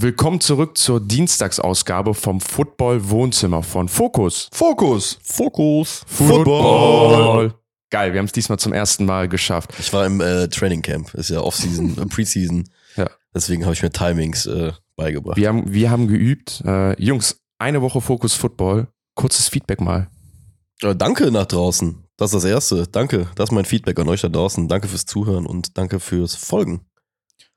[0.00, 4.48] Willkommen zurück zur Dienstagsausgabe vom Football Wohnzimmer von Fokus.
[4.52, 5.18] Fokus.
[5.24, 6.04] Fokus.
[6.06, 7.54] Football.
[7.90, 9.72] Geil, wir haben es diesmal zum ersten Mal geschafft.
[9.80, 12.68] Ich war im äh, Training Camp, ist ja Off-Season, äh, Preseason.
[12.94, 13.10] Ja.
[13.34, 15.36] Deswegen habe ich mir Timings äh, beigebracht.
[15.36, 16.62] Wir haben, wir haben geübt.
[16.64, 18.86] Äh, Jungs, eine Woche Fokus Football.
[19.16, 20.06] Kurzes Feedback mal.
[20.80, 22.04] Äh, danke nach draußen.
[22.16, 22.86] Das ist das Erste.
[22.86, 23.26] Danke.
[23.34, 24.68] Das ist mein Feedback an euch da draußen.
[24.68, 26.82] Danke fürs Zuhören und danke fürs Folgen.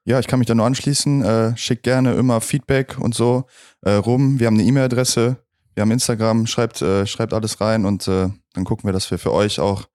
[0.03, 1.23] Ja, ich kann mich da nur anschließen.
[1.23, 3.45] Äh, schickt gerne immer Feedback und so
[3.81, 4.39] äh, rum.
[4.39, 5.37] Wir haben eine E-Mail-Adresse,
[5.75, 9.19] wir haben Instagram, schreibt, äh, schreibt alles rein und äh, dann gucken wir, dass wir
[9.19, 9.85] für euch auch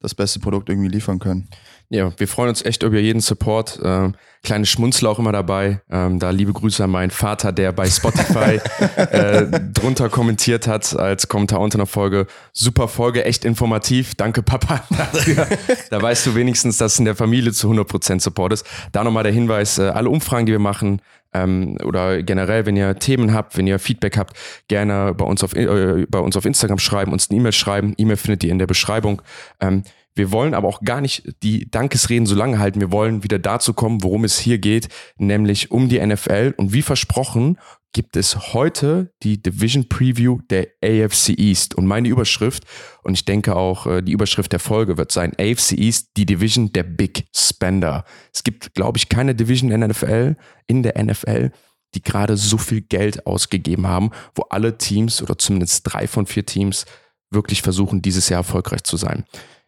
[0.00, 1.48] das beste Produkt irgendwie liefern können.
[1.92, 3.78] Ja, wir freuen uns echt über jeden Support.
[3.84, 5.82] Ähm, kleine Schmunzler auch immer dabei.
[5.90, 8.58] Ähm, da liebe Grüße an meinen Vater, der bei Spotify
[8.96, 12.26] äh, drunter kommentiert hat als Kommentar unter einer Folge.
[12.54, 14.14] Super Folge, echt informativ.
[14.14, 14.82] Danke, Papa.
[14.90, 15.46] Dafür.
[15.90, 18.66] da weißt du wenigstens, dass in der Familie zu 100% Support ist.
[18.92, 21.02] Da nochmal der Hinweis, äh, alle Umfragen, die wir machen,
[21.34, 24.34] ähm, oder generell, wenn ihr Themen habt, wenn ihr Feedback habt,
[24.66, 27.92] gerne bei uns auf, äh, bei uns auf Instagram schreiben, uns eine E-Mail schreiben.
[27.98, 29.20] E-Mail findet ihr in der Beschreibung.
[29.60, 29.82] Ähm,
[30.14, 32.80] wir wollen aber auch gar nicht die Dankesreden so lange halten.
[32.80, 36.54] Wir wollen wieder dazu kommen, worum es hier geht, nämlich um die NFL.
[36.56, 37.58] Und wie versprochen,
[37.92, 41.74] gibt es heute die Division Preview der AFC East.
[41.74, 42.64] Und meine Überschrift,
[43.02, 46.72] und ich denke auch äh, die Überschrift der Folge wird sein, AFC East, die Division
[46.72, 48.04] der Big Spender.
[48.32, 51.50] Es gibt, glaube ich, keine Division in der NFL, in der NFL,
[51.94, 56.46] die gerade so viel Geld ausgegeben haben, wo alle Teams oder zumindest drei von vier
[56.46, 56.86] Teams
[57.30, 59.24] wirklich versuchen, dieses Jahr erfolgreich zu sein.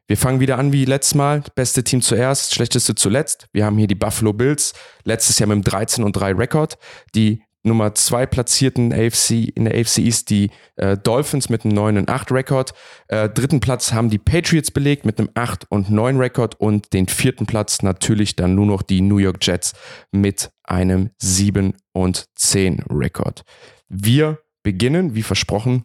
[0.06, 1.42] Wir fangen wieder an wie letztes Mal.
[1.54, 3.46] Beste Team zuerst, schlechteste zuletzt.
[3.52, 4.74] Wir haben hier die Buffalo Bills.
[5.04, 6.76] Letztes Jahr mit einem 13 und 3 Rekord.
[7.14, 11.96] Die Nummer zwei platzierten AFC in der AFC East die äh, Dolphins mit einem 9
[11.96, 12.74] und 8 Rekord.
[13.08, 17.08] Äh, dritten Platz haben die Patriots belegt mit einem 8 und 9 Rekord und den
[17.08, 19.72] vierten Platz natürlich dann nur noch die New York Jets
[20.12, 23.44] mit einem 7 und 10 Rekord.
[23.88, 25.84] Wir beginnen, wie versprochen,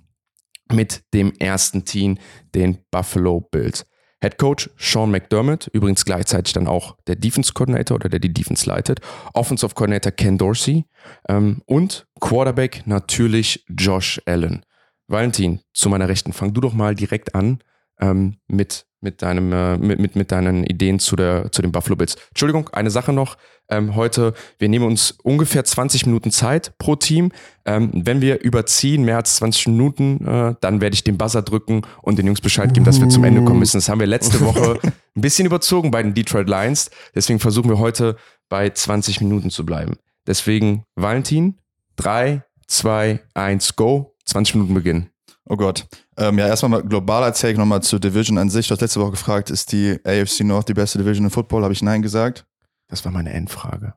[0.72, 2.18] mit dem ersten Team,
[2.54, 3.86] den Buffalo Bills.
[4.22, 8.68] Head Coach Sean McDermott, übrigens gleichzeitig dann auch der Defense Coordinator oder der die Defense
[8.68, 9.00] leitet,
[9.34, 10.86] Offensive Coordinator Ken Dorsey
[11.28, 14.66] ähm, und Quarterback natürlich Josh Allen.
[15.08, 17.60] Valentin, zu meiner Rechten, fang du doch mal direkt an
[18.00, 21.96] ähm, mit mit, deinem, äh, mit, mit, mit deinen Ideen zu, der, zu den Buffalo
[21.96, 22.16] Bills.
[22.30, 23.38] Entschuldigung, eine Sache noch.
[23.70, 27.32] Ähm, heute, wir nehmen uns ungefähr 20 Minuten Zeit pro Team.
[27.66, 31.84] Ähm, wenn wir überziehen, mehr als 20 Minuten, äh, dann werde ich den Buzzer drücken
[32.02, 33.78] und den Jungs Bescheid geben, dass wir zum Ende kommen müssen.
[33.78, 36.90] Das haben wir letzte Woche ein bisschen überzogen bei den Detroit Lions.
[37.14, 38.16] Deswegen versuchen wir heute
[38.50, 39.98] bei 20 Minuten zu bleiben.
[40.26, 41.60] Deswegen, Valentin,
[41.98, 44.16] 3, 2, 1, go.
[44.26, 45.10] 20 Minuten beginnen.
[45.46, 45.88] Oh Gott.
[46.20, 48.68] Ähm, ja, erstmal mal globaler Take nochmal zur Division an sich.
[48.68, 51.64] Du hast letzte Woche gefragt, ist die AFC North die beste Division im Football?
[51.64, 52.46] Habe ich Nein gesagt?
[52.90, 53.94] Das war meine Endfrage.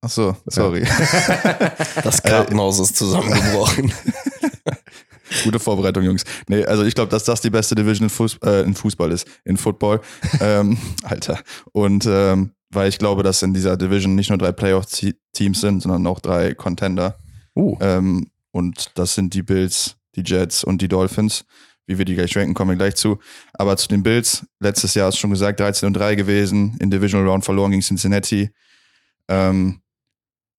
[0.00, 0.86] Ach so, sorry.
[2.04, 3.92] das Kartenhaus ist zusammengebrochen.
[5.44, 6.24] Gute Vorbereitung, Jungs.
[6.48, 9.26] Nee, also ich glaube, dass das die beste Division in, Fuß, äh, in Fußball ist,
[9.44, 10.00] in Football.
[10.40, 11.40] ähm, Alter.
[11.72, 16.06] Und ähm, weil ich glaube, dass in dieser Division nicht nur drei Playoff-Teams sind, sondern
[16.06, 17.18] auch drei Contender.
[17.56, 17.76] Uh.
[17.80, 21.44] Ähm, und das sind die Bills, die Jets und die Dolphins.
[21.86, 23.18] Wie wir die gleich ranken, kommen wir gleich zu.
[23.54, 27.26] Aber zu den Bills, letztes Jahr ist schon gesagt, 13 und 3 gewesen, in Divisional
[27.26, 28.50] Round verloren gegen Cincinnati.
[29.26, 29.80] Ähm,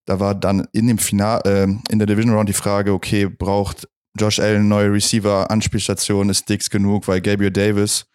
[0.05, 3.87] da war dann in dem Final, äh, in der Division Round die Frage, okay, braucht
[4.17, 8.07] Josh Allen neue Receiver, Anspielstation, ist Dix genug, weil Gabriel Davis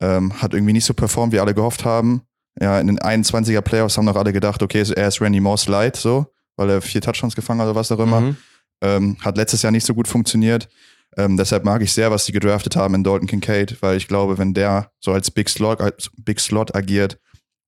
[0.00, 2.20] ähm, hat irgendwie nicht so performt, wie alle gehofft haben.
[2.60, 5.96] Ja, in den 21er Playoffs haben noch alle gedacht, okay, er ist Randy Moss light,
[5.96, 6.26] so,
[6.56, 8.20] weil er vier Touchdowns gefangen hat oder was auch immer.
[8.20, 8.36] Mhm.
[8.80, 10.68] Ähm, hat letztes Jahr nicht so gut funktioniert.
[11.16, 14.38] Ähm, deshalb mag ich sehr, was sie gedraftet haben in Dalton Kincaid, weil ich glaube,
[14.38, 17.18] wenn der so als Big Slot, als Big Slot agiert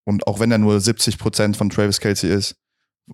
[0.04, 2.56] und auch wenn er nur 70 Prozent von Travis Kelsey ist,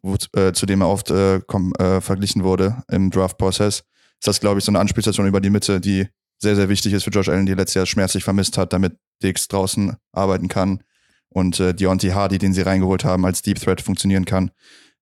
[0.03, 4.41] wo, äh, zu dem er oft äh, komm, äh, verglichen wurde im Draft-Prozess, ist das,
[4.41, 6.07] glaube ich, so eine Anspielstation über die Mitte, die
[6.39, 9.49] sehr, sehr wichtig ist für Josh Allen, die letztes Jahr schmerzlich vermisst hat, damit Dix
[9.49, 10.83] draußen arbeiten kann
[11.29, 14.51] und äh, Deontay Hardy, den sie reingeholt haben, als Deep Threat funktionieren kann.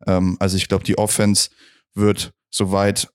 [0.07, 1.51] Ähm, also ich glaube, die Offense
[1.95, 3.09] wird soweit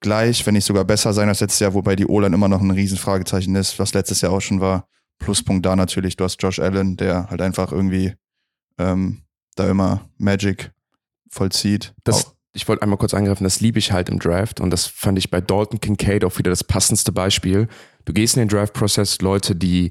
[0.00, 2.70] gleich, wenn nicht sogar besser sein als letztes Jahr, wobei die O-Line immer noch ein
[2.70, 4.88] Riesenfragezeichen ist, was letztes Jahr auch schon war.
[5.18, 8.14] Pluspunkt da natürlich, du hast Josh Allen, der halt einfach irgendwie
[8.78, 9.22] ähm,
[9.54, 10.72] da immer Magic
[11.30, 11.94] vollzieht.
[12.02, 15.18] Das, ich wollte einmal kurz angreifen, das liebe ich halt im Draft und das fand
[15.18, 17.68] ich bei Dalton Kincaid auch wieder das passendste Beispiel.
[18.04, 19.90] Du gehst in den Draft-Prozess, Leute, die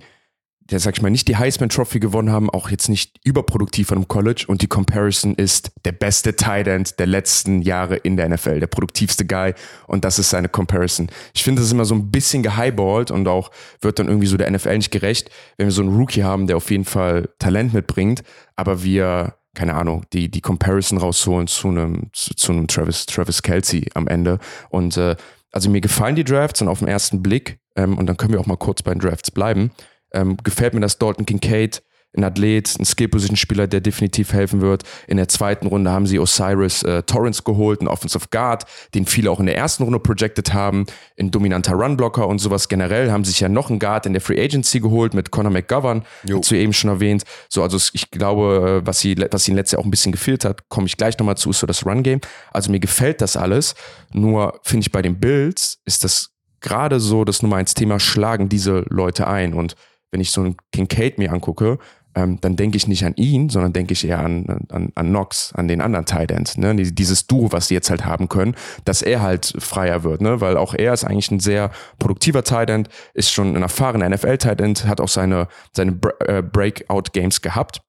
[0.73, 3.99] der, sag ich mal, nicht die Heisman Trophy gewonnen haben, auch jetzt nicht überproduktiv an
[3.99, 8.27] einem College und die Comparison ist der beste Tight End der letzten Jahre in der
[8.27, 9.53] NFL, der produktivste Guy
[9.85, 11.09] und das ist seine Comparison.
[11.35, 14.35] Ich finde, das ist immer so ein bisschen gehighballt und auch wird dann irgendwie so
[14.35, 17.73] der NFL nicht gerecht, wenn wir so einen Rookie haben, der auf jeden Fall Talent
[17.73, 18.23] mitbringt,
[18.55, 23.43] aber wir keine Ahnung, die, die Comparison rausholen zu einem, zu, zu einem Travis, Travis
[23.43, 24.39] Kelsey am Ende.
[24.69, 25.15] Und äh,
[25.51, 28.39] also mir gefallen die Drafts und auf den ersten Blick, ähm, und dann können wir
[28.39, 29.69] auch mal kurz bei den Drafts bleiben,
[30.13, 31.83] ähm, gefällt mir, dass Dalton Kincaid
[32.15, 34.83] ein Athlet, ein Skill-Position-Spieler, der definitiv helfen wird.
[35.07, 39.31] In der zweiten Runde haben sie Osiris äh, Torrance geholt, ein Offensive Guard, den viele
[39.31, 40.85] auch in der ersten Runde projected haben,
[41.19, 43.11] ein dominanter Runblocker und sowas generell.
[43.11, 46.55] Haben sich ja noch einen Guard in der Free Agency geholt mit Conor McGovern, du
[46.55, 47.23] eben schon erwähnt.
[47.49, 50.45] So, also ich glaube, äh, was, sie, was ihnen letztes Jahr auch ein bisschen gefehlt
[50.45, 52.21] hat, komme ich gleich nochmal zu, ist so das Run-Game.
[52.51, 53.73] Also mir gefällt das alles.
[54.11, 56.29] Nur finde ich bei den Bills ist das
[56.61, 59.53] gerade so das Nummer eins Thema, schlagen diese Leute ein.
[59.53, 59.75] Und
[60.13, 61.79] wenn ich so einen Kincaid mir angucke,
[62.15, 65.51] ähm, dann denke ich nicht an ihn, sondern denke ich eher an, an, an Knox,
[65.53, 66.75] an den anderen Tight Ends, ne?
[66.75, 68.55] Dieses Duo, was sie jetzt halt haben können,
[68.85, 70.39] dass er halt freier wird, ne?
[70.39, 74.61] Weil auch er ist eigentlich ein sehr produktiver Tight End, ist schon ein erfahrener NFL-Tight
[74.61, 77.81] End, hat auch seine, seine äh, Breakout-Games gehabt.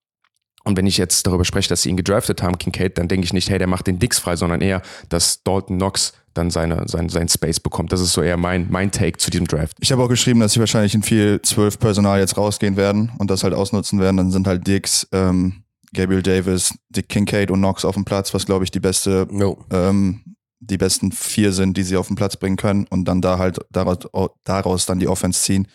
[0.65, 3.33] Und wenn ich jetzt darüber spreche, dass sie ihn gedraftet haben, Kincaid, dann denke ich
[3.33, 7.07] nicht, hey, der macht den Dix frei, sondern eher, dass Dalton Knox dann seine, sein,
[7.07, 7.93] sein Space bekommt.
[7.93, 9.77] Das ist so eher mein, mein Take zu diesem Draft.
[9.79, 13.29] Ich habe auch geschrieben, dass sie wahrscheinlich in viel zwölf Personal jetzt rausgehen werden und
[13.29, 14.17] das halt ausnutzen werden.
[14.17, 15.63] Dann sind halt Dix, ähm,
[15.93, 19.57] Gabriel Davis, Dick Kincaid und Knox auf dem Platz, was glaube ich die beste, no.
[19.71, 20.21] ähm,
[20.59, 23.59] die besten vier sind, die sie auf den Platz bringen können und dann da halt
[23.71, 23.99] daraus,
[24.43, 25.67] daraus dann die Offense ziehen.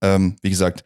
[0.00, 0.84] Ähm, wie gesagt,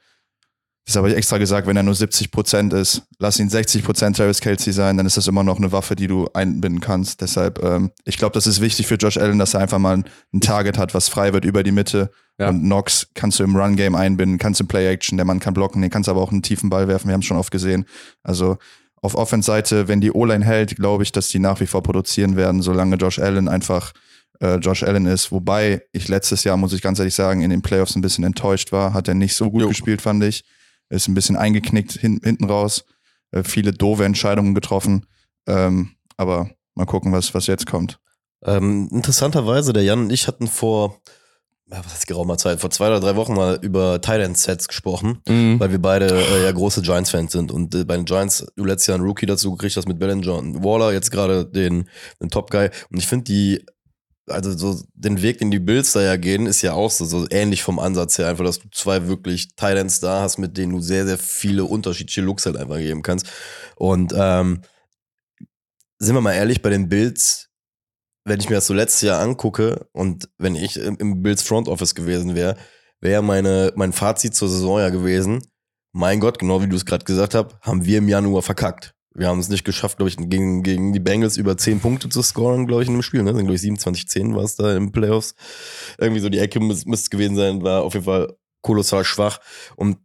[0.84, 4.16] das habe ich extra gesagt, wenn er nur 70 Prozent ist, lass ihn 60 Prozent
[4.16, 7.20] Travis Kelsey sein, dann ist das immer noch eine Waffe, die du einbinden kannst.
[7.20, 10.02] Deshalb, ähm, ich glaube, das ist wichtig für Josh Allen, dass er einfach mal
[10.32, 12.10] ein Target hat, was frei wird über die Mitte.
[12.38, 12.48] Ja.
[12.48, 15.90] Und Knox kannst du im Run-Game einbinden, kannst du Play-Action, der Mann kann blocken, den
[15.90, 17.84] kannst aber auch einen tiefen Ball werfen, wir haben es schon oft gesehen.
[18.24, 18.56] Also
[19.02, 22.60] auf Offense-Seite, wenn die O-Line hält, glaube ich, dass die nach wie vor produzieren werden,
[22.60, 23.92] solange Josh Allen einfach
[24.40, 25.30] äh, Josh Allen ist.
[25.30, 28.72] Wobei ich letztes Jahr, muss ich ganz ehrlich sagen, in den Playoffs ein bisschen enttäuscht
[28.72, 28.94] war.
[28.94, 29.68] Hat er nicht so gut jo.
[29.68, 30.44] gespielt, fand ich
[30.92, 32.84] ist ein bisschen eingeknickt hin, hinten raus,
[33.30, 35.06] äh, viele doofe Entscheidungen getroffen.
[35.46, 37.98] Ähm, aber mal gucken, was, was jetzt kommt.
[38.44, 41.00] Ähm, interessanterweise, der Jan und ich hatten vor,
[41.66, 45.58] was ist geraumer Zeit, vor zwei oder drei Wochen mal über Thailand Sets gesprochen, mhm.
[45.58, 47.50] weil wir beide äh, ja große Giants-Fans sind.
[47.50, 50.34] Und äh, bei den Giants, du letztes Jahr einen Rookie dazu gekriegt hast mit Bellinger
[50.34, 51.88] und Waller, jetzt gerade den,
[52.20, 52.70] den Top-Guy.
[52.90, 53.64] Und ich finde die
[54.28, 57.26] also so den Weg, den die Bills da ja gehen, ist ja auch so, so
[57.30, 58.28] ähnlich vom Ansatz her.
[58.28, 62.20] Einfach, dass du zwei wirklich Titans da hast, mit denen du sehr, sehr viele unterschiedliche
[62.20, 63.26] Looks halt einfach geben kannst.
[63.76, 64.62] Und ähm,
[65.98, 67.48] sind wir mal ehrlich, bei den Bills,
[68.24, 71.68] wenn ich mir das so letztes Jahr angucke und wenn ich im, im Bills Front
[71.68, 72.56] Office gewesen wäre,
[73.00, 75.44] wäre meine mein Fazit zur Saison ja gewesen.
[75.92, 78.94] Mein Gott, genau wie du es gerade gesagt hast, haben wir im Januar verkackt.
[79.14, 82.22] Wir haben es nicht geschafft, glaube ich, gegen, gegen die Bengals über 10 Punkte zu
[82.22, 83.22] scoren, glaube ich, in dem Spiel.
[83.22, 83.34] Ne?
[83.34, 85.34] Sind, glaube ich, 27-10 war es da im Playoffs.
[85.98, 89.40] Irgendwie so die Ecke müsste es gewesen sein, war auf jeden Fall kolossal schwach.
[89.76, 89.98] Und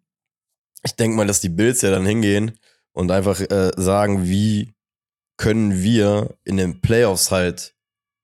[0.84, 2.60] ich denke mal, dass die Bills ja dann hingehen
[2.92, 4.74] und einfach äh, sagen, wie
[5.38, 7.76] können wir in den Playoffs halt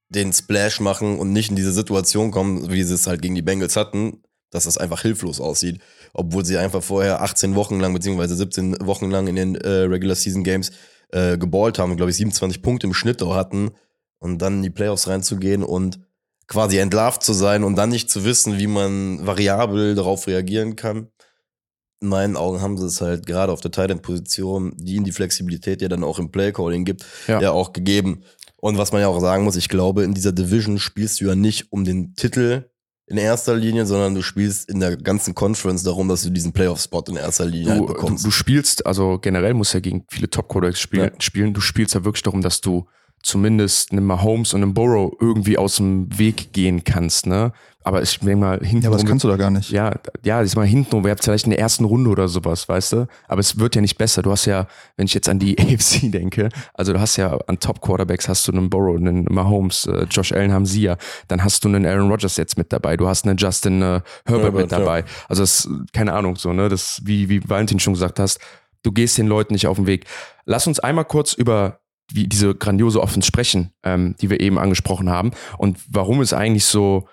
[0.10, 3.42] den Splash machen und nicht in diese Situation kommen, wie sie es halt gegen die
[3.42, 5.82] Bengals hatten, dass das einfach hilflos aussieht
[6.14, 10.16] obwohl sie einfach vorher 18 Wochen lang, beziehungsweise 17 Wochen lang in den äh, Regular
[10.16, 10.72] Season Games
[11.12, 13.72] äh, geballt haben, glaube ich, 27 Punkte im Schnitt auch hatten
[14.20, 16.00] und dann in die Playoffs reinzugehen und
[16.48, 21.08] quasi entlarvt zu sein und dann nicht zu wissen, wie man variabel darauf reagieren kann.
[22.00, 25.82] In meinen Augen haben sie es halt gerade auf der Tight-End-Position, die ihnen die Flexibilität
[25.82, 27.42] ja dann auch im Play-Calling gibt, ja.
[27.42, 28.24] ja auch gegeben.
[28.58, 31.36] Und was man ja auch sagen muss, ich glaube, in dieser Division spielst du ja
[31.36, 32.70] nicht um den Titel
[33.08, 37.04] in erster Linie, sondern du spielst in der ganzen Conference darum, dass du diesen Playoff-Spot
[37.10, 38.24] in erster Linie du, halt bekommst.
[38.24, 41.22] Du, du, spielst, also generell musst du ja gegen viele Top-Quarterbacks spielen, ja.
[41.22, 41.54] spielen.
[41.54, 42.88] Du spielst ja wirklich darum, dass du
[43.24, 47.54] zumindest einem Mahomes und einem Burrow irgendwie aus dem Weg gehen kannst, ne?
[47.86, 48.84] Aber ich denke mal hinten.
[48.84, 49.70] Ja, aber das kannst du da gar nicht.
[49.70, 51.04] Ja, ja, ich mal hinten.
[51.04, 53.08] Ihr habt vielleicht in der ersten Runde oder sowas, weißt du?
[53.28, 54.22] Aber es wird ja nicht besser.
[54.22, 57.60] Du hast ja, wenn ich jetzt an die AFC denke, also du hast ja an
[57.60, 60.98] Top Quarterbacks hast du einen Burrow, einen Mahomes, äh, Josh Allen haben sie ja.
[61.28, 62.96] Dann hast du einen Aaron Rodgers jetzt mit dabei.
[62.96, 65.00] Du hast einen Justin äh, Herbert, Herbert, mit dabei.
[65.00, 65.06] Ja.
[65.28, 66.70] Also das, keine Ahnung, so, ne?
[66.70, 68.40] Das, wie, wie Valentin schon gesagt hast,
[68.84, 70.06] du gehst den Leuten nicht auf den Weg.
[70.46, 71.80] Lass uns einmal kurz über
[72.12, 75.32] wie diese grandiose Offense sprechen, ähm, die wir eben angesprochen haben.
[75.58, 77.08] Und warum es eigentlich so,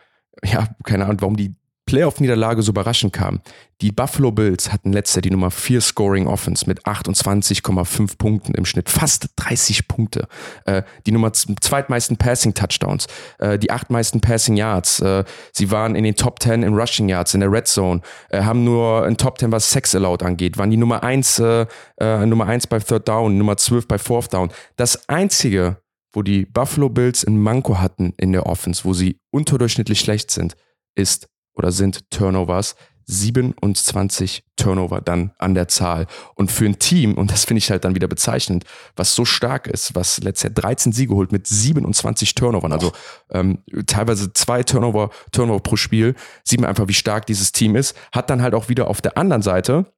[0.45, 1.55] ja, keine Ahnung, warum die
[1.91, 3.41] Playoff-Niederlage so überraschend kam.
[3.81, 8.65] Die Buffalo Bills hatten letztes Jahr die Nummer 4 Scoring Offense mit 28,5 Punkten im
[8.65, 10.29] Schnitt, fast 30 Punkte.
[10.67, 13.09] Äh, die Nummer zweitmeisten Passing Touchdowns,
[13.41, 15.01] äh, die achtmeisten Passing Yards.
[15.01, 18.45] Äh, sie waren in den Top 10 in Rushing Yards, in der Red Zone, äh,
[18.45, 21.67] haben nur ein Top 10, was Sex Allowed angeht, waren die Nummer 1, äh,
[21.99, 24.51] äh, Nummer 1 bei Third Down, Nummer 12 bei Fourth Down.
[24.77, 25.79] Das einzige,
[26.13, 30.55] wo die Buffalo Bills ein Manko hatten in der Offense, wo sie unterdurchschnittlich schlecht sind,
[30.95, 32.77] ist oder sind Turnovers.
[33.11, 36.07] 27 Turnover dann an der Zahl.
[36.37, 38.65] Und für ein Team, und das finde ich halt dann wieder bezeichnend,
[38.95, 42.93] was so stark ist, was letztes Jahr 13 Siege holt mit 27 Turnovern, also
[43.31, 46.15] ähm, teilweise zwei Turnover, Turnover pro Spiel,
[46.45, 47.97] sieht man einfach, wie stark dieses Team ist.
[48.13, 49.93] Hat dann halt auch wieder auf der anderen Seite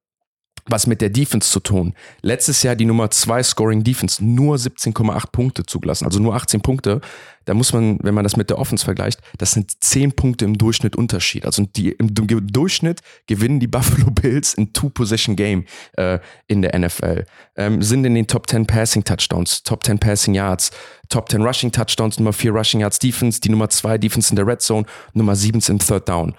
[0.65, 1.93] was mit der Defense zu tun.
[2.21, 7.01] Letztes Jahr die Nummer zwei Scoring Defense, nur 17,8 Punkte zugelassen, also nur 18 Punkte.
[7.45, 10.57] Da muss man, wenn man das mit der Offense vergleicht, das sind 10 Punkte im
[10.57, 11.45] Durchschnitt Unterschied.
[11.45, 15.65] Also die, im, Durchschnitt gewinnen die Buffalo Bills in Two-Possession-Game
[15.97, 17.25] äh, in der NFL.
[17.57, 20.71] Ähm, sind in den Top 10 Passing Touchdowns, Top 10 Passing Yards,
[21.09, 24.47] Top 10 Rushing Touchdowns, Nummer 4 Rushing Yards Defense, die Nummer 2 Defense in der
[24.47, 26.35] Red Zone, Nummer 7 im Third Down.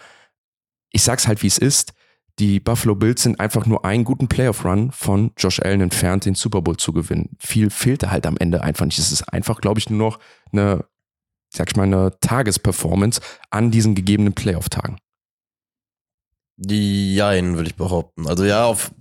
[0.91, 1.93] Ich sag's halt, wie es ist
[2.39, 6.63] die Buffalo Bills sind einfach nur einen guten Playoff-Run von Josh Allen entfernt, den Super
[6.63, 7.37] Bowl zu gewinnen.
[7.39, 8.99] Viel fehlte halt am Ende einfach nicht.
[8.99, 10.19] Es ist einfach, glaube ich, nur noch
[10.53, 10.85] eine,
[11.55, 14.99] sag ich mal, eine Tagesperformance an diesen gegebenen Playoff-Tagen.
[16.57, 18.27] Die Jein, würde ich behaupten.
[18.27, 18.93] Also ja, auf,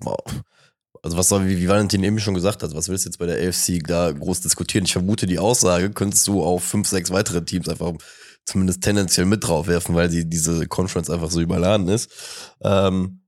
[1.02, 3.26] also was soll, wie, wie Valentin eben schon gesagt hat, was willst du jetzt bei
[3.26, 4.86] der AFC da groß diskutieren?
[4.86, 7.94] Ich vermute, die Aussage könntest du auf fünf, sechs weitere Teams einfach
[8.46, 12.12] zumindest tendenziell mit draufwerfen, weil die, diese Conference einfach so überladen ist.
[12.62, 13.23] Ähm,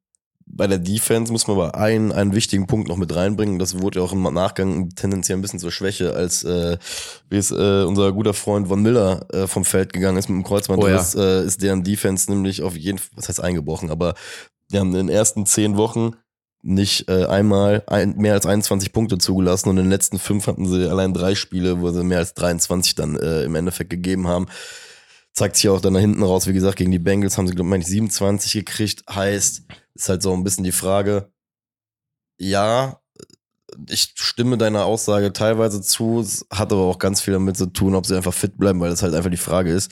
[0.48, 3.58] bei der Defense muss man aber einen, einen wichtigen Punkt noch mit reinbringen.
[3.58, 6.78] Das wurde ja auch im Nachgang tendenziell ein bisschen zur Schwäche, als äh,
[7.30, 10.44] wie es äh, unser guter Freund Von Miller äh, vom Feld gegangen ist mit dem
[10.44, 11.42] Kreuzbandriss, oh ja.
[11.42, 14.14] äh, ist deren Defense nämlich auf jeden Fall, was heißt eingebrochen, aber
[14.72, 16.12] die haben in den ersten zehn Wochen
[16.62, 20.68] nicht äh, einmal ein, mehr als 21 Punkte zugelassen und in den letzten fünf hatten
[20.68, 24.48] sie allein drei Spiele, wo sie mehr als 23 dann äh, im Endeffekt gegeben haben
[25.36, 26.48] zeigt sich auch dann da hinten raus.
[26.48, 29.04] Wie gesagt, gegen die Bengals haben sie, glaube ich, 27 gekriegt.
[29.14, 29.64] Heißt,
[29.96, 31.32] ist halt so ein bisschen die Frage,
[32.38, 33.00] ja,
[33.90, 37.96] ich stimme deiner Aussage teilweise zu, es hat aber auch ganz viel damit zu tun,
[37.96, 39.92] ob sie einfach fit bleiben, weil das halt einfach die Frage ist,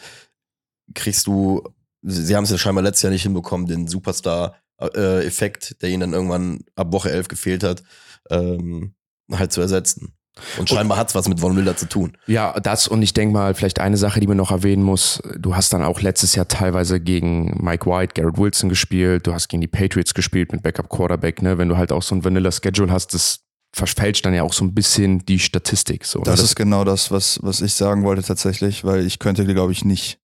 [0.93, 1.63] kriegst du,
[2.01, 6.13] sie haben es ja scheinbar letztes Jahr nicht hinbekommen, den Superstar-Effekt, äh, der ihnen dann
[6.13, 7.83] irgendwann ab Woche 11 gefehlt hat,
[8.29, 8.95] ähm,
[9.31, 10.13] halt zu ersetzen.
[10.58, 12.18] Und scheinbar hat es was mit Von Miller zu tun.
[12.25, 15.22] Ja, das und ich denke mal, vielleicht eine Sache, die man noch erwähnen muss.
[15.38, 19.28] Du hast dann auch letztes Jahr teilweise gegen Mike White, Garrett Wilson gespielt.
[19.28, 21.42] Du hast gegen die Patriots gespielt mit Backup Quarterback.
[21.42, 21.58] Ne?
[21.58, 23.42] Wenn du halt auch so ein Vanilla Schedule hast, das
[23.74, 26.06] verfälscht dann ja auch so ein bisschen die Statistik.
[26.06, 26.25] So, ne?
[26.25, 29.72] das, das ist genau das, was, was ich sagen wollte tatsächlich, weil ich könnte, glaube
[29.72, 30.20] ich, nicht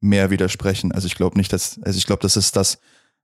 [0.00, 0.92] mehr widersprechen.
[0.92, 2.78] Also ich glaube nicht, dass, also ich glaube, das ist das,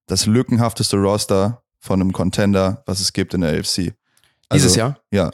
[0.07, 3.95] das lückenhafteste Roster von einem Contender, was es gibt in der AFC.
[4.51, 4.99] Also, dieses Jahr?
[5.11, 5.31] Ja.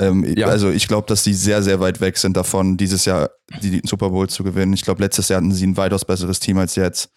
[0.00, 0.46] Ähm, ja.
[0.46, 3.30] Also ich glaube, dass die sehr, sehr weit weg sind davon, dieses Jahr
[3.62, 4.72] die, Super Bowl zu gewinnen.
[4.72, 7.10] Ich glaube, letztes Jahr hatten sie ein weitaus besseres Team als jetzt.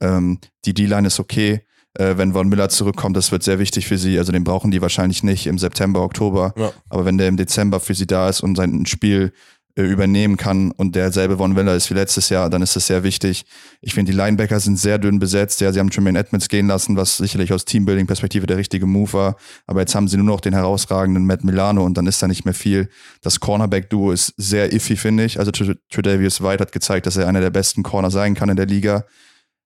[0.00, 1.64] Ähm, die D-Line ist okay.
[1.94, 4.18] Äh, wenn Von Miller zurückkommt, das wird sehr wichtig für sie.
[4.18, 6.52] Also den brauchen die wahrscheinlich nicht im September, Oktober.
[6.56, 6.72] Ja.
[6.90, 9.32] Aber wenn der im Dezember für sie da ist und sein Spiel
[9.82, 13.44] übernehmen kann und derselbe Von Miller ist wie letztes Jahr, dann ist das sehr wichtig.
[13.80, 15.60] Ich finde, die Linebacker sind sehr dünn besetzt.
[15.60, 19.36] Ja, sie haben Tremaine Edmonds gehen lassen, was sicherlich aus Teambuilding-Perspektive der richtige Move war.
[19.66, 22.44] Aber jetzt haben sie nur noch den herausragenden Matt Milano und dann ist da nicht
[22.44, 22.88] mehr viel.
[23.20, 25.40] Das Cornerback-Duo ist sehr iffy, finde ich.
[25.40, 28.66] Also Tredavious White hat gezeigt, dass er einer der besten Corner sein kann in der
[28.66, 29.04] Liga.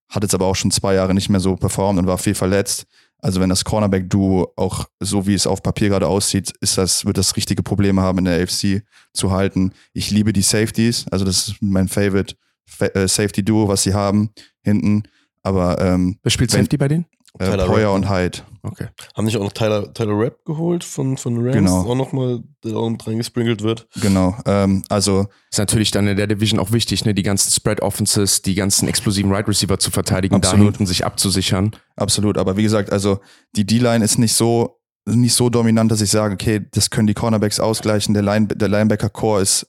[0.08, 2.86] Hat jetzt aber auch schon zwei Jahre nicht mehr so performt und war viel verletzt.
[3.20, 7.18] Also wenn das Cornerback-Duo auch so wie es auf Papier gerade aussieht, ist das, wird
[7.18, 8.82] das richtige Probleme haben in der AFC
[9.12, 9.72] zu halten.
[9.92, 12.36] Ich liebe die Safeties, also das ist mein Favorite
[12.80, 14.30] äh, Safety-Duo, was sie haben
[14.62, 15.02] hinten.
[15.42, 17.06] Aber ähm, wer spielt Safety bei denen?
[17.38, 18.38] Äh, Poyer und Hyde.
[18.62, 18.88] Okay.
[19.16, 21.54] Haben nicht auch noch Tyler, Tyler Rapp geholt von, von Rams?
[21.54, 21.82] Genau.
[21.82, 23.86] Auch nochmal, der auch mit reingesprinkelt wird.
[24.00, 24.36] Genau.
[24.46, 25.26] Ähm, also.
[25.50, 28.88] Ist natürlich dann in der Division auch wichtig, ne, die ganzen Spread Offenses, die ganzen
[28.88, 30.60] explosiven Right Receiver zu verteidigen, Absolut.
[30.60, 31.74] da hinten sich abzusichern.
[31.96, 32.36] Absolut.
[32.36, 33.20] Aber wie gesagt, also
[33.56, 37.14] die D-Line ist nicht so, nicht so dominant, dass ich sage, okay, das können die
[37.14, 38.12] Cornerbacks ausgleichen.
[38.14, 39.66] Der, Line, der Linebacker-Core ist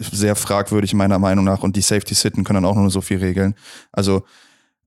[0.00, 3.54] sehr fragwürdig meiner Meinung nach und die Safety-Sitten können dann auch nur so viel regeln.
[3.92, 4.24] Also,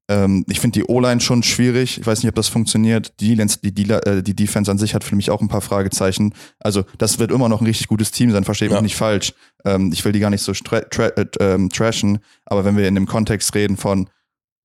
[0.07, 1.99] ähm, ich finde die O-Line schon schwierig.
[1.99, 3.13] Ich weiß nicht, ob das funktioniert.
[3.19, 6.33] Die, die, die, äh, die Defense an sich hat für mich auch ein paar Fragezeichen.
[6.59, 8.75] Also, das wird immer noch ein richtig gutes Team sein, verstehe ja.
[8.75, 9.33] mich nicht falsch.
[9.65, 12.87] Ähm, ich will die gar nicht so tra tra äh, ähm, trashen, aber wenn wir
[12.87, 14.09] in dem Kontext reden von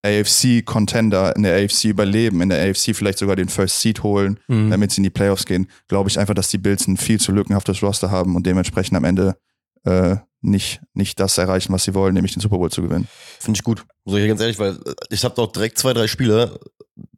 [0.03, 4.71] AFC-Contender in der AFC überleben, in der AFC vielleicht sogar den First Seed holen, mhm.
[4.71, 7.33] damit sie in die Playoffs gehen, glaube ich einfach, dass die Bills ein viel zu
[7.33, 9.37] lückenhaftes Roster haben und dementsprechend am Ende
[9.85, 13.09] äh, nicht, nicht das erreichen, was sie wollen, nämlich den Super Bowl zu gewinnen.
[13.39, 13.85] Finde ich gut.
[14.05, 14.79] So ich ganz ehrlich, weil
[15.11, 16.59] ich habe doch direkt zwei, drei Spieler,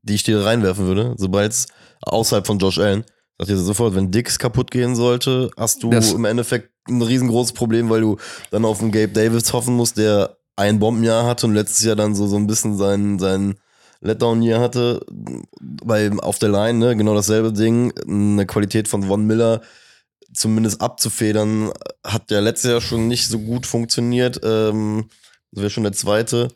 [0.03, 1.67] die ich dir reinwerfen würde, sobald es
[2.03, 3.05] außerhalb von Josh Allen.
[3.39, 7.53] Sag dir sofort, wenn Dix kaputt gehen sollte, hast du das im Endeffekt ein riesengroßes
[7.53, 8.17] Problem, weil du
[8.51, 12.15] dann auf einen Gabe Davis hoffen musst, der ein Bombenjahr hatte und letztes Jahr dann
[12.15, 13.55] so, so ein bisschen sein, sein
[14.01, 15.05] Letdown-Jahr hatte.
[15.61, 17.93] Bei, auf der Line, ne, genau dasselbe Ding.
[18.07, 19.63] Eine Qualität von Von Miller
[20.33, 21.71] zumindest abzufedern,
[22.05, 24.41] hat ja letztes Jahr schon nicht so gut funktioniert.
[24.43, 25.09] Ähm,
[25.51, 26.49] das wäre schon der zweite.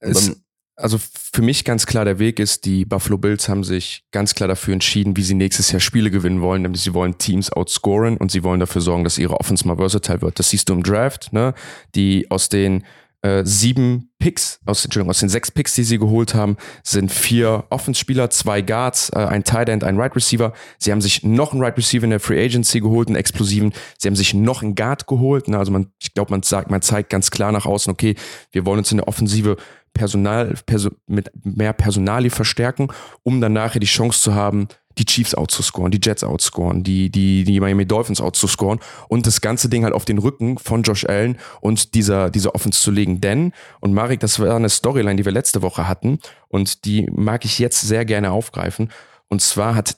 [0.00, 0.32] Es,
[0.76, 4.48] Also für mich ganz klar der Weg ist, die Buffalo Bills haben sich ganz klar
[4.48, 8.30] dafür entschieden, wie sie nächstes Jahr Spiele gewinnen wollen, nämlich sie wollen Teams outscoren und
[8.30, 10.38] sie wollen dafür sorgen, dass ihre Offense mal versatile wird.
[10.38, 11.52] Das siehst du im Draft, ne?
[11.96, 12.84] Die aus den
[13.22, 17.64] äh, sieben Picks, aus, Entschuldigung, aus den sechs Picks, die sie geholt haben, sind vier
[17.70, 20.52] Offenspieler, zwei Guards, äh, ein Tight End, ein Right Receiver.
[20.78, 23.72] Sie haben sich noch einen Right Receiver in der Free Agency geholt, einen explosiven.
[23.98, 25.48] Sie haben sich noch einen Guard geholt.
[25.48, 25.58] Ne?
[25.58, 28.14] Also man, ich glaube, man sagt, man zeigt ganz klar nach außen, okay,
[28.52, 29.56] wir wollen uns in der Offensive
[29.94, 32.88] Personal, Perso mit mehr Personalie verstärken,
[33.22, 37.44] um dann nachher die Chance zu haben, die Chiefs outzuscoren, die Jets outscoren, die, die,
[37.44, 41.38] die Miami Dolphins outzuscoren und das ganze Ding halt auf den Rücken von Josh Allen
[41.60, 43.20] und dieser, dieser Offense zu legen.
[43.20, 47.44] Denn, und Marek, das war eine Storyline, die wir letzte Woche hatten und die mag
[47.44, 48.90] ich jetzt sehr gerne aufgreifen.
[49.28, 49.96] Und zwar hat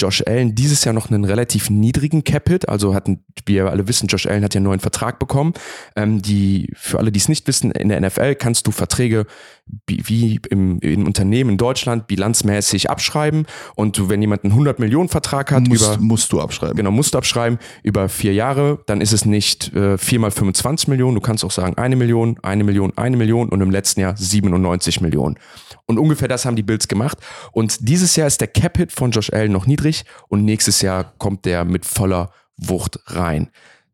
[0.00, 4.06] Josh Allen dieses Jahr noch einen relativ niedrigen Cap-Hit, also hatten, wie wir alle wissen,
[4.06, 5.52] Josh Allen hat ja einen neuen Vertrag bekommen.
[5.94, 9.26] Ähm, die, für alle, die es nicht wissen, in der NFL kannst du Verträge
[9.86, 13.46] wie im, im Unternehmen in Deutschland bilanzmäßig abschreiben
[13.76, 16.76] und du, wenn jemand einen 100 Millionen Vertrag hat, musst, über, musst du abschreiben.
[16.76, 20.88] Genau, musst du abschreiben über vier Jahre, dann ist es nicht äh, 4 mal 25
[20.88, 24.16] Millionen, du kannst auch sagen eine Million, eine Million, eine Million und im letzten Jahr
[24.16, 25.36] 97 Millionen.
[25.86, 27.18] Und ungefähr das haben die Bills gemacht.
[27.52, 31.44] Und dieses Jahr ist der Cap-Hit von Josh Allen noch niedrig und nächstes Jahr kommt
[31.44, 33.50] der mit voller Wucht rein.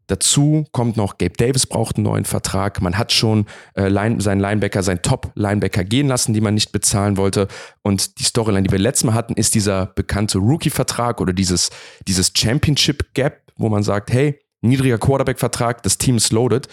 [0.08, 2.80] Dazu kommt noch, Gabe Davis braucht einen neuen Vertrag.
[2.80, 7.16] Man hat schon äh, Line, seinen Linebacker, seinen Top-Linebacker gehen lassen, die man nicht bezahlen
[7.16, 7.48] wollte.
[7.82, 11.70] Und die Storyline, die wir letztes Mal hatten, ist dieser bekannte Rookie-Vertrag oder dieses,
[12.06, 16.68] dieses Championship-Gap, wo man sagt, hey, niedriger Quarterback-Vertrag, das Team ist loaded.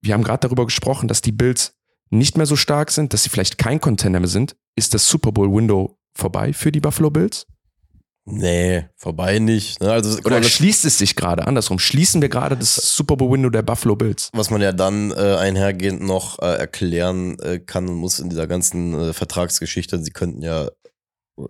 [0.00, 1.74] Wir haben gerade darüber gesprochen, dass die Bills
[2.10, 4.56] nicht mehr so stark sind, dass sie vielleicht kein Contender mehr sind.
[4.76, 7.46] Ist das Super Bowl-Window vorbei für die Buffalo Bills?
[8.26, 9.80] Nee, vorbei nicht.
[9.80, 9.92] Ne?
[9.92, 11.78] Also, Oder schließt es sich gerade andersrum?
[11.78, 14.30] Schließen wir gerade das Super Bowl Window der Buffalo Bills?
[14.32, 18.46] Was man ja dann äh, einhergehend noch äh, erklären äh, kann und muss in dieser
[18.46, 20.70] ganzen äh, Vertragsgeschichte, sie könnten ja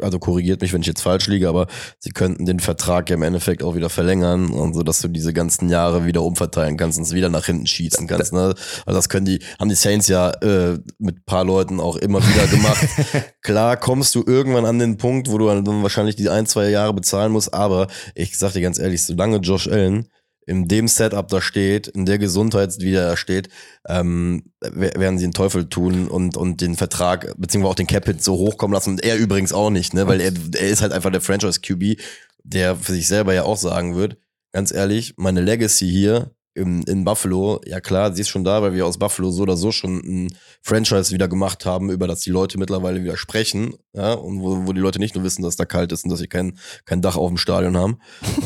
[0.00, 1.67] also korrigiert mich, wenn ich jetzt falsch liege, aber
[1.99, 5.33] sie könnten den Vertrag ja im Endeffekt auch wieder verlängern und so, dass du diese
[5.33, 8.33] ganzen Jahre wieder umverteilen kannst und es wieder nach hinten schießen kannst.
[8.33, 8.55] Ne?
[8.87, 12.47] Also das können die, haben die Saints ja äh, mit paar Leuten auch immer wieder
[12.47, 12.87] gemacht.
[13.42, 16.94] Klar kommst du irgendwann an den Punkt, wo du dann wahrscheinlich die ein, zwei Jahre
[16.94, 20.09] bezahlen musst, aber ich sag dir ganz ehrlich, solange Josh Allen
[20.46, 23.48] in dem Setup da steht, in der Gesundheit, wie der da steht,
[23.88, 28.35] ähm, werden sie den Teufel tun und, und den Vertrag, beziehungsweise auch den Capit so
[28.37, 28.90] hochkommen lassen.
[28.90, 30.07] Und er übrigens auch nicht, ne?
[30.07, 32.00] Weil er, er ist halt einfach der Franchise-QB,
[32.42, 34.18] der für sich selber ja auch sagen wird,
[34.52, 38.74] ganz ehrlich, meine Legacy hier in, in Buffalo, ja klar, sie ist schon da, weil
[38.74, 42.30] wir aus Buffalo so oder so schon ein Franchise wieder gemacht haben, über das die
[42.30, 45.64] Leute mittlerweile wieder sprechen, ja, und wo, wo die Leute nicht nur wissen, dass da
[45.64, 47.98] kalt ist und dass sie kein, kein Dach auf dem Stadion haben.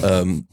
[0.03, 0.49] ähm,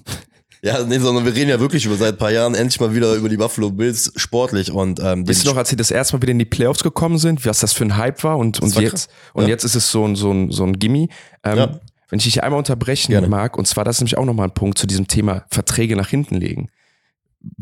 [0.65, 3.13] ja, nee, sondern wir reden ja wirklich über seit ein paar Jahren endlich mal wieder
[3.13, 6.23] über die Buffalo Bills sportlich und ähm, Wisst ihr noch, als sie das erste Mal
[6.23, 8.82] wieder in die Playoffs gekommen sind, was das für ein Hype war und, und war
[8.82, 9.49] jetzt und ja.
[9.49, 11.08] jetzt ist es so ein so ein so ein Gimme.
[11.43, 11.80] Ähm, ja.
[12.10, 13.28] Wenn ich dich einmal unterbrechen Gerne.
[13.28, 16.10] mag, und zwar das ist nämlich auch nochmal ein Punkt zu diesem Thema Verträge nach
[16.10, 16.69] hinten legen.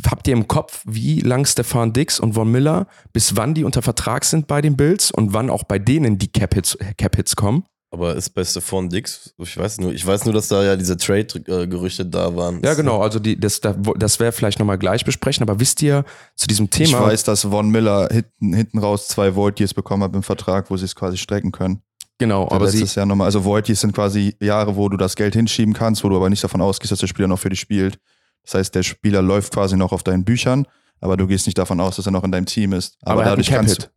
[0.09, 3.81] Habt ihr im Kopf, wie lang Stefan Dix und Von Miller, bis wann die unter
[3.81, 7.65] Vertrag sind bei den Bills und wann auch bei denen die Cap-Hits Cap -Hits kommen?
[7.93, 10.97] Aber ist bei Stephon Dix, ich weiß nur, ich weiß nur, dass da ja diese
[10.97, 12.59] Trade-Gerüchte da waren.
[12.63, 16.03] Ja, genau, also die, das, das wäre vielleicht nochmal gleich besprechen, aber wisst ihr
[16.35, 16.87] zu diesem Thema.
[16.87, 20.77] Ich weiß, dass Von Miller hinten, hinten raus zwei Voltiers bekommen hat im Vertrag, wo
[20.77, 21.83] sie es quasi strecken können.
[22.17, 25.35] Genau, aber letztes sie, Jahr nochmal, also Voltiers sind quasi Jahre, wo du das Geld
[25.35, 27.99] hinschieben kannst, wo du aber nicht davon ausgehst, dass der Spieler noch für dich spielt.
[28.43, 30.65] Das heißt, der Spieler läuft quasi noch auf deinen Büchern,
[30.99, 32.97] aber du gehst nicht davon aus, dass er noch in deinem Team ist.
[33.03, 33.87] Aber, aber dadurch kannst du.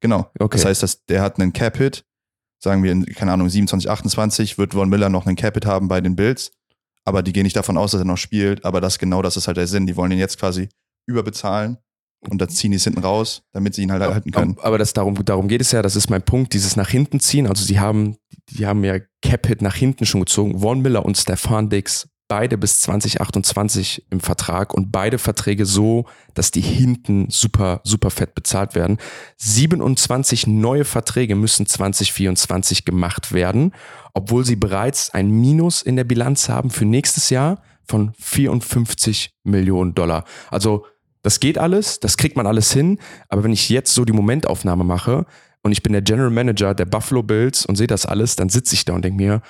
[0.00, 0.28] Genau.
[0.40, 0.56] Okay.
[0.56, 2.04] Das heißt, dass der hat einen Cap-Hit
[2.62, 6.00] sagen wir, in, keine Ahnung, 27, 28 wird Von Miller noch einen Capit haben bei
[6.00, 6.52] den Bills.
[7.04, 8.64] Aber die gehen nicht davon aus, dass er noch spielt.
[8.64, 9.86] Aber das genau das ist halt der Sinn.
[9.86, 10.68] Die wollen ihn jetzt quasi
[11.06, 11.78] überbezahlen
[12.30, 14.56] und da ziehen die es hinten raus, damit sie ihn halt halten können.
[14.62, 17.46] Aber das darum, darum geht es ja, das ist mein Punkt, dieses nach hinten ziehen.
[17.46, 18.16] Also sie haben,
[18.50, 20.58] die haben ja Capit nach hinten schon gezogen.
[20.58, 26.50] Von Miller und Stefan Dix beide bis 2028 im Vertrag und beide Verträge so, dass
[26.50, 28.98] die hinten super, super fett bezahlt werden.
[29.36, 33.72] 27 neue Verträge müssen 2024 gemacht werden,
[34.14, 39.94] obwohl sie bereits ein Minus in der Bilanz haben für nächstes Jahr von 54 Millionen
[39.94, 40.24] Dollar.
[40.50, 40.86] Also
[41.22, 44.82] das geht alles, das kriegt man alles hin, aber wenn ich jetzt so die Momentaufnahme
[44.82, 45.24] mache
[45.62, 48.74] und ich bin der General Manager der Buffalo Bills und sehe das alles, dann sitze
[48.74, 49.40] ich da und denke mir,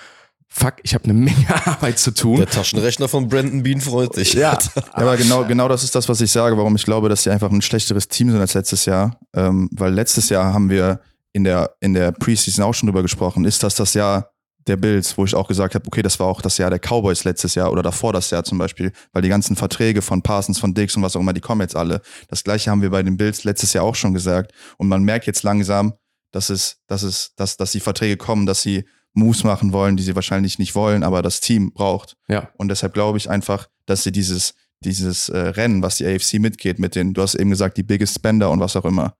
[0.55, 2.37] fuck, ich habe eine Menge Arbeit zu tun.
[2.37, 4.35] Der Taschenrechner von Brandon Bean freut sich.
[4.35, 4.57] Ja,
[4.93, 7.51] aber genau, genau das ist das, was ich sage, warum ich glaube, dass sie einfach
[7.51, 9.19] ein schlechteres Team sind als letztes Jahr.
[9.35, 11.01] Ähm, weil letztes Jahr haben wir
[11.33, 14.31] in der, in der Preseason auch schon drüber gesprochen, ist das das Jahr
[14.67, 17.25] der Bills, wo ich auch gesagt habe, okay, das war auch das Jahr der Cowboys
[17.25, 20.73] letztes Jahr oder davor das Jahr zum Beispiel, weil die ganzen Verträge von Parsons, von
[20.73, 22.01] Dix und was auch immer, die kommen jetzt alle.
[22.29, 24.53] Das gleiche haben wir bei den Bills letztes Jahr auch schon gesagt.
[24.79, 25.95] Und man merkt jetzt langsam,
[26.31, 30.03] dass es, dass es, dass, dass die Verträge kommen, dass sie Moves machen wollen, die
[30.03, 32.16] sie wahrscheinlich nicht wollen, aber das Team braucht.
[32.29, 32.50] Ja.
[32.57, 36.79] Und deshalb glaube ich einfach, dass sie dieses, dieses äh, Rennen, was die AFC mitgeht,
[36.79, 39.16] mit den, du hast eben gesagt, die Biggest Spender und was auch immer,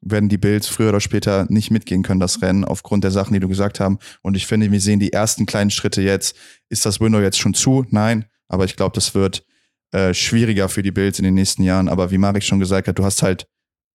[0.00, 3.40] werden die Bills früher oder später nicht mitgehen können, das Rennen, aufgrund der Sachen, die
[3.40, 3.98] du gesagt haben.
[4.22, 6.36] Und ich finde, wir sehen die ersten kleinen Schritte jetzt.
[6.68, 7.84] Ist das Window jetzt schon zu?
[7.90, 8.26] Nein.
[8.48, 9.44] Aber ich glaube, das wird
[9.92, 11.88] äh, schwieriger für die Bills in den nächsten Jahren.
[11.88, 13.48] Aber wie Marek schon gesagt hat, du hast halt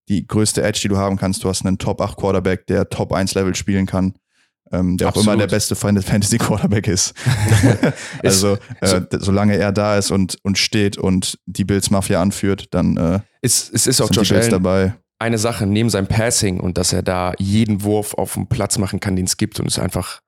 [0.10, 1.44] die größte Edge, die du haben kannst.
[1.44, 4.14] Du hast einen Top 8 Quarterback, der Top 1 Level spielen kann.
[4.74, 5.28] Ähm, der Absolut.
[5.28, 7.14] auch immer der beste Final Fantasy Quarterback ist.
[8.24, 12.98] also, äh, solange er da ist und, und steht und die Bills Mafia anführt, dann
[12.98, 14.96] äh, Es, es ist auch sind Josh die Bills Allen dabei.
[15.20, 19.00] eine Sache neben seinem Passing und dass er da jeden Wurf auf dem Platz machen
[19.00, 20.22] kann, den es gibt und es einfach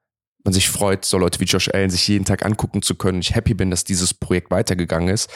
[0.45, 3.19] man sich freut, so Leute wie Josh Allen sich jeden Tag angucken zu können.
[3.19, 5.29] Ich happy bin, dass dieses Projekt weitergegangen ist.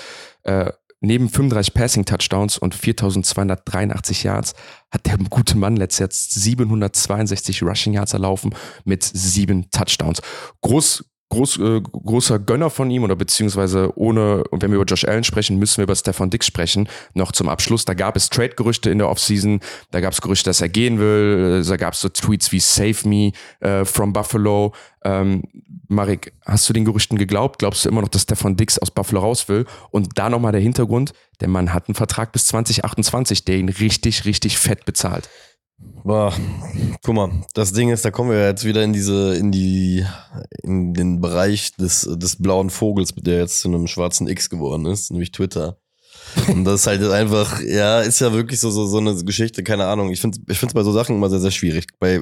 [0.43, 4.53] Äh, neben 35 Passing Touchdowns und 4283 Yards
[4.91, 10.21] hat der gute Mann letztes Jahr 762 Rushing Yards erlaufen mit sieben Touchdowns.
[10.61, 15.05] Groß, groß, äh, großer Gönner von ihm oder beziehungsweise ohne, und wenn wir über Josh
[15.05, 16.89] Allen sprechen, müssen wir über Stefan Dix sprechen.
[17.13, 19.59] Noch zum Abschluss, da gab es Trade-Gerüchte in der Offseason,
[19.91, 23.07] da gab es Gerüchte, dass er gehen will, da gab es so Tweets wie Save
[23.07, 24.73] Me äh, from Buffalo.
[25.05, 25.43] Ähm,
[25.89, 27.57] Marek, hast du den Gerüchten geglaubt?
[27.57, 29.65] Glaubst du immer noch, dass Stefan Dix aus Buffalo raus will?
[29.89, 34.25] Und da nochmal der Hintergrund, der Mann hat einen Vertrag bis 2028, der ihn richtig,
[34.25, 35.29] richtig fett bezahlt.
[36.03, 36.33] Boah,
[37.03, 40.05] guck mal, das Ding ist, da kommen wir jetzt wieder in diese, in die,
[40.61, 45.11] in den Bereich des, des blauen Vogels, der jetzt zu einem schwarzen X geworden ist,
[45.11, 45.79] nämlich Twitter.
[46.47, 49.87] Und das ist halt einfach, ja, ist ja wirklich so, so, so eine Geschichte, keine
[49.87, 50.11] Ahnung.
[50.11, 51.87] Ich finde ich find's bei so Sachen immer sehr, sehr schwierig.
[51.99, 52.21] Bei,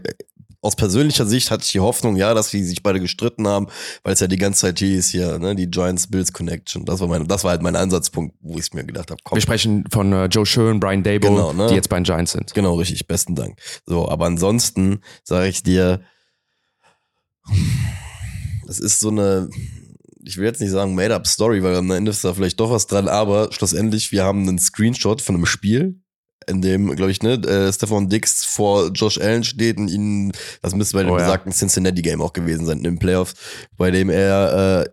[0.62, 3.67] aus persönlicher Sicht hatte ich die Hoffnung, ja, dass die sich beide gestritten haben,
[4.04, 6.84] weil es ja die ganze Zeit hieß hier, ne, die Giants-Bills Connection.
[6.86, 9.41] Das war, meine, das war halt mein Ansatzpunkt, wo ich mir gedacht habe, komm, Wir
[9.41, 11.67] sprechen von äh, Joe Schön, Brian Dable, Genau, ne?
[11.67, 12.54] die jetzt bei den Giants sind.
[12.54, 13.60] Genau, richtig, besten Dank.
[13.86, 16.02] So, aber ansonsten sage ich dir,
[18.67, 19.50] es ist so eine,
[20.24, 22.88] ich will jetzt nicht sagen made-up Story, weil am Ende ist da vielleicht doch was
[22.88, 26.02] dran, aber schlussendlich, wir haben einen Screenshot von einem Spiel,
[26.48, 30.32] in dem, glaube ich, ne, äh, Stefan Dix vor Josh Allen steht und ihn,
[30.62, 31.24] das müsste bei dem Oh ja.
[31.26, 33.34] besagten Cincinnati-Game auch gewesen sein, in den Playoffs,
[33.78, 34.90] bei dem er äh,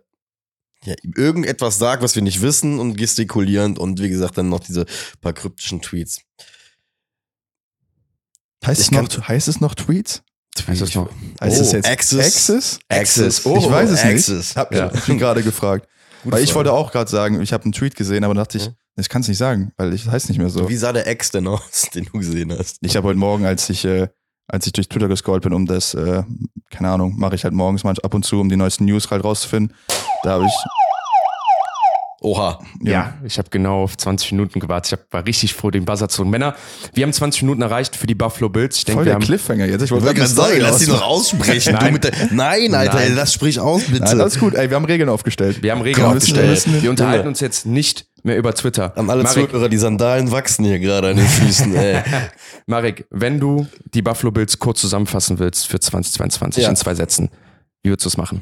[0.89, 4.59] ja, ihm irgendetwas sagt, was wir nicht wissen und gestikulierend und wie gesagt dann noch
[4.59, 4.85] diese
[5.21, 6.21] paar kryptischen Tweets.
[8.65, 10.23] Heißt, Ich es noch, heißt es noch Tweets?
[10.67, 11.09] Heißt das noch?
[11.41, 12.25] Heißt Oh, es jetzt Access?
[12.25, 12.79] Access?
[12.89, 13.39] Access.
[13.39, 14.29] ich weiß es Access.
[14.29, 14.57] nicht.
[14.57, 14.91] Hab Ja.
[14.93, 15.87] ich bin gerade gefragt.
[16.23, 16.55] Gute weil ich Frage.
[16.69, 18.71] wollte auch gerade sagen, ich habe einen Tweet gesehen, aber dachte ich, Ja.
[18.95, 20.67] Das kannst du nicht sagen, weil ich das heißt nicht mehr so.
[20.69, 22.77] Wie sah der Ex denn aus, den du gesehen hast?
[22.81, 24.07] Ich habe heute Morgen, als ich, äh,
[24.47, 26.23] als ich durch Twitter gescrollt bin, um das, äh,
[26.71, 29.23] keine Ahnung, mache ich halt morgens mal ab und zu, um die neuesten News halt
[29.23, 29.75] rauszufinden.
[30.23, 30.53] Da habe ich,
[32.21, 32.59] Oha.
[32.81, 34.93] Ja, ich habe genau auf 20 Minuten gewartet.
[34.93, 36.31] Ich hab, war richtig froh, den Buzzer zu holen.
[36.31, 36.55] Männer,
[36.93, 38.77] wir haben 20 Minuten erreicht für die Buffalo Bills.
[38.77, 39.81] Ich denke, voll wir der haben Cliffhanger jetzt.
[39.83, 41.73] Ich Ich wollte gerade sagen, lass sie noch aussprechen.
[41.73, 41.85] Nein.
[41.87, 43.09] Du mit der, nein, Alter, Nein.
[43.09, 44.05] ey, lass sprich aus, bitte.
[44.05, 44.55] Nein, alles gut.
[44.55, 45.61] Ey, wir haben Regeln aufgestellt.
[45.61, 46.49] Wir haben Regeln wir- aufgestellt.
[46.49, 48.97] müssen wir- Wir unterhalten uns jetzt nicht mehr über Twitter.
[48.97, 52.01] An alle Marek, Zuhörer, die Sandalen wachsen hier gerade an den Füßen, ey.
[52.65, 56.69] Marek, wenn du die Buffalo Bills kurz zusammenfassen willst für 2022 Ja.
[56.69, 57.29] in zwei Sätzen,
[57.83, 58.41] wie würdest du es machen?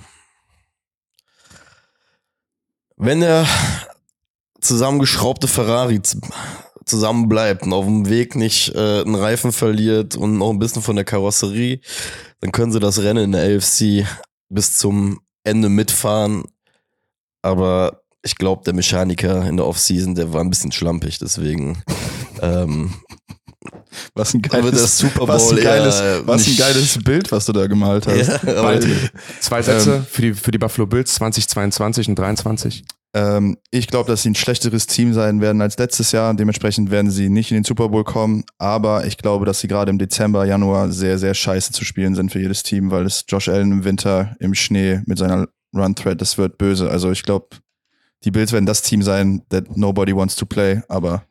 [2.95, 3.45] Wenn der
[4.61, 6.01] zusammengeschraubte Ferrari
[6.85, 10.95] zusammenbleibt und auf dem Weg nicht äh, einen Reifen verliert und noch ein bisschen von
[10.95, 11.81] der Karosserie,
[12.39, 14.05] dann können sie das Rennen in der AFC
[14.49, 16.43] bis zum Ende mitfahren.
[17.41, 21.83] Aber ich glaube, der Mechaniker in der Offseason, der war ein bisschen schlampig, deswegen
[22.41, 22.93] ähm,
[24.15, 27.53] Was ein geiles, das Super was ein Bowl geiles, was ein geiles Bild, was du
[27.53, 28.43] da gemalt hast.
[28.43, 29.09] ja.
[29.39, 32.83] Zwei Sätze Ähm, für, die, für die Buffalo Bills 2022 und 2023.
[33.15, 36.33] Ähm, ich glaube, dass sie ein schlechteres Team sein werden als letztes Jahr.
[36.33, 38.43] Dementsprechend werden sie nicht in den Super Bowl kommen.
[38.57, 42.31] Aber ich glaube, dass sie gerade im Dezember, Januar sehr, sehr scheiße zu spielen sind
[42.31, 46.38] für jedes Team, weil es Josh Allen im Winter im Schnee mit seiner Run-Thread, das
[46.38, 46.89] wird böse.
[46.89, 47.47] Also ich glaube,
[48.23, 50.81] die Bills werden das Team sein, that nobody wants to play.
[50.88, 51.23] Aber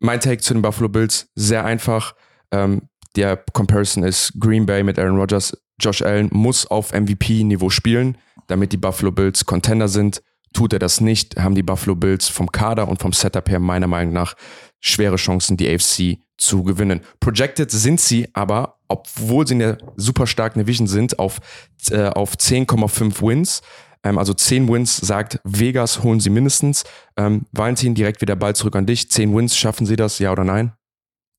[0.00, 2.14] Mein Take zu den Buffalo Bills, sehr einfach.
[2.50, 5.56] Ähm, der Comparison ist Green Bay mit Aaron Rodgers.
[5.80, 10.22] Josh Allen muss auf MVP-Niveau spielen, damit die Buffalo Bills Contender sind.
[10.52, 13.86] Tut er das nicht, haben die Buffalo Bills vom Kader und vom Setup her meiner
[13.86, 14.34] Meinung nach
[14.80, 17.00] schwere Chancen, die AFC zu gewinnen.
[17.20, 21.38] Projected sind sie aber, obwohl sie in der super starken Division sind, auf,
[21.90, 23.62] äh, auf 10,5 Wins.
[24.04, 26.84] Ähm, also 10 Wins sagt Vegas, holen sie mindestens.
[27.16, 29.10] Ähm, Valentin, direkt wieder Ball zurück an dich.
[29.10, 30.72] 10 Wins, schaffen sie das, ja oder nein?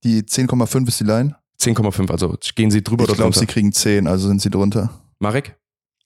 [0.05, 1.35] die 10,5 ist die Line.
[1.61, 3.39] 10,5, also gehen sie drüber Ich oder glaube, drunter?
[3.39, 4.89] sie kriegen 10, also sind sie drunter.
[5.19, 5.55] Marek?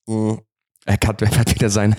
[0.07, 0.37] mh,
[0.85, 1.95] Er hat, er hat wieder seine.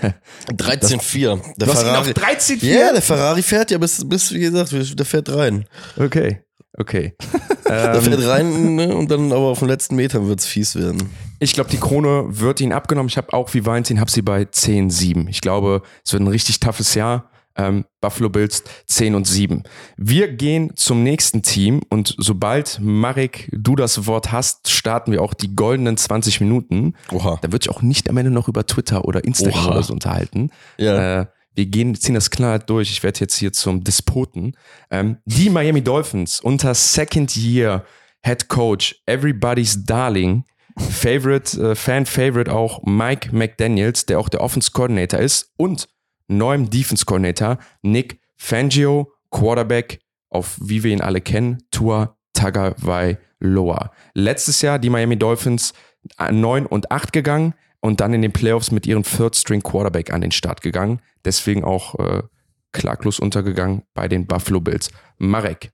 [0.47, 1.41] 13-4.
[1.57, 2.07] Der Du hast ihn Ferrari.
[2.09, 5.65] auf 13 Ja, der Ferrari fährt ja bis, bis, wie gesagt, der fährt rein.
[5.97, 6.41] Okay,
[6.77, 7.15] okay.
[7.65, 8.95] Der Ähm, fährt rein ne?
[8.95, 11.07] und dann aber auf den letzten Metern wird's fies werden.
[11.39, 13.09] Ich glaube, die Krone wird ihnen abgenommen.
[13.09, 15.27] Ich habe auch wie Valentin, habe sie bei 10-7.
[15.29, 17.29] Ich glaube, es wird ein richtig toughes Jahr.
[17.55, 19.63] Ähm, Buffalo Bills 10 und 7.
[19.97, 25.33] Wir gehen zum nächsten Team und sobald Marek du das Wort hast, starten wir auch
[25.33, 26.93] die goldenen 20 Minuten.
[27.11, 27.37] Oha.
[27.41, 29.71] Da wird sich auch nicht am Ende noch über Twitter oder Instagram Oha.
[29.71, 30.51] oder so unterhalten.
[30.77, 31.21] Ja.
[31.21, 31.25] Äh,
[31.55, 32.91] wir gehen, ziehen das klar durch.
[32.91, 34.55] Ich werde jetzt hier zum Despoten.
[34.91, 37.83] Ähm, die Miami Dolphins unter Second Year
[38.23, 40.45] Head Coach, Everybody's Darling,
[40.79, 45.87] Favorite, äh, Fan Favorite auch Mike McDaniels, der auch der Offense Coordinator ist und
[46.27, 53.91] neuem Defense Coordinator Nick Fangio, Quarterback, auf wie wir ihn alle kennen, Tua Tagovailoa.
[54.13, 55.73] Letztes Jahr die Miami Dolphins
[56.17, 60.11] äh, 9 und 8 gegangen und dann in den Playoffs mit ihrem Third String Quarterback
[60.13, 61.01] an den Start gegangen.
[61.25, 62.23] Deswegen auch äh,
[62.71, 64.89] klaglos untergegangen bei den Buffalo Bills.
[65.17, 65.71] Marek,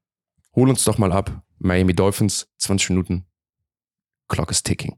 [0.55, 1.43] hol uns doch mal ab.
[1.59, 3.25] Miami Dolphins, 20 Minuten.
[4.27, 4.97] Clock is ticking.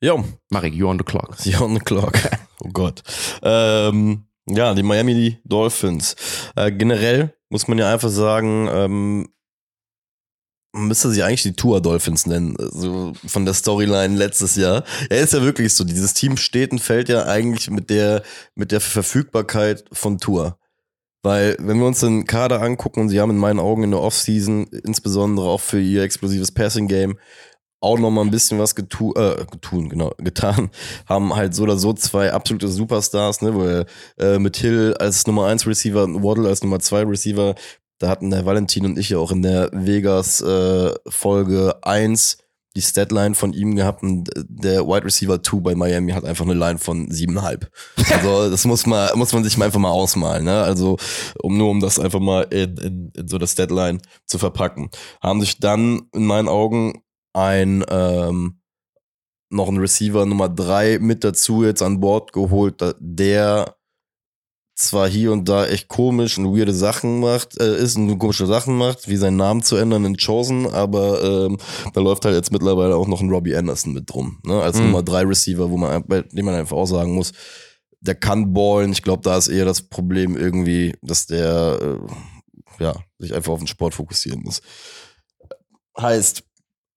[0.00, 1.34] Ja, Marek, you on the clock.
[1.38, 2.18] Sie on the clock.
[2.60, 3.02] Oh Gott.
[3.42, 6.16] Ähm, ja, die Miami Dolphins.
[6.56, 9.28] Äh, generell muss man ja einfach sagen, ähm,
[10.74, 14.84] man müsste sie eigentlich die Tour Dolphins nennen, so von der Storyline letztes Jahr.
[15.10, 15.84] Ja, ist ja wirklich so.
[15.84, 18.22] Dieses Team steht und fällt ja eigentlich mit der,
[18.54, 20.58] mit der Verfügbarkeit von Tour.
[21.22, 24.00] Weil, wenn wir uns den Kader angucken, und sie haben in meinen Augen in der
[24.00, 27.18] Offseason, insbesondere auch für ihr explosives Passing-Game,
[27.80, 30.70] auch noch mal ein bisschen was getu äh, getun, genau, getan.
[31.06, 33.86] Haben halt so oder so zwei absolute Superstars, ne, weil
[34.18, 37.54] äh, mit Hill als Nummer 1 Receiver und Waddle als Nummer 2 Receiver,
[37.98, 42.38] da hatten der Valentin und ich ja auch in der Vegas äh, Folge 1
[42.76, 46.54] die Statline von ihm gehabt und der Wide Receiver 2 bei Miami hat einfach eine
[46.54, 47.66] Line von 7,5.
[48.14, 50.62] Also das muss man, muss man sich mal einfach mal ausmalen, ne?
[50.62, 50.96] Also
[51.40, 54.90] um nur um das einfach mal in, in, in so das Statline zu verpacken.
[55.22, 57.03] Haben sich dann in meinen Augen
[57.34, 58.60] ein ähm,
[59.50, 63.76] noch ein Receiver Nummer 3 mit dazu jetzt an Bord geholt, der
[64.76, 68.76] zwar hier und da echt komisch und weirde Sachen macht, äh, ist und komische Sachen
[68.76, 71.58] macht, wie seinen Namen zu ändern in Chosen, aber ähm,
[71.92, 74.60] da läuft halt jetzt mittlerweile auch noch ein Robbie Anderson mit drum, ne?
[74.60, 74.86] Als Mhm.
[74.86, 77.32] Nummer 3 Receiver, wo man bei dem man einfach auch sagen muss,
[78.00, 78.92] der kann ballen.
[78.92, 83.60] Ich glaube, da ist eher das Problem irgendwie, dass der äh, ja, sich einfach auf
[83.60, 84.60] den Sport fokussieren muss.
[85.96, 86.42] Heißt,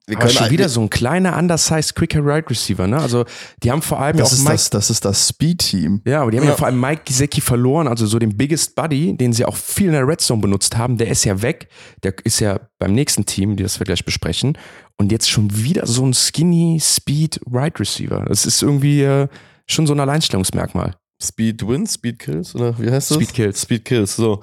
[0.08, 2.98] wir Aber schon wieder so ein kleiner, undersized, quicker Right Receiver, ne?
[2.98, 3.26] Also,
[3.62, 6.02] die haben vor allem Das auch ist Mike das, das ist das Speed-Team.
[6.06, 6.52] Ja, aber die haben ja.
[6.52, 6.56] Ja.
[6.58, 9.92] vor allem Mike Gisecki verloren, also so den Biggest Buddy, den sie auch viel in
[9.92, 10.98] der Red Zone benutzt haben.
[10.98, 11.68] Der ist ja weg.
[12.04, 14.58] Der ist ja beim nächsten Team, die das wir gleich besprechen.
[14.98, 18.24] Und jetzt schon wieder so ein skinny Speed Right Receiver.
[18.28, 19.28] Das ist irgendwie äh,
[19.68, 20.96] schon so ein Alleinstellungsmerkmal.
[21.22, 23.18] Speed Wins, Speed Kills oder wie heißt das?
[23.18, 23.62] Speed Kills.
[23.62, 24.42] Speed Kills, so.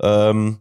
[0.00, 0.58] Ähm,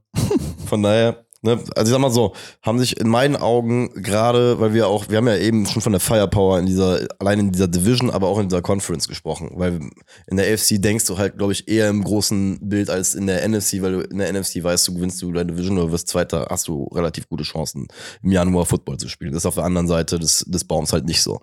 [0.68, 4.74] von daher, ne, also ich sag mal so, haben sich in meinen Augen gerade, weil
[4.74, 7.68] wir auch, wir haben ja eben schon von der Firepower in dieser, allein in dieser
[7.68, 9.80] Division, aber auch in dieser Conference gesprochen, weil
[10.28, 13.48] in der AFC denkst du halt, glaube ich, eher im großen Bild als in der
[13.48, 16.48] NFC, weil du in der NFC weißt du, gewinnst du deine Division oder wirst Zweiter,
[16.50, 17.88] hast du relativ gute Chancen,
[18.24, 19.34] im Januar Football zu spielen.
[19.34, 21.42] Das ist auf der anderen Seite des, des Baums halt nicht so.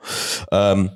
[0.51, 0.91] Ähm,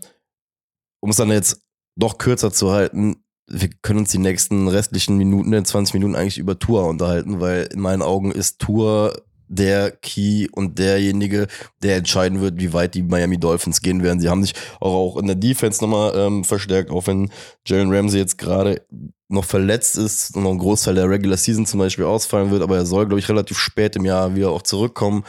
[1.01, 1.61] um es dann jetzt
[1.97, 6.39] doch kürzer zu halten, wir können uns die nächsten restlichen Minuten, in 20 Minuten eigentlich
[6.39, 11.47] über Tour unterhalten, weil in meinen Augen ist Tour der Key und derjenige,
[11.83, 14.21] der entscheiden wird, wie weit die Miami Dolphins gehen werden.
[14.21, 17.31] Sie haben sich auch, auch in der Defense nochmal ähm, verstärkt, auch wenn
[17.67, 18.83] Jalen Ramsey jetzt gerade
[19.29, 22.77] noch verletzt ist und noch ein Großteil der Regular Season zum Beispiel ausfallen wird, aber
[22.77, 25.25] er soll, glaube ich, relativ spät im Jahr wieder auch zurückkommen.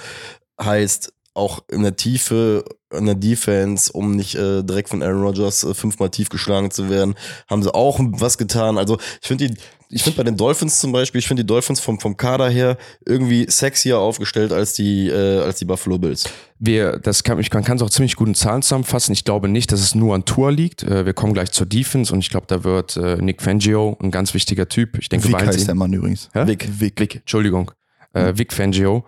[0.62, 5.64] Heißt, auch in der Tiefe, in der Defense, um nicht äh, direkt von Aaron Rodgers
[5.64, 7.16] äh, fünfmal tief geschlagen zu werden,
[7.50, 8.78] haben sie auch was getan.
[8.78, 9.58] Also ich finde die,
[9.90, 12.78] ich finde bei den Dolphins zum Beispiel, ich finde die Dolphins vom, vom Kader her
[13.06, 16.24] irgendwie sexier aufgestellt als die, äh, als die Buffalo Bills.
[16.58, 19.12] Wir, das kann, ich kann es auch ziemlich gut in Zahlen zusammenfassen.
[19.12, 20.84] Ich glaube nicht, dass es nur an Tour liegt.
[20.84, 24.10] Äh, wir kommen gleich zur Defense und ich glaube, da wird äh, Nick Fangio ein
[24.10, 24.98] ganz wichtiger Typ.
[25.00, 26.30] Ich denke, Vic heißt der Mann übrigens.
[26.34, 26.48] Hä?
[26.48, 26.66] Vic.
[26.80, 27.00] Vic.
[27.00, 27.72] Vic, Entschuldigung.
[28.14, 29.06] Äh, Vic Fangio.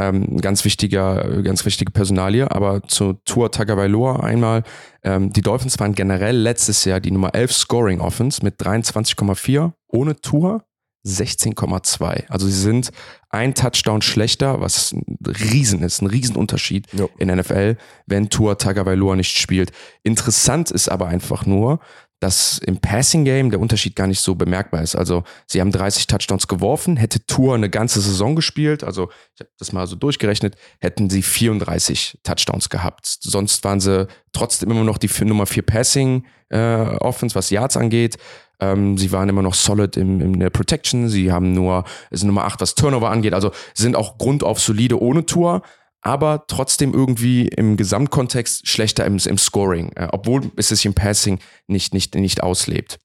[0.00, 2.50] Ähm, ganz wichtiger, ganz wichtige Personalie.
[2.50, 4.62] Aber zu Tour Tagovailoa einmal.
[5.02, 9.72] Ähm, die Dolphins waren generell letztes Jahr die Nummer 11 Scoring Offense mit 23,4.
[9.88, 10.64] Ohne Tour
[11.06, 12.28] 16,2.
[12.28, 12.90] Also sie sind
[13.30, 17.06] ein Touchdown schlechter, was ein Riesen ist, ein Riesenunterschied Ja.
[17.18, 19.72] in NFL, wenn Tour Tagovailoa nicht spielt.
[20.02, 21.80] Interessant ist aber einfach nur,
[22.20, 24.94] dass im Passing Game der Unterschied gar nicht so bemerkbar ist.
[24.94, 29.50] Also sie haben 30 Touchdowns geworfen, hätte Tour eine ganze Saison gespielt, also ich habe
[29.58, 33.06] das mal so durchgerechnet, hätten sie 34 Touchdowns gehabt.
[33.06, 38.18] Sonst waren sie trotzdem immer noch die Nummer 4 Passing äh, Offense, was Yards angeht.
[38.60, 41.08] Ähm, sie waren immer noch solid im, in der Protection.
[41.08, 43.32] Sie haben nur, sind Nummer 8, was Turnover angeht.
[43.32, 45.62] Also sind auch grundauf solide ohne Tour.
[46.02, 51.38] Aber trotzdem irgendwie im Gesamtkontext schlechter im, im Scoring, äh, obwohl es sich im Passing
[51.66, 52.98] nicht, nicht, nicht auslebt.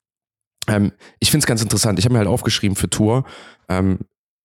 [0.67, 1.99] Ähm, ich finde es ganz interessant.
[1.99, 3.25] Ich habe mir halt aufgeschrieben für Tour,
[3.69, 3.99] ähm,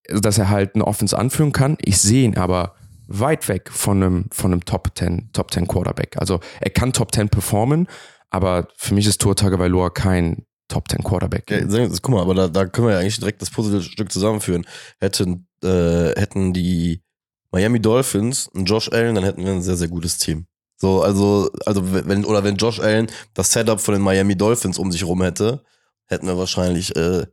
[0.09, 1.77] dass er halt eine Offense anführen kann.
[1.81, 2.75] Ich sehe ihn aber
[3.07, 6.17] weit weg von einem, von einem Top 10, Top 10 Quarterback.
[6.19, 7.87] Also er kann Top 10 performen,
[8.31, 11.51] aber für mich ist Tour Tagovailoa kein Top 10 Quarterback.
[11.51, 14.65] Ja, guck mal, aber da, da können wir ja eigentlich direkt das Puzzlestück zusammenführen.
[15.01, 17.03] Hätten, äh, hätten die
[17.51, 20.47] Miami Dolphins einen Josh Allen, dann hätten wir ein sehr, sehr gutes Team.
[20.77, 24.91] So, also, also wenn, oder wenn Josh Allen das Setup von den Miami Dolphins um
[24.91, 25.63] sich rum hätte,
[26.07, 27.27] hätten wir wahrscheinlich äh,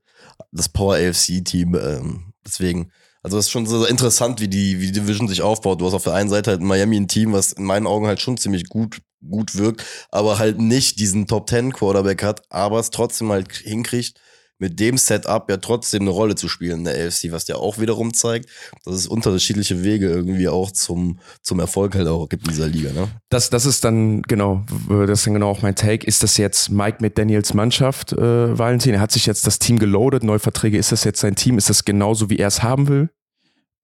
[0.51, 1.75] das Power AFC-Team.
[1.75, 2.91] Ähm, deswegen,
[3.23, 5.79] also es ist schon so interessant, wie die, wie die Division sich aufbaut.
[5.79, 8.07] Du hast auf der einen Seite halt in Miami ein Team, was in meinen Augen
[8.07, 12.79] halt schon ziemlich gut, gut wirkt, aber halt nicht diesen Top 10 Quarterback hat, aber
[12.79, 14.19] es trotzdem halt hinkriegt,
[14.59, 17.79] mit dem Setup ja trotzdem eine Rolle zu spielen in der AFC, was ja auch
[17.79, 18.49] wiederum zeigt,
[18.85, 22.91] dass es unterschiedliche Wege irgendwie auch zum, zum Erfolg halt auch gibt in dieser Liga.
[22.91, 23.07] Ne?
[23.29, 26.05] Das, das ist dann, genau, das ist dann genau auch mein Take.
[26.07, 28.95] Ist das jetzt Mike mit Daniels Mannschaft, äh, Valentin?
[28.95, 30.77] Er hat sich jetzt das Team geloadet, Neuverträge.
[30.77, 31.57] Ist das jetzt sein Team?
[31.57, 33.09] Ist das genauso, wie er es haben will?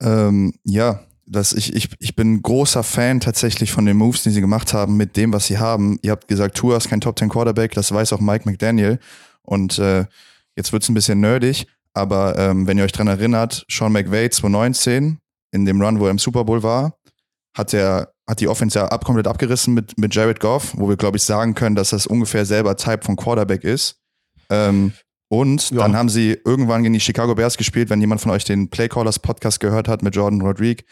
[0.01, 4.41] Ähm, ja, das, ich, ich, ich bin großer Fan tatsächlich von den Moves, die sie
[4.41, 5.97] gemacht haben, mit dem, was sie haben.
[6.01, 8.99] Ihr habt gesagt, Tua ist kein Top 10 Quarterback, das weiß auch Mike McDaniel.
[9.41, 10.05] Und äh,
[10.55, 14.29] Jetzt wird es ein bisschen nerdig, aber ähm, wenn ihr euch dran erinnert, Sean McVay
[14.29, 15.19] 2019,
[15.51, 16.97] in dem Run, wo er im Super Bowl war,
[17.55, 20.95] hat er hat die Offense ja ab, komplett abgerissen mit, mit Jared Goff, wo wir,
[20.95, 23.99] glaube ich, sagen können, dass das ungefähr selber Type von Quarterback ist.
[24.49, 24.93] Ähm,
[25.29, 25.79] und ja.
[25.79, 29.19] dann haben sie irgendwann gegen die Chicago Bears gespielt, wenn jemand von euch den Playcallers
[29.19, 30.85] Podcast gehört hat mit Jordan Rodriguez.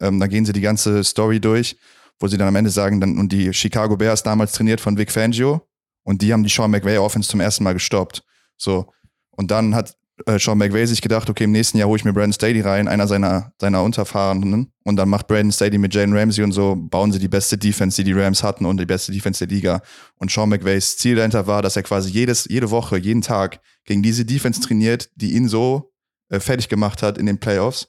[0.00, 1.76] Ähm, dann gehen sie die ganze Story durch,
[2.20, 5.10] wo sie dann am Ende sagen, dann, und die Chicago Bears damals trainiert von Vic
[5.10, 5.66] Fangio
[6.04, 8.22] und die haben die Sean McVay Offense zum ersten Mal gestoppt.
[8.58, 8.92] So.
[9.36, 12.12] Und dann hat äh, Sean McVay sich gedacht, okay, im nächsten Jahr hole ich mir
[12.12, 14.72] Brandon Staley rein, einer seiner, seiner Unterfahrenen.
[14.84, 18.02] Und dann macht Brandon Staley mit Jalen Ramsey und so, bauen sie die beste Defense,
[18.02, 19.82] die die Rams hatten und die beste Defense der Liga.
[20.16, 24.02] Und Sean McVays Ziel dahinter war, dass er quasi jedes, jede Woche, jeden Tag gegen
[24.02, 25.92] diese Defense trainiert, die ihn so
[26.30, 27.88] äh, fertig gemacht hat in den Playoffs,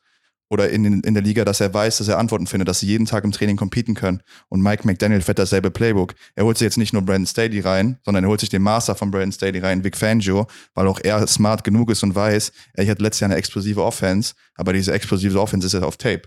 [0.50, 3.06] oder in, in der Liga, dass er weiß, dass er Antworten findet, dass sie jeden
[3.06, 4.22] Tag im Training competen können.
[4.50, 6.16] Und Mike McDaniel fährt dasselbe Playbook.
[6.36, 8.96] Er holt sich jetzt nicht nur Brandon Staley rein, sondern er holt sich den Master
[8.96, 12.88] von Brandon Staley rein, Vic Fangio, weil auch er smart genug ist und weiß, er
[12.88, 16.24] hat letztes Jahr eine explosive Offense, aber diese explosive Offense ist jetzt auf Tape.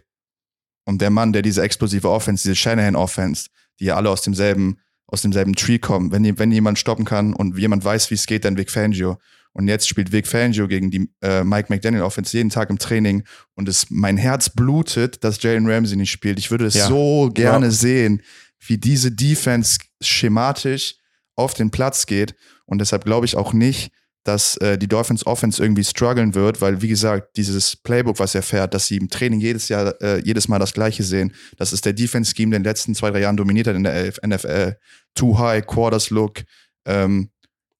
[0.85, 4.79] Und der Mann, der diese explosive Offense, diese Shanahan Offense, die ja alle aus demselben,
[5.07, 8.45] aus demselben Tree kommen, wenn, wenn jemand stoppen kann und jemand weiß, wie es geht,
[8.45, 9.19] dann Vic Fangio.
[9.53, 13.25] Und jetzt spielt Vic Fangio gegen die äh, Mike McDaniel Offense jeden Tag im Training
[13.55, 16.39] und es, mein Herz blutet, dass Jalen Ramsey nicht spielt.
[16.39, 16.87] Ich würde es ja.
[16.87, 17.73] so gerne ja.
[17.73, 18.23] sehen,
[18.67, 20.97] wie diese Defense schematisch
[21.35, 22.35] auf den Platz geht.
[22.65, 23.93] Und deshalb glaube ich auch nicht,
[24.25, 28.43] dass äh, die Dolphins Offense irgendwie strugglen wird, weil wie gesagt, dieses Playbook, was er
[28.43, 31.87] fährt, dass sie im Training jedes Jahr, äh, jedes Mal das Gleiche sehen, das ist
[31.87, 34.77] der Defense Scheme, der in den letzten zwei, drei Jahren dominiert hat in der NFL.
[35.15, 36.43] Too high, Quarters Look,
[36.85, 37.31] ähm,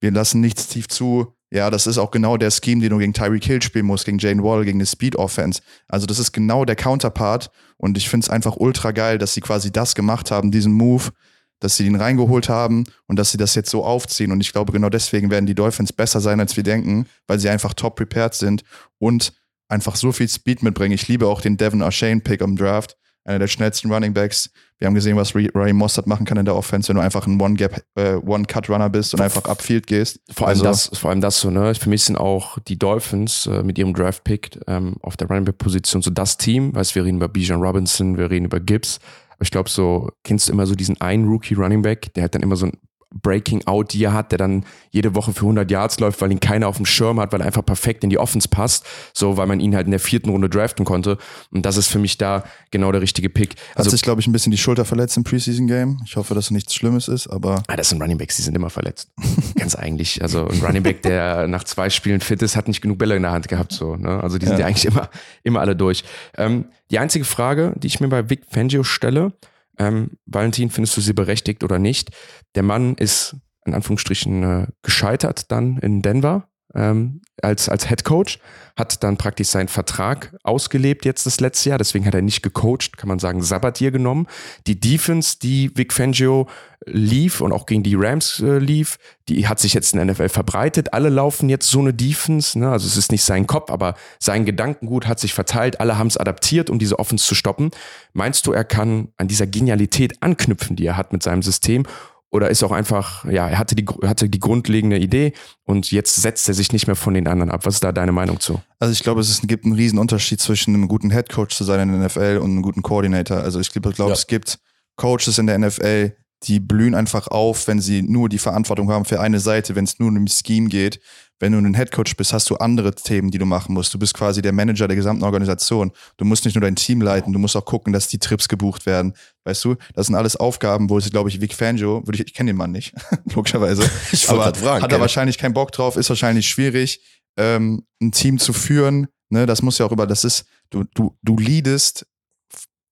[0.01, 3.13] wir lassen nichts tief zu, ja, das ist auch genau der Scheme, den du gegen
[3.13, 5.61] Tyreek Hill spielen musst, gegen Jane Wall, gegen eine Speed Offense.
[5.89, 9.41] Also das ist genau der Counterpart und ich finde es einfach ultra geil, dass sie
[9.41, 11.11] quasi das gemacht haben, diesen Move,
[11.59, 14.73] dass sie ihn reingeholt haben und dass sie das jetzt so aufziehen und ich glaube
[14.73, 18.35] genau deswegen werden die Dolphins besser sein, als wir denken, weil sie einfach top prepared
[18.35, 18.63] sind
[18.99, 19.33] und
[19.69, 20.95] einfach so viel Speed mitbringen.
[20.95, 24.51] Ich liebe auch den Devin O'Shane Pick im Draft einer der schnellsten Running Backs.
[24.79, 27.41] Wir haben gesehen, was Ray Mossad machen kann in der Offense, wenn du einfach ein
[27.41, 30.21] One-Gap, äh, One-Cut-Runner bist und einfach upfield gehst.
[30.33, 31.75] Vor allem also, das, vor allem das so, ne?
[31.75, 36.01] Für mich sind auch die Dolphins äh, mit ihrem Draft-Pick ähm, auf der Running Back-Position
[36.03, 36.75] so das Team.
[36.75, 39.01] Weißt wir reden über Bijan Robinson, wir reden über Gibbs.
[39.31, 42.43] Aber ich glaube, so, kennst du immer so diesen einen Rookie-Running Back, der hat dann
[42.43, 42.73] immer so ein
[43.13, 46.69] Breaking Out Year hat, der dann jede Woche für 100 Yards läuft, weil ihn keiner
[46.69, 49.61] auf dem Schirm hat, weil er einfach perfekt in die Offense passt, so weil man
[49.61, 51.19] ihn halt in der vierten Runde draften konnte
[51.51, 53.57] und das ist für mich da genau der richtige Pick.
[53.75, 56.01] Also, hat sich glaube ich ein bisschen die Schulter verletzt im Preseason Game.
[56.05, 58.71] Ich hoffe, dass nichts Schlimmes ist, aber ah, das sind Running Backs, die sind immer
[58.71, 59.11] verletzt.
[59.57, 62.99] Ganz eigentlich, also ein Running Back, der nach zwei Spielen fit ist, hat nicht genug
[62.99, 64.23] Bälle in der Hand gehabt so, ne?
[64.23, 65.11] Also die sind ja, ja eigentlich immer
[65.43, 66.05] immer alle durch.
[66.37, 69.33] Ähm, die einzige Frage, die ich mir bei Vic Fangio stelle,
[69.81, 72.11] ähm, Valentin, findest du sie berechtigt oder nicht?
[72.55, 78.39] Der Mann ist in Anführungsstrichen äh, gescheitert dann in Denver ähm, als, als Head Coach,
[78.77, 82.97] hat dann praktisch seinen Vertrag ausgelebt jetzt das letzte Jahr, deswegen hat er nicht gecoacht,
[82.97, 84.27] kann man sagen, Sabatier genommen.
[84.67, 86.49] Die Defense, die Vic Fangio
[86.87, 90.31] lief und auch gegen die Rams äh, lief, die hat sich jetzt in der NFL
[90.31, 90.95] verbreitet.
[90.95, 92.71] Alle laufen jetzt so eine Defense, ne?
[92.71, 96.17] also es ist nicht sein Kopf, aber sein Gedankengut hat sich verteilt, alle haben es
[96.17, 97.71] adaptiert, um diese Offense zu stoppen.
[98.15, 101.85] Meinst du, er kann an dieser Genialität anknüpfen, die er hat mit seinem System
[102.33, 105.33] Oder ist auch einfach, ja, er hatte die, hatte die grundlegende Idee
[105.65, 107.67] und jetzt setzt er sich nicht mehr von den anderen ab.
[107.67, 108.61] Was ist da deine Meinung zu?
[108.79, 111.81] Also ich glaube, es ist, gibt einen riesen Unterschied zwischen einem guten Headcoach zu sein
[111.89, 113.39] in der NFL und einem guten Coordinator.
[113.39, 114.15] Also ich glaube, glaub, Ja.
[114.15, 114.61] es gibt
[114.97, 116.15] Coaches in der NFL,
[116.45, 119.99] die blühen einfach auf, wenn sie nur die Verantwortung haben für eine Seite, wenn es
[119.99, 121.01] nur um ein Scheme geht.
[121.41, 123.93] Wenn du ein Headcoach bist, hast du andere Themen, die du machen musst.
[123.95, 125.91] Du bist quasi der Manager der gesamten Organisation.
[126.19, 128.85] Du musst nicht nur dein Team leiten, du musst auch gucken, dass die Trips gebucht
[128.85, 129.15] werden.
[129.45, 132.35] Weißt du, das sind alles Aufgaben, wo es, glaube ich, Vic Fangio, würde ich, ich
[132.35, 132.95] kenne den Mann nicht,
[133.35, 133.83] logischerweise.
[134.13, 134.83] Ich aber fragen.
[134.83, 135.01] hat er ey.
[135.01, 137.01] wahrscheinlich keinen Bock drauf, ist wahrscheinlich schwierig,
[137.37, 139.09] ähm, ein Team zu führen.
[139.31, 142.07] Ne, das muss ja auch über, das ist, du, du, du leadest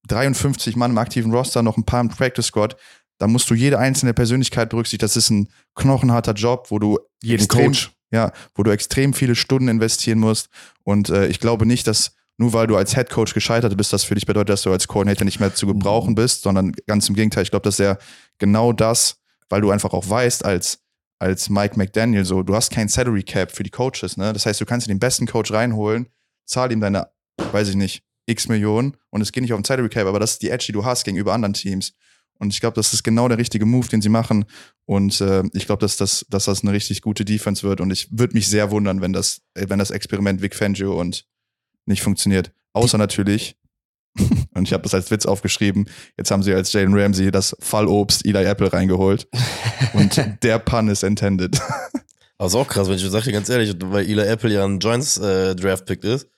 [0.09, 2.77] 53 Mann im aktiven Roster, noch ein paar im Practice Squad.
[3.19, 5.01] Da musst du jede einzelne Persönlichkeit berücksichtigen.
[5.01, 7.91] Das ist ein knochenharter Job, wo du Jeden extrem, Coach.
[8.11, 10.49] Ja, wo du extrem viele Stunden investieren musst.
[10.83, 14.05] Und äh, ich glaube nicht, dass nur weil du als Head Coach gescheitert bist, das
[14.05, 17.17] für dich bedeutet, dass du als Coordinator nicht mehr zu gebrauchen bist, sondern ganz im
[17.17, 17.43] Gegenteil.
[17.43, 17.99] Ich glaube, dass er
[18.39, 19.17] genau das,
[19.49, 20.85] weil du einfach auch weißt, als
[21.21, 24.33] als Mike McDaniel so, du hast kein Salary Cap für die Coaches, ne?
[24.33, 26.07] Das heißt, du kannst dir den besten Coach reinholen,
[26.47, 27.09] zahl ihm deine,
[27.53, 30.33] weiß ich nicht, x Millionen und es geht nicht auf den Salary Cap, aber das
[30.33, 31.95] ist die Edge, die du hast gegenüber anderen Teams.
[32.39, 34.45] Und ich glaube, das ist genau der richtige Move, den sie machen.
[34.85, 37.81] Und äh, ich glaube, dass das, dass das eine richtig gute Defense wird.
[37.81, 41.27] Und ich würde mich sehr wundern, wenn das, äh, wenn das Experiment Vic Fangio und
[41.87, 42.53] nicht funktioniert.
[42.73, 43.57] Außer natürlich,
[44.55, 48.25] und ich habe das als Witz aufgeschrieben, jetzt haben sie als Jalen Ramsey das Fallobst
[48.25, 49.29] Eli Apple reingeholt.
[49.93, 51.61] Und der Pun ist intended.
[52.39, 54.79] Aber ist auch krass, wenn ich sag dir ganz ehrlich, weil Eli Apple ja ein
[54.79, 55.55] Giants äh,
[56.03, 56.29] ist.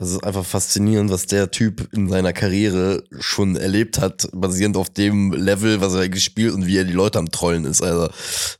[0.00, 4.90] Das ist einfach faszinierend, was der Typ in seiner Karriere schon erlebt hat, basierend auf
[4.90, 7.82] dem Level, was er gespielt und wie er die Leute am Trollen ist.
[7.82, 8.08] Also,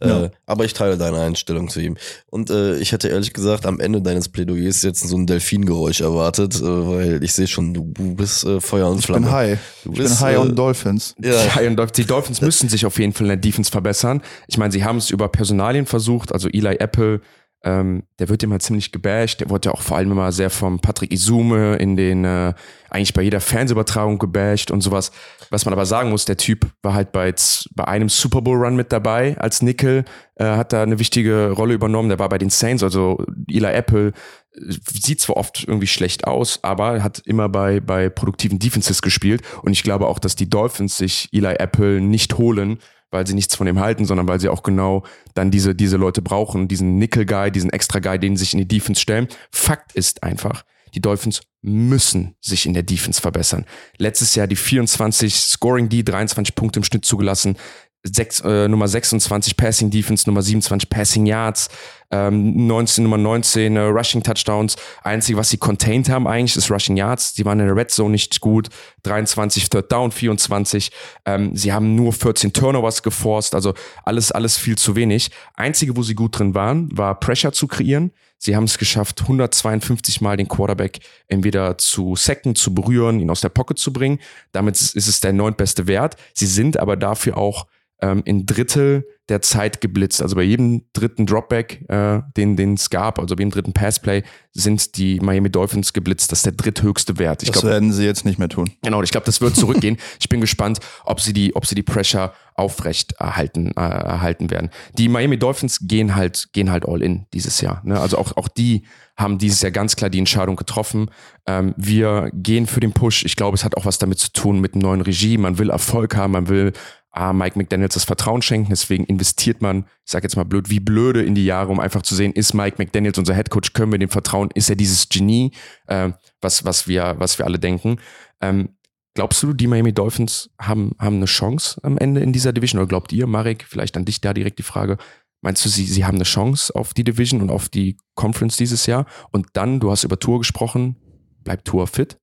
[0.02, 0.24] Ja.
[0.24, 1.96] äh, aber ich teile deine Einstellung zu ihm.
[2.28, 6.56] Und äh, ich hätte ehrlich gesagt am Ende deines Plädoyers jetzt so ein Delfingeräusch erwartet,
[6.56, 9.26] äh, weil ich sehe schon, du, du bist äh, Feuer und Ich Flamme.
[9.26, 9.58] bin high.
[9.84, 11.14] Du Ich bist, bin high äh, on Dolphins.
[11.22, 11.30] Ja,
[11.62, 14.22] Ja, und die Dolphins müssen sich auf jeden Fall in der Defense verbessern.
[14.48, 17.20] Ich meine, sie haben es über Personalien versucht, also Eli Apple,
[17.64, 20.78] ähm, der wird immer ziemlich gebasht, der wurde ja auch vor allem immer sehr vom
[20.78, 22.54] Patrick Isume in den, äh,
[22.88, 25.10] eigentlich bei jeder Fernsehübertragung gebasht und sowas.
[25.50, 27.34] Was man aber sagen muss, der Typ war halt bei,
[27.74, 30.04] bei einem Super Bowl Run mit dabei als Nickel,
[30.36, 34.12] äh, hat da eine wichtige Rolle übernommen, der war bei den Saints, also Eli Apple
[34.54, 39.42] äh, sieht zwar oft irgendwie schlecht aus, aber hat immer bei, bei produktiven Defenses gespielt.
[39.62, 42.78] Und ich glaube auch, dass die Dolphins sich Eli Apple nicht holen,
[43.10, 45.04] weil sie nichts von ihm halten, sondern weil sie auch genau
[45.34, 49.00] dann diese, diese Leute brauchen, diesen Nickel-Guy, diesen Extra-Guy, den sie sich in die Defense
[49.00, 49.28] stellen.
[49.50, 53.64] Fakt ist einfach, die Dolphins müssen sich in der Defense verbessern.
[53.96, 57.56] Letztes Jahr die 24 Scoring D, 23 Punkte im Schnitt zugelassen.
[58.04, 61.68] Sechs, äh, Nummer 26 Passing Defense, Nummer 27 Passing Yards,
[62.10, 64.76] ähm, 19, Nummer 19 äh, Rushing Touchdowns.
[65.02, 67.34] Einzige, was sie contained haben eigentlich, ist Rushing Yards.
[67.34, 68.68] Die waren in der Red Zone nicht gut.
[69.02, 70.90] 23 Third Down, 24.
[71.24, 73.74] Ähm, sie haben nur 14 Turnovers geforst, also
[74.04, 75.30] alles, alles viel zu wenig.
[75.54, 78.12] Einzige, wo sie gut drin waren, war Pressure zu kreieren.
[78.38, 83.40] Sie haben es geschafft, 152 Mal den Quarterback entweder zu sacken, zu berühren, ihn aus
[83.40, 84.20] der Pocket zu bringen.
[84.52, 86.16] Damit ist es der neuntbeste Wert.
[86.34, 87.66] Sie sind aber dafür auch
[88.00, 90.22] ähm, in Drittel der Zeit geblitzt.
[90.22, 94.22] Also bei jedem dritten Dropback, äh, den den es gab, also bei jedem dritten Passplay,
[94.52, 96.32] sind die Miami Dolphins geblitzt.
[96.32, 97.42] Das ist der dritthöchste Wert.
[97.42, 98.72] Ich Das glaube, werden sie jetzt nicht mehr tun.
[98.82, 99.98] Genau, ich glaube, das wird zurückgehen.
[100.20, 104.70] ich bin gespannt, ob sie die, ob sie die Pressure aufrecht erhalten, äh, erhalten werden.
[104.96, 107.82] Die Miami Dolphins gehen halt, gehen halt all in dieses Jahr.
[107.84, 108.00] Ne?
[108.00, 108.84] Also auch, auch die
[109.16, 111.10] haben dieses Jahr ganz klar die Entscheidung getroffen.
[111.46, 113.24] Ähm, wir gehen für den Push.
[113.24, 115.36] Ich glaube, es hat auch was damit zu tun mit dem neuen Regie.
[115.38, 116.72] Man will Erfolg haben, man will
[117.18, 118.70] ah, Mike McDaniels das Vertrauen schenken.
[118.70, 122.02] Deswegen investiert man, ich sag jetzt mal blöd, wie blöde in die Jahre, um einfach
[122.02, 124.50] zu sehen, ist Mike McDaniels unser Headcoach, können wir dem vertrauen?
[124.54, 125.52] Ist er dieses Genie,
[125.86, 126.10] äh,
[126.40, 127.98] was, was, wir, was wir alle denken?
[128.40, 128.70] Ähm,
[129.14, 132.80] Glaubst du, die Miami Dolphins haben, haben eine Chance am Ende in dieser Division?
[132.80, 134.96] Oder glaubt ihr, Marek, vielleicht an dich da direkt die Frage,
[135.40, 138.86] meinst du, sie, sie haben eine Chance auf die Division und auf die Conference dieses
[138.86, 139.06] Jahr?
[139.32, 140.94] Und dann, du hast über Tour gesprochen,
[141.42, 142.16] bleibt Tour fit?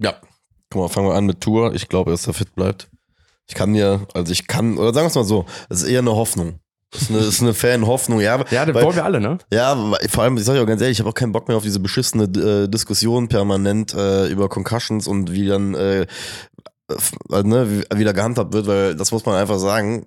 [0.00, 0.18] Ja.
[0.70, 1.74] Guck mal, fangen wir an mit Tour.
[1.74, 2.90] Ich glaube, dass er fit bleibt.
[3.48, 6.00] Ich kann dir, also ich kann, oder sagen wir es mal so, es ist eher
[6.00, 6.60] eine Hoffnung.
[6.94, 8.42] Es ist eine, ist eine Fan-Hoffnung, ja.
[8.50, 9.38] Ja, das weil- wollen wir alle, ne?
[9.52, 11.48] Ja, weil- vor allem, ich sag dir auch ganz ehrlich, ich habe auch keinen Bock
[11.48, 16.02] mehr auf diese beschissene äh, Diskussion permanent äh, über Concussions und wie dann äh,
[16.90, 20.06] f- äh, ne, wie, wie da gehandhabt wird, weil das muss man einfach sagen,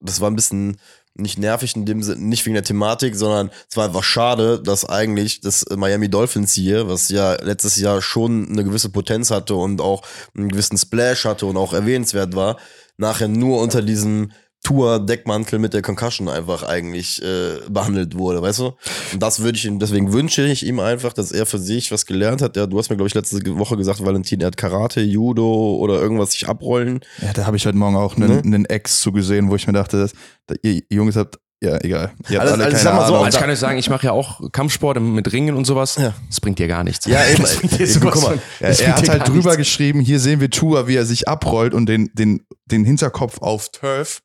[0.00, 0.78] das war ein bisschen
[1.20, 4.88] nicht nervig in dem Sinne, nicht wegen der Thematik, sondern es war einfach schade, dass
[4.88, 9.80] eigentlich das Miami Dolphins hier, was ja letztes Jahr schon eine gewisse Potenz hatte und
[9.80, 10.02] auch
[10.36, 12.58] einen gewissen Splash hatte und auch erwähnenswert war,
[12.96, 14.32] nachher nur unter diesem
[14.62, 18.66] Tour Deckmantel mit der Concussion einfach eigentlich äh, behandelt wurde, weißt du?
[19.12, 22.04] Und das würde ich ihm, deswegen wünsche ich ihm einfach, dass er für sich was
[22.04, 22.56] gelernt hat.
[22.56, 25.94] Ja, du hast mir, glaube ich, letzte Woche gesagt, Valentin, er hat Karate, Judo oder
[26.00, 27.00] irgendwas sich abrollen.
[27.22, 28.42] Ja, da habe ich heute Morgen auch einen, Ne?
[28.44, 30.12] einen Ex zugesehen, wo ich mir dachte, dass,
[30.46, 32.12] da, ihr Jungs habt, ja, egal.
[32.28, 33.16] Ihr Also- alle also sag mal so.
[33.16, 35.96] Also ich kann euch sagen, ich mache ja auch Kampfsport mit Ringen und sowas.
[35.96, 36.14] Ja.
[36.28, 37.06] Das bringt dir gar nichts.
[37.06, 37.42] Ja, eben.
[37.42, 39.56] Das bringt dir Eben, guck mal, das er hat halt drüber nichts.
[39.56, 43.70] geschrieben, hier sehen wir Tua, wie er sich abrollt und den, den, den Hinterkopf auf
[43.70, 44.20] Turf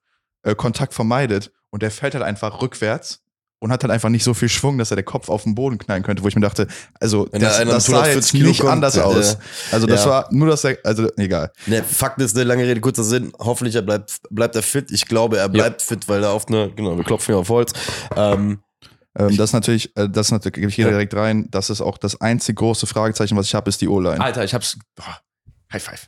[0.46, 1.52] äh, Kontakt vermeidet.
[1.70, 3.22] Und der fällt halt einfach rückwärts
[3.60, 5.78] und hat halt einfach nicht so viel Schwung, dass er der Kopf auf den Boden
[5.78, 6.68] knallen könnte, wo ich mir dachte,
[7.00, 9.38] also Wenn das, das sah 140 jetzt Kilo nicht kommt, anders äh, aus.
[9.72, 10.10] Also das ja.
[10.12, 11.52] war nur das, also egal.
[11.66, 13.34] Ne, Fakt ist, eine lange Rede, kurzer Sinn.
[13.39, 14.91] Hoffentlich er bleibt, bleibt er fit.
[14.91, 17.74] Ich glaube, er bleibt fit, weil er auf eine, genau, wir klopfen hier auf Holz.
[18.16, 18.60] Ähm,
[19.18, 20.98] Ähm, das ist natürlich, äh, das ist natürlich, gebe ich jeder Ja.
[20.98, 24.20] direkt rein, das ist auch das einzige große Fragezeichen, was ich habe, ist die O-Line.
[24.20, 24.78] Alter, ich hab's.
[24.96, 25.22] Boah,
[25.72, 26.08] High five.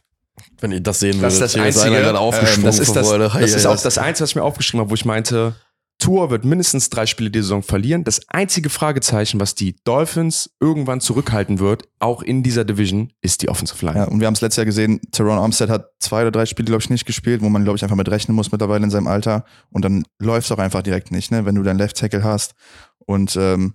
[0.59, 3.31] Wenn ihr das sehen würdet, Das ist das Einzige, aufgesprungen das ist, das, Freude.
[3.39, 5.55] das ist auch das Einzige, was ich mir aufgeschrieben habe, wo ich meinte,
[5.99, 8.03] Tour wird mindestens drei Spiele die Saison verlieren.
[8.03, 13.49] Das einzige Fragezeichen, was die Dolphins irgendwann zurückhalten wird, auch in dieser Division, ist die
[13.49, 13.97] Offensive Line.
[13.97, 16.67] Ja, und wir haben es letztes Jahr gesehen, Teron Armstead hat zwei oder drei Spiele,
[16.67, 19.07] glaube ich, nicht gespielt, wo man, glaube ich, einfach mit rechnen muss mittlerweile in seinem
[19.07, 19.43] Alter.
[19.71, 21.45] Und dann läuft es auch einfach direkt nicht, ne?
[21.45, 22.53] wenn du deinen Left Tackle hast.
[22.99, 23.73] Und ähm,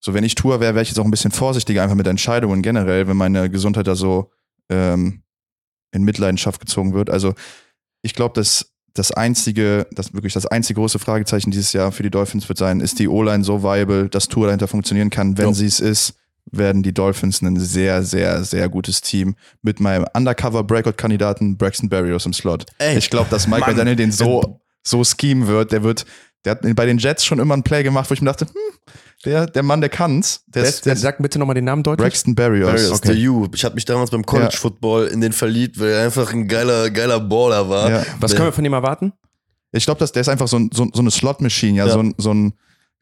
[0.00, 2.62] so, wenn ich Tour wäre, wäre ich jetzt auch ein bisschen vorsichtiger einfach mit Entscheidungen
[2.62, 4.30] generell, wenn meine Gesundheit da so
[4.70, 5.22] ähm,
[5.92, 7.10] in Mitleidenschaft gezogen wird.
[7.10, 7.34] Also
[8.02, 12.10] ich glaube, dass das einzige, das wirklich das einzige große Fragezeichen dieses Jahr für die
[12.10, 15.38] Dolphins wird sein, ist die O-Line so viable, dass Tour dahinter funktionieren kann.
[15.38, 15.54] Wenn Ja.
[15.54, 16.14] sie es ist,
[16.50, 22.32] werden die Dolphins ein sehr, sehr, sehr gutes Team mit meinem Undercover-Breakout-Kandidaten Braxton Berrios im
[22.32, 22.66] Slot.
[22.78, 23.70] Ey, ich glaube, dass Mike Mann.
[23.70, 25.72] McDaniel den so, so schemen wird.
[25.72, 26.04] Der wird,
[26.44, 28.54] der hat bei den Jets schon immer ein Play gemacht, wo ich mir dachte, hm,
[29.24, 30.42] der, der Mann, der kann's.
[30.48, 32.04] Der Wer- ist, der wer- ist Sag bitte nochmal den Namen deutlich.
[32.04, 32.66] Braxton Berrios.
[32.70, 33.14] Barriers, Okay.
[33.14, 33.46] der U.
[33.54, 34.58] Ich habe mich damals beim College Ja.
[34.58, 37.90] Football in den verliebt, weil er einfach ein geiler, geiler Baller war.
[37.90, 38.02] Ja.
[38.20, 39.12] Was können wir von dem erwarten?
[39.72, 41.92] Ich glaube, der ist einfach so, ein, so, so eine Slot-Machine, ja, Ja.
[41.92, 42.52] so ein, so ein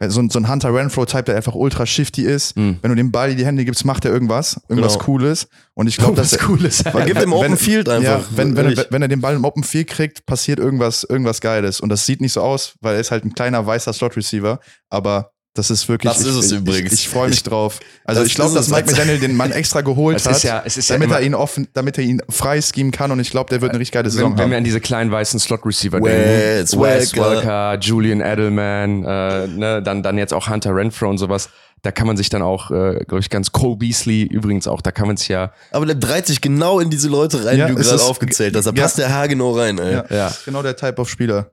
[0.08, 2.56] so ein, so ein Hunter Renfro-Type, der einfach ultra shifty ist.
[2.56, 2.78] Mhm.
[2.80, 5.04] Wenn du dem Ball in die Hände gibst, macht er irgendwas, irgendwas Genau.
[5.04, 5.46] Cooles.
[5.74, 6.82] Und ich glaube, dass er, Cooles.
[6.90, 8.20] Weil- Gib dem Open Field einfach.
[8.20, 11.42] Ja, wenn, wenn, er, wenn er den Ball im Open Field kriegt, passiert irgendwas, irgendwas
[11.42, 11.80] Geiles.
[11.82, 14.58] Und das sieht nicht so aus, weil er ist halt ein kleiner weißer Slot-Receiver.
[14.88, 16.12] Aber das ist wirklich.
[16.12, 16.92] Das ist es ich, übrigens.
[16.92, 17.80] Ich, ich freue mich Ich- drauf.
[18.04, 18.72] Also ich glaube, dass es.
[18.72, 21.18] Mike McDaniel den Mann extra geholt Es hat, ist ja, es ist ja damit immer,
[21.18, 23.10] er ihn offen, damit er ihn frei schemen kann.
[23.10, 24.60] Und ich glaube, der wird eine richtig geile Saison wenn, wenn wir haben.
[24.60, 27.78] an diese kleinen weißen Slot-Receiver denken, Wes Welker.
[27.80, 31.48] Julian Edelman, äh, ne, dann, dann jetzt auch Hunter Renfro und sowas,
[31.82, 34.92] da kann man sich dann auch, äh, glaube ich, ganz Cole Beasley übrigens auch, da
[34.92, 37.74] kann man sich ja, Aber der dreht sich genau in diese Leute rein, Ja, die
[37.74, 38.66] du es gerade aufgezählt hast.
[38.66, 38.82] Da ja.
[38.82, 39.94] passt der Haar genau rein, ey.
[39.94, 40.28] Ja, Ja.
[40.28, 41.50] ist genau der Type of Spieler.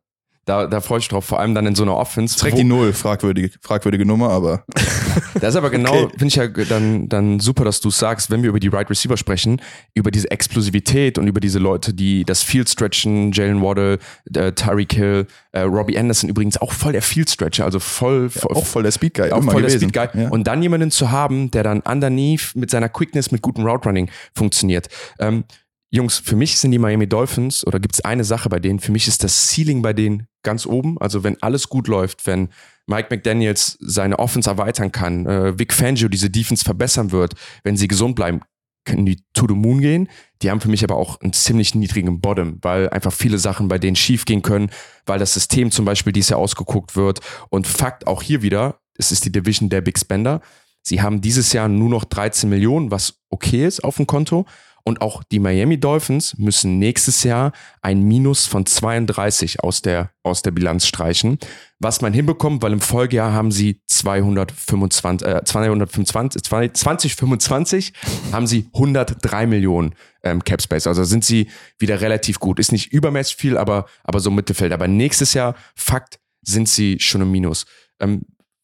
[0.48, 2.38] Da, da freue ich mich drauf, vor allem dann in so einer Offense.
[2.40, 4.64] Trägt die Null, fragwürdige, fragwürdige Nummer, aber
[5.42, 6.10] Das ist aber genau, Okay.
[6.18, 9.18] finde ich ja dann, dann super, dass du sagst, wenn wir über die Right Receiver
[9.18, 9.62] sprechen,
[9.94, 14.00] über diese Explosivität und über diese Leute, die das Field stretchen, Jalen Waddle,
[14.34, 18.56] äh, Tyreek Hill, äh, Robbie Anderson übrigens auch voll der Field Stretcher, also voll, voll,
[18.56, 19.32] auch voll der Speed Guy.
[19.32, 19.90] auch voll der gewesen.
[19.90, 20.24] Speed Guy.
[20.24, 20.30] Ja.
[20.30, 24.10] Und dann jemanden zu haben, der dann underneath mit seiner Quickness, mit gutem Route Running
[24.34, 24.88] funktioniert.
[25.20, 25.44] Ähm,
[25.90, 28.92] Jungs, für mich sind die Miami Dolphins, oder gibt es eine Sache bei denen, für
[28.92, 30.98] mich ist das Ceiling bei denen ganz oben.
[31.00, 32.48] Also wenn alles gut läuft, wenn
[32.86, 37.34] Mike McDaniels seine Offense erweitern kann, äh, Vic Fangio diese Defense verbessern wird,
[37.64, 38.40] wenn sie gesund bleiben,
[38.86, 40.08] können die to the moon gehen.
[40.42, 43.78] Die haben für mich aber auch einen ziemlich niedrigen Bottom, weil einfach viele Sachen bei
[43.78, 44.70] denen schief gehen können,
[45.06, 47.20] weil das System zum Beispiel dieses Jahr ausgeguckt wird.
[47.50, 50.40] Und Fakt auch hier wieder, es ist die Division der Big Spender.
[50.82, 54.46] Sie haben dieses Jahr nur noch 13 Millionen, was okay ist auf dem Konto.
[54.88, 60.44] Und auch die Miami Dolphins müssen nächstes Jahr ein Minus von 32 aus der, aus
[60.44, 61.40] der Bilanz streichen.
[61.78, 67.92] Was man hinbekommt, weil im Folgejahr haben sie 225, äh, 225, 2025
[68.32, 70.88] haben sie 103 Millionen ähm, Cap Space.
[70.88, 72.58] Also sind sie wieder relativ gut.
[72.58, 74.72] Ist nicht übermäßig viel, aber, aber so Mittelfeld.
[74.72, 77.66] Aber nächstes Jahr, Fakt, sind sie schon im Minus.
[78.00, 78.22] Ähm,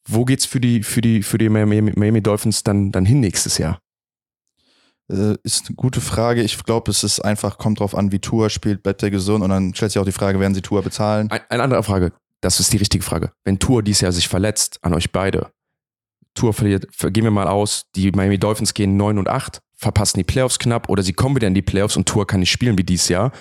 [0.07, 3.81] wo geht's für die, für die, für die Miami, Dolphins dann, dann hin nächstes Jahr?
[5.11, 6.41] Äh, ist eine gute Frage.
[6.41, 9.49] Ich glaube, es ist einfach, kommt drauf an, wie Tour spielt, bleibt er gesund und
[9.49, 11.29] dann stellt sich auch die Frage, werden sie Tour bezahlen?
[11.31, 12.13] Ein, eine andere Frage.
[12.41, 13.31] Das ist die richtige Frage.
[13.43, 15.51] Wenn Tour dieses Jahr sich verletzt, an euch beide,
[16.33, 20.23] Tour verliert, gehen wir mal aus, die Miami Dolphins gehen 9 und 8, verpassen die
[20.23, 22.83] Playoffs knapp oder sie kommen wieder in die Playoffs und Tour kann nicht spielen wie
[22.83, 23.31] dieses Jahr.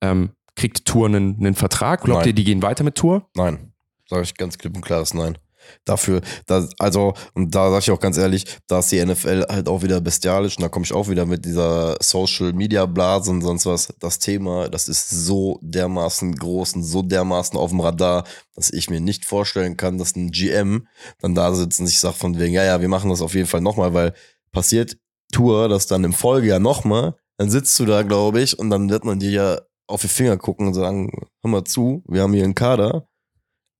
[0.00, 2.02] Ähm, kriegt Tour einen, einen Vertrag?
[2.02, 2.28] Glaubt Nein.
[2.28, 3.28] ihr, die gehen weiter mit Tour?
[3.34, 3.72] Nein.
[4.08, 5.38] Sage ich ganz klipp und klares Nein.
[5.84, 9.68] Dafür, da, also, und da sage ich auch ganz ehrlich, da ist die NFL halt
[9.68, 13.42] auch wieder bestialisch und da komme ich auch wieder mit dieser Social Media Blase und
[13.42, 13.92] sonst was.
[14.00, 18.90] Das Thema, das ist so dermaßen groß und so dermaßen auf dem Radar, dass ich
[18.90, 20.86] mir nicht vorstellen kann, dass ein GM
[21.20, 23.48] dann da sitzt und sich sagt von wegen, ja, ja, wir machen das auf jeden
[23.48, 24.14] Fall nochmal, weil
[24.52, 24.96] passiert
[25.32, 29.04] Tour das dann im Folgejahr nochmal, dann sitzt du da, glaube ich, und dann wird
[29.04, 31.10] man dir ja auf die Finger gucken und sagen,
[31.42, 33.07] hör mal zu, wir haben hier einen Kader,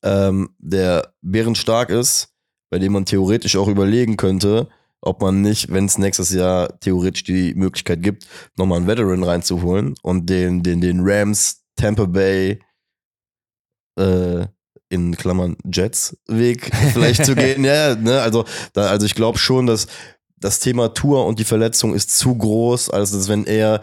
[0.03, 2.34] ähm, der bärenstark ist,
[2.70, 4.68] bei dem man theoretisch auch überlegen könnte,
[5.01, 8.26] ob man nicht, wenn es nächstes Jahr theoretisch die Möglichkeit gibt,
[8.57, 12.61] nochmal einen Veteran reinzuholen und den, den, den Rams, Tampa Bay,
[13.99, 14.46] äh,
[14.90, 17.64] in Klammern Jets Weg vielleicht zu gehen.
[17.64, 19.86] Ja, ne, also, da, also ich glaube schon, dass
[20.36, 23.80] das Thema Tour und die Verletzung ist zu groß, als dass wenn er,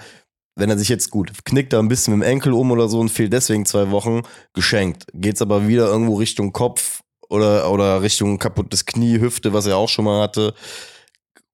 [0.56, 2.99] wenn er sich jetzt gut knickt da ein bisschen mit dem Enkel um oder so
[2.99, 4.22] und fehlt deswegen zwei Wochen,
[4.53, 5.08] geschenkt.
[5.14, 9.89] Geht's aber wieder irgendwo Richtung Kopf oder, oder Richtung kaputtes Knie, Hüfte, was er auch
[9.89, 10.53] schon mal hatte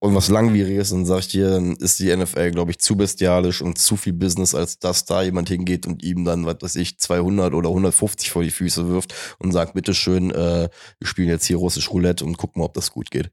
[0.02, 3.62] und was langwieriges, dann sag ich dir, dann ist die NFL, glaube ich, zu bestialisch
[3.62, 6.98] und zu viel Business, als dass da jemand hingeht und ihm dann, was weiß ich,
[6.98, 11.58] 200 oder 150 vor die Füße wirft und sagt, bitteschön, äh, wir spielen jetzt hier
[11.58, 13.30] russisch Roulette und gucken mal, ob das gut geht.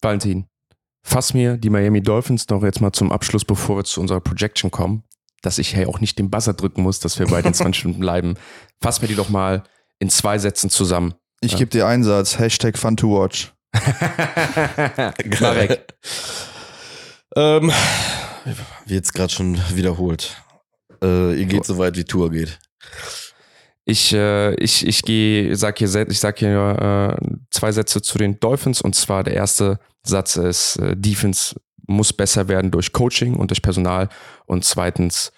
[0.00, 0.46] Valentin,
[1.06, 4.70] fass mir die Miami Dolphins noch jetzt mal zum Abschluss, bevor wir zu unserer Projection
[4.72, 5.04] kommen,
[5.40, 8.00] dass ich hey auch nicht den Buzzer drücken muss, dass wir bei den 20 Stunden
[8.00, 8.34] bleiben.
[8.82, 9.62] Fass mir die doch mal
[10.00, 11.14] in zwei Sätzen zusammen.
[11.40, 11.58] Ich Ja.
[11.58, 13.52] gebe dir einen Satz, Hashtag fun to watch.
[15.40, 15.94] Marek.
[17.36, 17.70] Ähm,
[18.86, 20.42] wie jetzt gerade schon wiederholt.
[21.02, 22.58] Äh, ihr geht so weit, wie Tour geht.
[23.88, 28.40] Ich, äh, ich, ich gehe, sag hier, ich sag hier äh, zwei Sätze zu den
[28.40, 31.54] Dolphins und zwar der erste Satz ist, äh, Defense
[31.86, 34.08] muss besser werden durch Coaching und durch Personal
[34.46, 35.30] und zweitens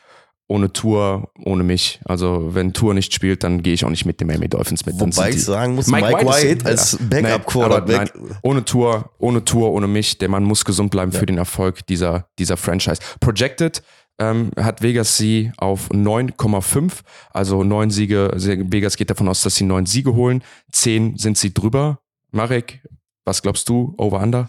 [0.51, 2.01] ohne Tour, ohne mich.
[2.07, 4.99] Also wenn Tour nicht spielt, dann gehe ich auch nicht mit den Miami Dolphins mit.
[4.99, 6.99] Dann Wobei ich sagen muss, Mike Mike, White White als ja.
[7.03, 7.97] Backup-Quarterback.
[7.97, 10.17] Nein, aber nein, ohne Tour, ohne Tour, ohne mich.
[10.17, 13.03] Der Mann muss gesund bleiben für den Erfolg dieser, dieser Franchise.
[13.21, 13.83] Projected
[14.19, 17.01] ähm, hat Vegas sie auf 9,5,
[17.31, 18.31] also neun Siege.
[18.35, 20.43] Vegas geht davon aus, dass sie neun Siege holen.
[20.73, 22.01] Zehn sind sie drüber.
[22.31, 22.83] Marek,
[23.25, 23.95] was glaubst du?
[23.97, 24.49] Over under?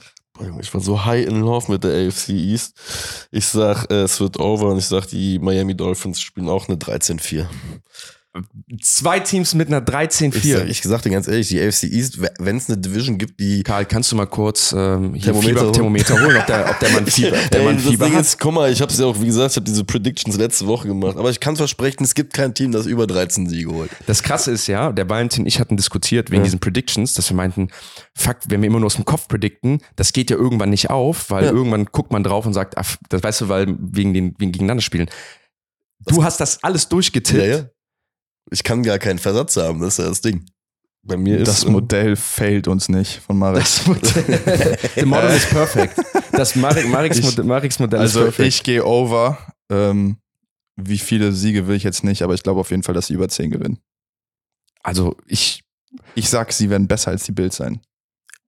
[0.62, 3.28] Ich war so high in love mit der AFC East.
[3.30, 6.78] Ich sag, äh, es wird over und ich sag, die Miami Dolphins spielen auch eine
[6.78, 7.46] 13-4.
[8.84, 10.66] Zwei Teams mit einer Ich, sag, 13-4.
[10.68, 13.86] ich sag dir ganz ehrlich, die AFC East, wenn es eine Division gibt, die Karl,
[13.86, 15.72] kannst du mal kurz ähm, hier Thermometer?
[15.72, 18.22] Thermometer holen, ob der, ob der Mann Fieber, der Ey, Mann Fieber Ding hat?
[18.22, 20.88] ist, guck mal, ich hab's ja auch, wie gesagt, ich habe diese Predictions letzte Woche
[20.88, 23.90] gemacht, aber ich kann versprechen, es gibt kein Team, das über 13 Siege holt.
[24.06, 26.44] Das Krasse ist ja, der Valentin und ich hatten diskutiert wegen Ja.
[26.44, 27.70] diesen Predictions, dass wir meinten,
[28.16, 31.32] fuck, wenn wir immer nur aus dem Kopf predikten, das geht ja irgendwann nicht auf,
[31.32, 31.52] weil Ja.
[31.52, 34.82] irgendwann guckt man drauf und sagt, ach, das weißt du, weil wegen den wegen gegeneinander
[34.84, 35.10] spielen.
[36.06, 37.70] Du hast das alles durchgetippt.
[38.52, 40.46] Ich kann gar keinen Versatz haben, das ist ja das Ding.
[41.04, 43.62] Bei mir ist Das Modell fehlt uns nicht von Marek.
[43.64, 45.96] Das Modell, the model is perfect.
[46.34, 48.48] Das Marek, Mareks, Modell, Mareks Modell Also ist perfekt.
[48.50, 49.38] ich gehe over.
[49.72, 50.18] Ähm,
[50.76, 53.14] wie viele Siege will ich jetzt nicht, aber ich glaube auf jeden Fall, dass sie
[53.14, 53.80] über 10 gewinnen.
[54.84, 55.64] also ich,
[56.16, 57.82] Ich sag, sie werden besser als die Bills sein.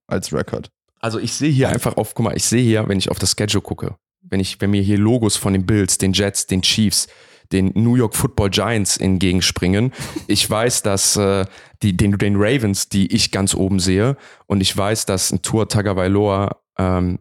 [0.06, 0.68] Als Rekord.
[1.00, 3.34] also ich sehe hier einfach auf, guck mal, ich sehe hier, wenn ich auf das
[3.38, 7.06] Schedule gucke, wenn ich, wenn mir hier Logos von den Bills, den Jets, den Chiefs,
[7.52, 9.92] den New York Football Giants entgegenspringen.
[10.26, 11.44] Ich weiß, dass äh,
[11.82, 15.68] die, den, den Ravens, die ich ganz oben sehe, und ich weiß, dass ein Tour
[15.68, 17.18] Tagovailoa ähm,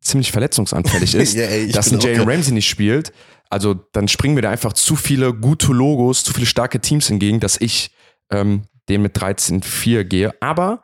[0.00, 3.12] ziemlich verletzungsanfällig ist, Ja, ey, dass ein Jalen Ramsey nicht spielt.
[3.48, 7.40] Also dann springen mir da einfach zu viele gute Logos, zu viele starke Teams entgegen,
[7.40, 7.90] dass ich
[8.30, 10.34] ähm, den mit 13-4 gehe.
[10.40, 10.82] Aber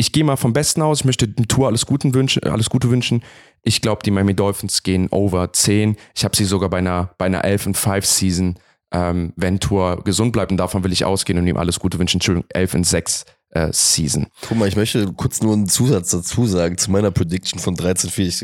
[0.00, 1.00] ich gehe mal vom Besten aus.
[1.00, 3.22] Ich möchte dem Tour alles, Guten wünschen, alles Gute wünschen.
[3.62, 5.96] Ich glaube, die Miami Dolphins gehen over 10.
[6.16, 8.58] Ich habe sie sogar bei einer, bei einer 11 5 Season,
[8.92, 10.52] ähm, wenn Tour gesund bleibt.
[10.52, 12.16] Und davon will ich ausgehen und ihm alles Gute wünschen.
[12.16, 14.26] Entschuldigung, 11 und 6 äh, Season.
[14.48, 18.20] Guck mal, ich möchte kurz nur einen Zusatz dazu sagen zu meiner Prediction von 13-4.
[18.20, 18.42] Ich,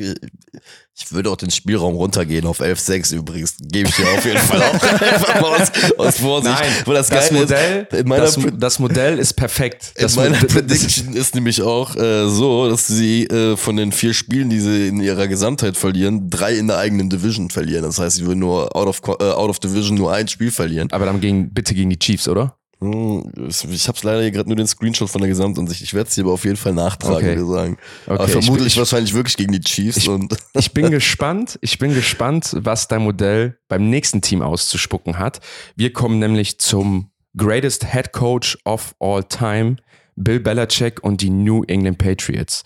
[0.98, 3.56] ich würde auch den Spielraum runtergehen auf 11-6 übrigens.
[3.60, 6.86] Gebe ich dir auf jeden Fall auch einfach mal aus, aus Vorsicht.
[6.86, 9.92] Weil das, das Modell, ist, in das, das Modell ist perfekt.
[9.94, 13.92] in Das, meiner das- Prediction ist nämlich auch äh, so, dass sie äh, von den
[13.92, 17.82] vier Spielen, die sie in ihrer Gesamtheit verlieren, drei in der eigenen Division verlieren.
[17.84, 20.90] Das heißt, sie würden nur out of, äh, out of Division nur ein Spiel verlieren.
[20.90, 22.56] aber dann gegen, bitte gegen die Chiefs, oder?
[22.80, 25.80] Hm, Ich habe leider hier gerade nur den Screenshot von der Gesamtansicht.
[25.82, 27.36] Ich werde es dir aber auf jeden Fall nachtragen, Okay.
[27.36, 27.78] würde ich sagen.
[28.06, 29.96] aber Okay, ich- vermutlich ich- wahrscheinlich wirklich gegen die Chiefs.
[29.98, 35.18] Ich- und Ich bin gespannt, ich bin gespannt, was dein Modell beim nächsten Team auszuspucken
[35.18, 35.40] hat.
[35.74, 39.76] Wir kommen nämlich zum greatest Head Coach of all time,
[40.16, 42.62] Bill Belichick und die New England Patriots.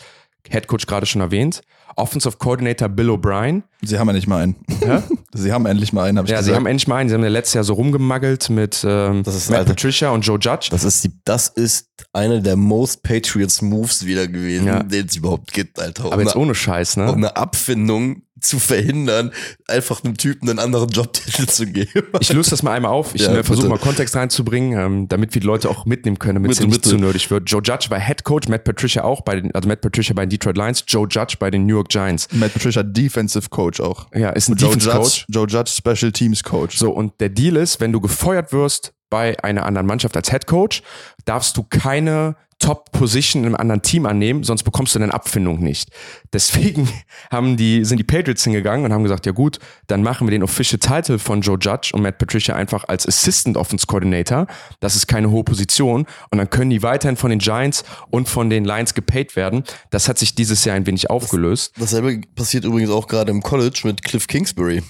[0.48, 1.60] Head Coach gerade schon erwähnt.
[2.00, 3.62] Offensive Coordinator Bill O'Brien.
[3.82, 4.56] Sie haben ja nicht mal einen.
[4.80, 5.02] Hä?
[5.32, 6.56] Sie haben endlich mal einen, habe ich Ja, sie gesagt.
[6.56, 7.08] haben endlich mal einen.
[7.08, 9.70] Sie haben ja letztes Jahr so rumgemaggelt mit ähm, Das ist Matt Alter.
[9.74, 10.68] Patricia und Joe Judge.
[10.70, 14.82] das ist, die, das ist eine der most Patriots Moves wieder gewesen, Ja.
[14.82, 16.06] den es überhaupt gibt, Alter.
[16.12, 17.12] Aber jetzt und, ohne Scheiß, eine, ne?
[17.12, 19.30] und eine Abfindung, zu verhindern,
[19.66, 22.06] einfach einem Typen einen anderen Jobtitel zu geben.
[22.20, 23.14] Ich löse das mal einmal auf.
[23.14, 26.36] Ich Ja, äh, versuche mal Kontext reinzubringen, ähm, damit wir die Leute auch mitnehmen können,
[26.36, 26.90] damit Bitte, sie nicht bitte.
[26.90, 27.50] zu nerdig wird.
[27.50, 30.30] Joe Judge war Head Coach, Matt Patricia auch bei den, also Matt Patricia bei den
[30.30, 32.28] Detroit Lions, Joe Judge bei den New York Giants.
[32.32, 34.06] Matt Patricia Defensive Coach auch.
[34.14, 35.24] Ja, ist ein Judge, Coach.
[35.28, 36.76] Joe Judge Special Teams Coach.
[36.78, 40.46] So, und der Deal ist, wenn du gefeuert wirst bei einer anderen Mannschaft als Head
[40.46, 40.82] Coach,
[41.24, 45.90] darfst du keine Top-Position im anderen Team annehmen, sonst bekommst du deine Abfindung nicht.
[46.32, 46.88] Deswegen
[47.30, 49.58] haben die, sind die Patriots hingegangen und haben gesagt, ja gut,
[49.88, 53.56] dann machen wir den Official Title von Joe Judge und Matt Patricia einfach als Assistant
[53.56, 54.46] Offense Coordinator.
[54.78, 58.50] Das ist keine hohe Position und dann können die weiterhin von den Giants und von
[58.50, 59.64] den Lions gepaid werden.
[59.90, 61.72] Das hat sich dieses Jahr ein wenig aufgelöst.
[61.78, 64.82] Dasselbe passiert übrigens auch gerade im College mit Cliff Kingsbury.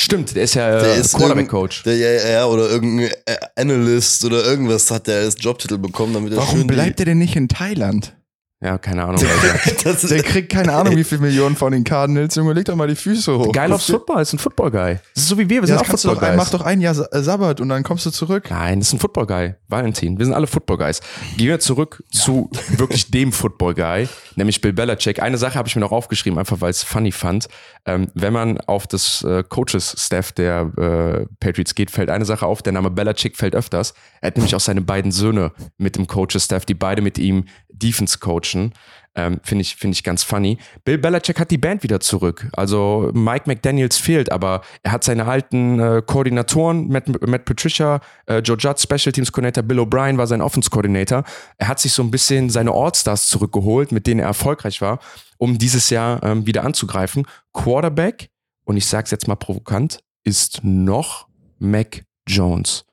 [0.00, 1.82] Stimmt, der ist ja Der äh, ist Quarterback-Coach.
[1.82, 6.32] Der, ja, ja, oder irgendein äh, Analyst oder irgendwas hat der als Jobtitel bekommen, damit
[6.32, 8.14] er Warum bleibt er denn nicht in Thailand?
[8.62, 9.22] Ja, keine Ahnung.
[9.84, 12.34] Das Der kriegt keine Ahnung, wie viele Millionen von den Cardinals.
[12.34, 13.52] Junge, leg doch mal die Füße hoch.
[13.52, 14.98] Geil aufs Football, ist ein Football-Guy.
[15.14, 16.36] Das ist so wie wir, wir Ja, sind auch doch, Football-Guys.
[16.36, 18.48] mach doch ein Jahr äh, Sabbat und dann kommst du zurück.
[18.50, 19.54] Nein, das ist ein Football-Guy.
[19.68, 20.18] Valentin.
[20.18, 21.00] Wir sind alle Football-Guys.
[21.38, 25.22] Gehen wir zurück zu wirklich dem Football-Guy, nämlich Bill Belichick.
[25.22, 27.48] Eine Sache habe ich mir noch aufgeschrieben, einfach weil es funny fand.
[27.86, 32.60] Ähm, wenn man auf das äh, Coaches-Staff der äh, Patriots geht, fällt eine Sache auf.
[32.60, 33.94] Der Name Belichick fällt öfters.
[34.20, 37.44] Er hat nämlich auch seine beiden Söhne mit dem Coaches-Staff, die beide mit ihm
[37.82, 38.72] Defense coachen.
[39.16, 40.58] Ähm, Finde ich, finde ich ganz funny.
[40.84, 42.48] Bill Belichick hat die Band wieder zurück.
[42.52, 48.38] Also Mike McDaniels fehlt, aber er hat seine alten äh, Koordinatoren, Matt, Matt Patricia, äh,
[48.38, 51.24] Joe Judd, Special Teams Coordinator, Bill O'Brien war sein Offense Coordinator.
[51.58, 55.00] Er hat sich so ein bisschen seine All-Stars zurückgeholt, mit denen er erfolgreich war,
[55.38, 57.26] um dieses Jahr ähm, wieder anzugreifen.
[57.52, 58.30] Quarterback,
[58.64, 61.26] und ich sag's jetzt mal provokant, ist noch
[61.58, 62.84] Mac Jones.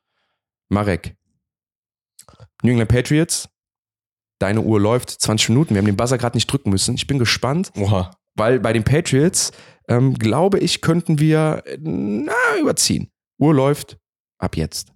[0.70, 1.16] Marek.
[2.64, 3.48] New England Patriots,
[4.40, 5.74] deine Uhr läuft 20 Minuten.
[5.74, 6.96] Wir haben den Buzzer gerade nicht drücken müssen.
[6.96, 8.12] Ich bin gespannt, Oha.
[8.36, 9.52] weil bei den Patriots,
[9.88, 13.10] ähm, glaube ich, könnten wir na, überziehen.
[13.40, 13.98] Uhr läuft
[14.38, 14.92] ab jetzt.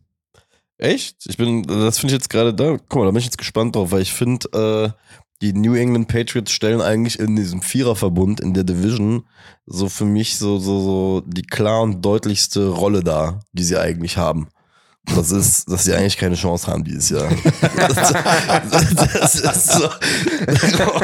[0.78, 1.26] Echt?
[1.28, 2.78] Ich bin, das finde ich jetzt gerade da.
[2.90, 5.02] Guck mal, da bin ich jetzt gespannt drauf, weil ich finde, äh,
[5.42, 9.26] die New England Patriots stellen eigentlich in diesem Viererverbund in der Division
[9.66, 14.18] so für mich so, so, so die klar und deutlichste Rolle dar, die sie eigentlich
[14.18, 14.50] haben.
[15.16, 17.28] Das ist, dass sie eigentlich keine Chance haben dieses Jahr.
[17.76, 18.14] Das,
[19.42, 19.90] das ist so,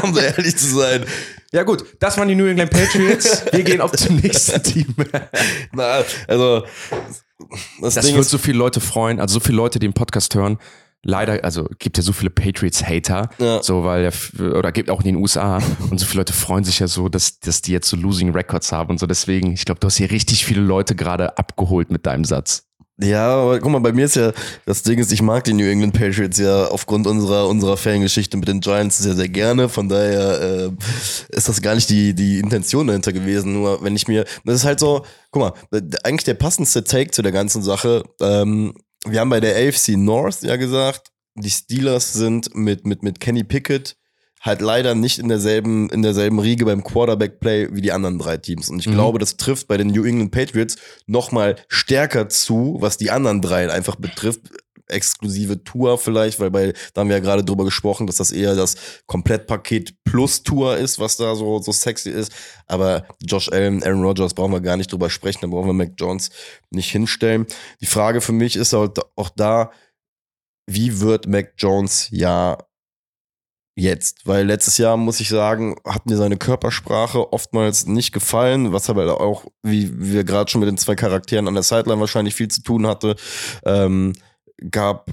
[0.04, 1.06] um so ehrlich zu sein.
[1.52, 3.44] Ja gut, das waren die New England Patriots.
[3.52, 4.94] Wir gehen auf zum nächsten Team.
[5.74, 6.64] Na, also,
[7.82, 9.94] das, Das Ding wird ist, so viele Leute freuen, also so viele Leute, die den
[9.94, 10.58] Podcast hören.
[11.04, 13.64] Leider, also gibt ja so viele Patriots-Hater, Ja.
[13.64, 16.80] so weil der, oder gibt auch in den USA und so viele Leute freuen sich
[16.80, 19.06] ja so, dass, dass die jetzt so Losing Records haben und so.
[19.08, 22.64] Deswegen, ich glaube, du hast hier richtig viele Leute gerade abgeholt mit deinem Satz.
[23.00, 24.34] Ja, aber guck mal, bei mir ist ja,
[24.66, 28.48] das Ding ist, ich mag die New England Patriots ja aufgrund unserer, unserer Fangeschichte mit
[28.48, 29.70] den Giants sehr, sehr gerne.
[29.70, 30.72] Von daher äh,
[31.30, 33.54] ist das gar nicht die, die Intention dahinter gewesen.
[33.54, 37.22] Nur wenn ich mir, das ist halt so, guck mal, eigentlich der passendste Take zu
[37.22, 38.04] der ganzen Sache.
[38.20, 38.74] Ähm,
[39.06, 43.44] wir haben bei der AFC North ja gesagt, die Steelers sind mit, mit, mit Kenny
[43.44, 43.96] Pickett
[44.48, 48.70] halt leider nicht in derselben, in derselben Riege beim Quarterback-Play wie die anderen drei Teams.
[48.70, 48.94] Und ich Mhm.
[48.94, 53.42] glaube, das trifft bei den New England Patriots noch mal stärker zu, was die anderen
[53.42, 54.42] drei einfach betrifft.
[54.90, 58.56] Exklusive Tour vielleicht, weil bei, da haben wir ja gerade drüber gesprochen, dass das eher
[58.56, 58.76] das
[59.06, 62.32] Komplettpaket plus Tour ist, was da so, so sexy ist.
[62.68, 65.92] Aber Josh Allen, Aaron Rodgers brauchen wir gar nicht drüber sprechen, da brauchen wir Mac
[65.98, 66.30] Jones
[66.72, 67.46] nicht hinstellen.
[67.82, 69.72] Die Frage für mich ist halt auch da,
[70.70, 72.58] wie wird Mac Jones ja
[73.78, 74.26] jetzt?
[74.26, 79.22] Weil letztes Jahr, muss ich sagen, hat mir seine Körpersprache oftmals nicht gefallen, was aber
[79.22, 82.64] auch, wie wir gerade schon mit den zwei Charakteren an der Sideline wahrscheinlich viel zu
[82.64, 83.16] tun hatte.
[83.64, 84.14] Ähm,
[84.72, 85.12] gab,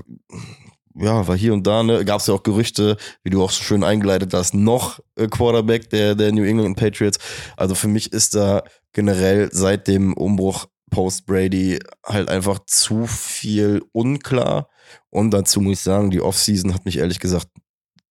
[0.94, 3.62] ja, war hier und da, ne, gab es ja auch Gerüchte, wie du auch so
[3.62, 5.00] schön eingeleitet hast, noch
[5.30, 7.18] Quarterback der, der New England Patriots.
[7.56, 8.62] Also für mich ist da
[8.92, 14.68] generell seit dem Umbruch Post Brady halt einfach zu viel unklar.
[15.10, 17.48] Und dazu muss ich sagen, die Offseason hat mich ehrlich gesagt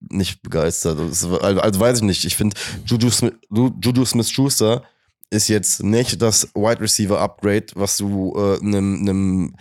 [0.10, 0.98] nicht begeistert.
[1.00, 2.26] War- Also, also weiß ich nicht.
[2.26, 4.84] Ich finde, Juju Smith, Ju- Juju Smith-Schuster
[5.30, 9.56] ist jetzt nicht das Wide Receiver Upgrade, was du äh, einem, einem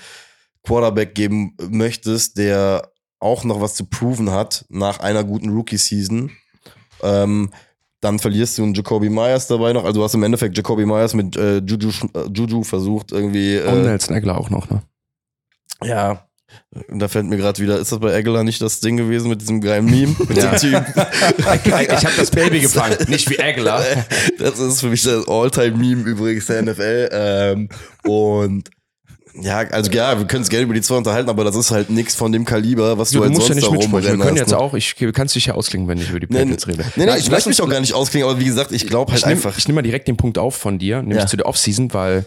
[0.64, 6.30] Quarterback geben möchtest, der auch noch was zu proven hat nach einer guten Rookie-Season.
[7.03, 7.51] Ähm,
[8.01, 9.84] dann verlierst du einen Jacoby Myers dabei noch.
[9.84, 13.59] Also du hast im Endeffekt Jacoby Myers mit äh, Juju, äh, Juju versucht irgendwie.
[13.61, 14.82] Und Äh, Nelson Aguilar auch noch, ne?
[15.84, 16.26] ja.
[16.88, 19.40] Und da fällt mir gerade wieder, ist das bei Aguilar nicht das Ding gewesen mit
[19.40, 20.14] diesem geilen Meme?
[20.28, 20.50] Mit Ja.
[20.50, 20.84] dem Typ?
[21.92, 23.82] Ich habe das Baby gefangen, nicht wie Aguilar.
[24.38, 27.09] Das ist für mich das All-Time-Meme übrigens der NFL.
[27.12, 27.68] Ähm,
[28.05, 28.70] und
[29.40, 31.88] Ja, also ja, wir können es gerne über die zwei unterhalten, aber das ist halt
[31.90, 34.03] nichts von dem Kaliber, was du, Du, halt musst ja sonst nicht da mitsprechen.
[34.18, 34.59] Wir können hast, jetzt ne?
[34.59, 36.84] auch, ich kannst dich ja ausklingen, wenn ich über die Nee, nee, Patriots rede.
[36.96, 38.86] nee, Ja, ich lass möchte uns- mich auch gar nicht ausklingen, aber wie gesagt, ich
[38.86, 39.57] glaube halt ich nehm, einfach.
[39.57, 41.26] Ich nehme mal direkt den Punkt auf von dir, nämlich Ja.
[41.26, 42.24] zu der Offseason, weil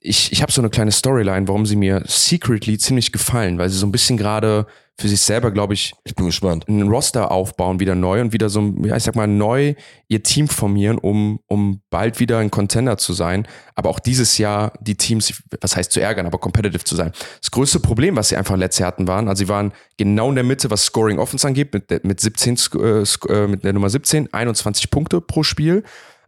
[0.00, 3.76] ich, ich habe so eine kleine Storyline, warum sie mir secretly ziemlich gefallen, weil sie
[3.76, 4.66] so ein bisschen gerade
[4.98, 6.68] für sich selber, glaube ich, Ich bin gespannt.
[6.68, 9.74] einen Roster aufbauen, wieder neu und wieder so, ja, ich sag mal, neu
[10.08, 13.46] ihr Team formieren, um, um bald wieder ein Contender zu sein.
[13.74, 17.12] Aber auch dieses Jahr die Teams, was heißt zu ärgern, aber competitive zu sein.
[17.40, 20.34] Das größte Problem, was sie einfach letztes Jahr hatten, waren, also sie waren genau in
[20.34, 23.88] der Mitte, was Scoring Offense angeht, mit, mit 17, Sc- äh, äh, mit der Nummer
[23.88, 25.82] 17, 21 Punkte pro Spiel.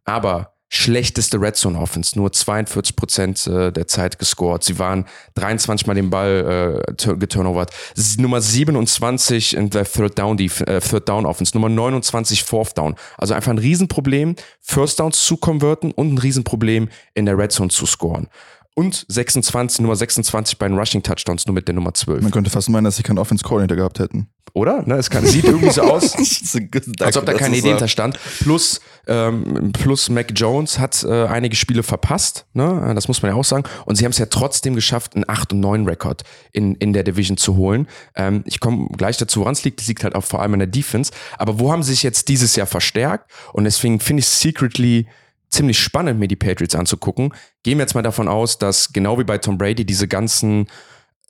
[0.04, 4.64] Aber schlechteste Red Zone Offense, nur 42 Prozent äh, der Zeit gescored.
[4.64, 5.04] Sie waren
[5.34, 7.70] 23 Mal den Ball äh, tur- geturnovert.
[8.16, 12.94] Nummer 27 in der Third Down, die äh, Third Down Offense, Nummer 29 Fourth Down.
[13.18, 17.68] Also einfach ein Riesenproblem, First Downs zu konverten und ein Riesenproblem in der Red Zone
[17.68, 18.28] zu scoren.
[18.74, 22.22] Und 26, Nummer 26 bei den Rushing Touchdowns, nur mit der Nummer 12.
[22.22, 24.28] Man könnte fast meinen, dass sie keinen Offense Coordinator gehabt hätten.
[24.54, 24.82] Oder?
[24.86, 26.14] Ne, es kann, sieht irgendwie so aus.
[27.00, 27.70] Als ob da keine Idee sagst.
[27.70, 28.18] hinterstand.
[28.40, 32.88] Plus, ähm, plus Mac Jones hat äh, einige Spiele verpasst, ne?
[32.90, 33.64] Äh, das muss man ja auch sagen.
[33.86, 37.02] Und sie haben es ja trotzdem geschafft, einen 8 und 9 Rekord in, in der
[37.02, 37.88] Division zu holen.
[38.14, 39.80] Ähm, ich komme gleich dazu, woran es liegt.
[39.80, 41.12] Es liegt halt auch vor allem an der Defense.
[41.38, 43.30] Aber wo haben sie sich jetzt dieses Jahr verstärkt?
[43.54, 45.06] Und deswegen finde ich es secretly
[45.52, 47.32] ziemlich spannend, mir die Patriots anzugucken.
[47.62, 50.66] Gehen wir jetzt mal davon aus, dass genau wie bei Tom Brady diese ganzen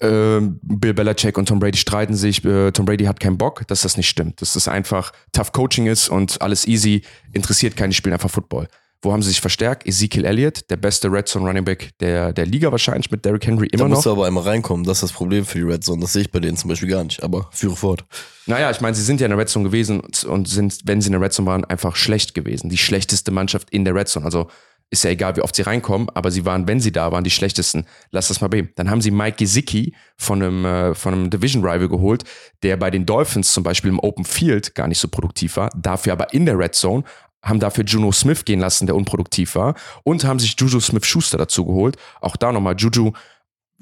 [0.00, 3.82] ähm, Bill Belichick und Tom Brady streiten sich, äh, Tom Brady hat keinen Bock, dass
[3.82, 4.40] das nicht stimmt.
[4.40, 7.02] Dass das einfach tough Coaching ist und alles easy,
[7.32, 8.68] interessiert keine, spielen einfach Football.
[9.04, 9.84] Wo haben sie sich verstärkt?
[9.86, 13.68] Ezekiel Elliott, der beste Red Zone Running Back der, der Liga wahrscheinlich mit Derrick Henry
[13.68, 14.14] Da immer musst noch.
[14.14, 14.84] du aber einmal reinkommen.
[14.86, 16.00] Das ist das Problem für die Red Zone.
[16.00, 17.22] Das sehe ich bei denen zum Beispiel gar nicht.
[17.22, 18.04] Aber führe fort.
[18.46, 21.08] Naja, ich meine, sie sind ja in der Red Zone gewesen und- sind, wenn sie
[21.08, 22.70] in der Red Zone waren, einfach schlecht gewesen.
[22.70, 24.24] Die schlechteste Mannschaft in der Red Zone.
[24.24, 24.46] Also
[24.90, 27.30] ist ja egal, wie oft sie reinkommen, aber sie waren, wenn sie da waren, die
[27.30, 27.86] schlechtesten.
[28.10, 28.68] Lass das mal ihm.
[28.76, 32.24] Dann haben sie Mike Gesicki von einem, äh, von einem Division Rival geholt,
[32.62, 36.12] der bei den Dolphins zum Beispiel im Open Field gar nicht so produktiv war, dafür
[36.12, 37.04] aber in der Red Zone
[37.42, 39.74] haben dafür Juno Smith gehen lassen, der unproduktiv war,
[40.04, 41.96] und haben sich Juju Smith-Schuster dazu geholt.
[42.20, 43.12] Auch da nochmal, Juju,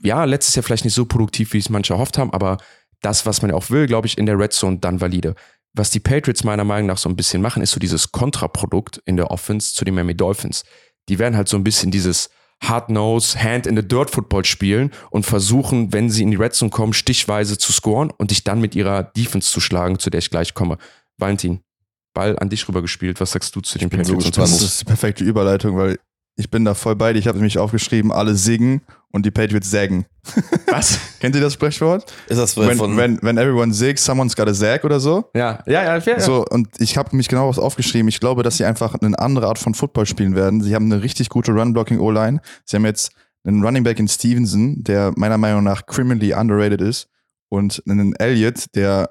[0.02, 2.58] ja, letztes Jahr vielleicht nicht so produktiv, wie es manche erhofft haben, aber
[3.02, 5.34] das, was man ja auch will, glaube ich, in der Red Zone dann valide.
[5.72, 9.16] Was die Patriots meiner Meinung nach so ein bisschen machen, ist so dieses Kontraprodukt in
[9.16, 10.64] der Offense zu den Miami Dolphins.
[11.08, 12.30] Die werden halt so ein bisschen dieses
[12.62, 18.10] Hard-Nose, Hand-in-the-Dirt-Football spielen und versuchen, wenn sie in die Red Zone kommen, stichweise zu scoren
[18.10, 20.76] und dich dann mit ihrer Defense zu schlagen, zu der ich gleich komme.
[21.16, 21.60] Valentin,
[22.14, 23.20] Ball an dich rüber gespielt.
[23.20, 24.10] Was sagst du zu den so Patriots?
[24.10, 24.52] und gespannt.
[24.52, 25.98] Das ist die perfekte Überleitung, weil
[26.36, 27.18] ich bin da voll bei dir.
[27.18, 28.82] Ich habe nämlich aufgeschrieben, alle singen
[29.12, 30.06] und die Patriots sägen.
[30.66, 30.98] Was?
[31.20, 32.12] Kennt ihr das Sprichwort?
[32.28, 32.96] Ist das When, von.
[32.96, 35.30] when, when everyone zigs, someone's got a zag oder so.
[35.34, 36.20] Ja, ja, ja, fair.
[36.20, 38.08] So, und ich habe mich genau was aufgeschrieben.
[38.08, 40.62] Ich glaube, dass sie einfach eine andere Art von Football spielen werden.
[40.62, 42.40] Sie haben eine richtig gute Run-Blocking-O-Line.
[42.64, 43.12] Sie haben jetzt
[43.44, 47.08] einen Running Back in Stevenson, der meiner Meinung nach criminally underrated ist.
[47.48, 49.10] Und einen Elliott, der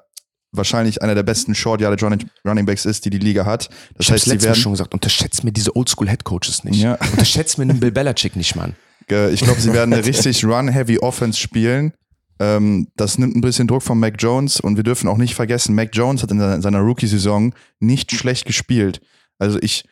[0.52, 2.06] wahrscheinlich einer der besten Short Yardage
[2.46, 3.68] Running, Backs ist, die die Liga hat.
[3.94, 6.80] Das Ich heißt, sie werden, schon gesagt, unterschätzt mir diese Oldschool-Headcoaches nicht.
[6.80, 6.94] Ja.
[7.12, 8.74] Unterschätzt mir den Bill Belichick nicht, Mann.
[9.08, 11.92] ich glaube, sie werden eine richtig Run-Heavy Offense spielen.
[12.40, 15.74] Ähm, das nimmt ein bisschen Druck von Mac Jones und wir dürfen auch nicht vergessen,
[15.74, 19.00] Mac Jones hat in seiner- Rookie-Saison nicht schlecht gespielt.
[19.38, 19.84] Also ich,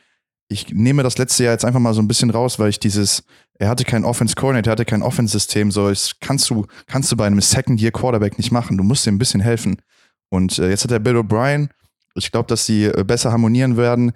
[0.49, 3.23] ich nehme das letzte Jahr jetzt einfach mal so ein bisschen raus, weil ich dieses,
[3.59, 7.17] er hatte kein Offense Coordinator, er hatte kein Offense-System, so das kannst du, kannst du
[7.17, 8.79] bei einem Second-Year-Quarterback nicht machen.
[8.79, 9.77] Du musst ihm ein bisschen helfen.
[10.31, 11.69] Und äh, jetzt hat er Bill O'Brien.
[12.15, 14.13] Ich glaube, dass sie äh, besser harmonieren werden.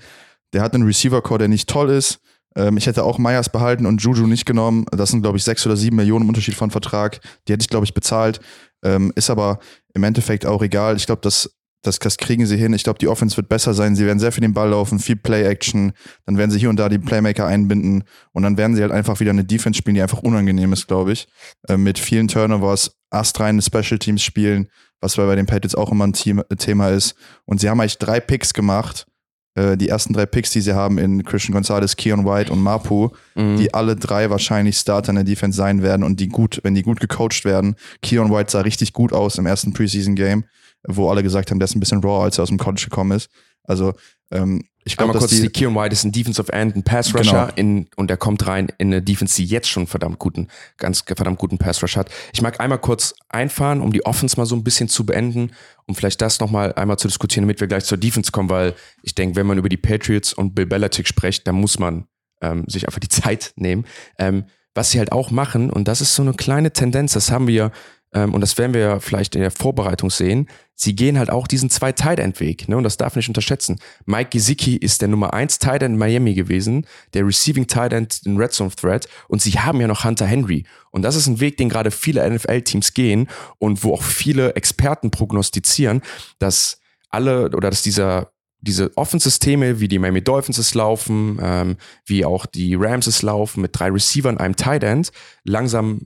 [0.52, 2.20] Der hat einen Receiver-Core, der nicht toll ist.
[2.56, 4.84] Ähm, ich hätte auch Myers behalten und Juju nicht genommen.
[4.90, 7.20] Das sind, glaube ich, sechs oder sieben Millionen im Unterschied von Vertrag.
[7.46, 8.40] Die hätte ich, glaube ich, bezahlt.
[8.84, 9.58] Ähm, ist aber
[9.94, 10.96] im Endeffekt auch egal.
[10.96, 12.72] Ich glaube, das, das, das kriegen sie hin.
[12.74, 13.96] Ich glaube, die Offense wird besser sein.
[13.96, 15.92] Sie werden sehr viel den Ball laufen, viel Play-Action.
[16.26, 18.04] Dann werden sie hier und da die Playmaker einbinden.
[18.32, 21.12] Und dann werden sie halt einfach wieder eine Defense spielen, die einfach unangenehm ist, glaube
[21.12, 21.28] ich.
[21.68, 24.68] Äh, mit vielen Turnovers, astreine Special Teams spielen,
[25.02, 27.14] was bei den Patriots auch immer ein äh, Thema ist.
[27.44, 29.06] Und sie haben eigentlich drei Picks gemacht.
[29.54, 33.10] Äh, die ersten drei Picks, die sie haben in Christian Gonzalez, Keon White und Mapu,
[33.34, 33.56] Mhm.
[33.58, 36.82] die alle drei wahrscheinlich Starter in der Defense sein werden und die gut, wenn die
[36.82, 37.74] gut gecoacht werden.
[38.00, 40.44] Keon White sah richtig gut aus im ersten Preseason-Game,
[40.88, 43.12] wo alle gesagt haben, der ist ein bisschen raw, als er aus dem College gekommen
[43.16, 43.28] ist.
[43.64, 43.92] Also,
[44.30, 47.52] ähm, ich glaube, kurz, die, die, Kieran White ist ein Defensive End, ein Pass Rusher
[47.54, 47.54] Genau.
[47.54, 51.38] in, und er kommt rein in eine Defense, die jetzt schon verdammt guten, ganz verdammt
[51.38, 52.10] guten Pass Rush hat.
[52.32, 55.52] Ich mag einmal kurz einfahren, um die Offense mal so ein bisschen zu beenden,
[55.86, 59.14] um vielleicht das nochmal einmal zu diskutieren, damit wir gleich zur Defense kommen, weil ich
[59.14, 62.06] denke, wenn man über die Patriots und Bill Belichick spricht, dann muss man
[62.40, 63.86] ähm, sich einfach die Zeit nehmen.
[64.18, 67.46] Ähm, was sie halt auch machen, und das ist so eine kleine Tendenz, das haben
[67.46, 67.72] wir
[68.12, 71.46] ähm, und das werden wir ja vielleicht in der Vorbereitung sehen, sie gehen halt auch
[71.46, 72.76] diesen zwei Tight Weg, ne?
[72.76, 73.78] Und das darf nicht unterschätzen.
[74.04, 78.20] Mike Gesicki ist der Nummer eins Tight End in Miami gewesen, der Receiving Tight End
[78.24, 80.64] in Red Zone Threat und sie haben ja noch Hunter Henry.
[80.90, 85.10] Und das ist ein Weg, den gerade viele NFL-Teams gehen und wo auch viele Experten
[85.10, 86.02] prognostizieren,
[86.38, 88.32] dass alle oder dass dieser
[88.64, 93.60] diese Offensysteme, wie die Miami Dolphins es laufen, ähm, wie auch die Rams es laufen,
[93.60, 95.10] mit drei Receivern, einem Tight End,
[95.42, 96.02] langsam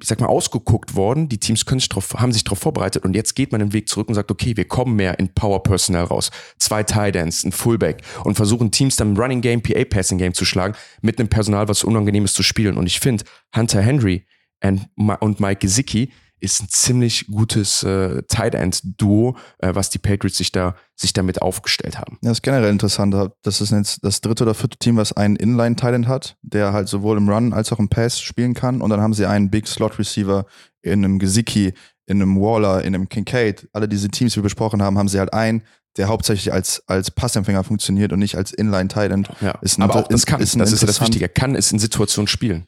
[0.00, 1.28] ich sag mal, ausgeguckt worden.
[1.28, 3.88] Die Teams können sich drauf, haben sich darauf vorbereitet und jetzt geht man den Weg
[3.88, 6.30] zurück und sagt, okay, wir kommen mehr in Power Personnel raus.
[6.58, 10.74] Zwei Ends, ein Fullback und versuchen Teams dann Running Game, PA Passing Game zu schlagen
[11.02, 12.76] mit einem Personal, was unangenehm ist zu spielen.
[12.76, 13.24] Und ich finde,
[13.54, 14.26] Hunter Henry
[14.62, 20.38] und Mike Gesicki ist ein ziemlich gutes äh, Tight End Duo, äh, was die Patriots
[20.38, 22.18] sich da sich damit aufgestellt haben.
[22.22, 23.14] Ja, das ist generell interessant.
[23.42, 26.72] Das ist jetzt das dritte oder vierte Team, was einen Inline Tight End hat, der
[26.72, 28.82] halt sowohl im Run als auch im Pass spielen kann.
[28.82, 30.44] Und dann haben sie einen Big Slot Receiver
[30.82, 31.72] in einem Gesicki,
[32.06, 33.68] in einem Waller, in einem Kincaid.
[33.72, 35.62] Alle diese Teams, die wir besprochen haben, haben sie halt einen,
[35.96, 39.30] der hauptsächlich als, als Passempfänger funktioniert und nicht als Inline Tight End.
[39.40, 41.28] Ja, ist ein, aber auch das kann, ist das ist ja das Wichtige.
[41.28, 42.66] Kann es in Situationen spielen.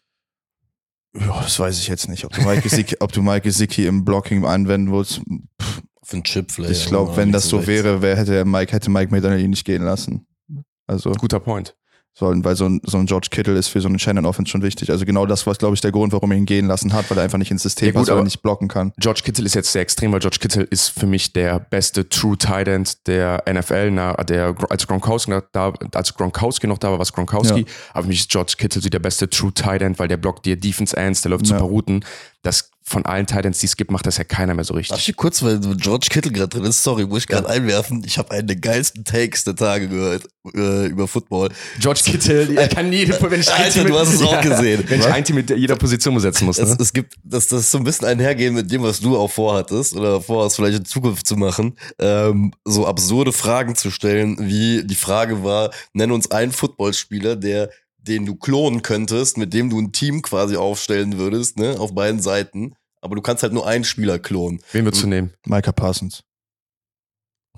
[1.19, 2.25] Ja, das weiß ich jetzt nicht.
[2.25, 5.21] Ob du Mike Gesicki, ob du Mike Gesicki im Blocking anwenden willst.
[5.61, 6.73] Pff, Für einen Chip vielleicht.
[6.73, 10.27] Ich glaube, wenn das so wäre, wer hätte Mike, hätte Mike ihn nicht gehen lassen.
[10.87, 11.13] Also.
[11.13, 11.77] Guter Point
[12.15, 14.63] sollen, weil so ein, so ein George Kittle ist für so einen Shannon Offense schon
[14.63, 14.91] wichtig.
[14.91, 17.17] Also genau das war, glaube ich, der Grund, warum er ihn gehen lassen hat, weil
[17.17, 18.93] er einfach nicht ins System ja, passt, weil er nicht blocken kann.
[18.99, 22.37] George Kittle ist jetzt sehr extrem, weil George Kittle ist für mich der beste True
[22.37, 27.13] Tight End der NFL, na, der, als Gronkowski, da, als Gronkowski noch da war, was
[27.13, 27.67] Gronkowski, ja.
[27.93, 30.45] aber für mich ist George Kittle so der beste True Tight End, weil der blockt
[30.45, 31.59] dir Defense Ends, der läuft ja.
[31.59, 32.05] super Routen.
[32.43, 34.97] Das von allen Titans, die es gibt, macht das ja keiner mehr so richtig.
[34.97, 37.55] Darf ich kurz, weil George Kittle gerade drin ist, sorry, muss ich gerade ja.
[37.55, 38.03] einwerfen.
[38.05, 41.51] Ich habe einen der geilsten Takes der Tage gehört äh, über Football.
[41.79, 44.85] George Kittle, er kann jede, wenn ich ein Alter, Team du hast es auch gesehen.
[44.89, 46.59] Wenn ich ein Team mit jeder Position besetzen muss.
[46.59, 46.65] Ne?
[46.65, 49.31] Es, es, gibt, das, das ist so ein bisschen einhergehen mit dem, was du auch
[49.31, 54.85] vorhattest oder vorhast, vielleicht in Zukunft zu machen, ähm, so absurde Fragen zu stellen, wie
[54.85, 57.71] die Frage war, nenn uns einen Footballspieler, der
[58.03, 62.21] den du klonen könntest, mit dem du ein Team quasi aufstellen würdest, ne, auf beiden
[62.21, 62.75] Seiten.
[63.01, 64.61] Aber du kannst halt nur einen Spieler klonen.
[64.73, 65.33] Wen würdest du nehmen?
[65.45, 66.23] Micah Parsons.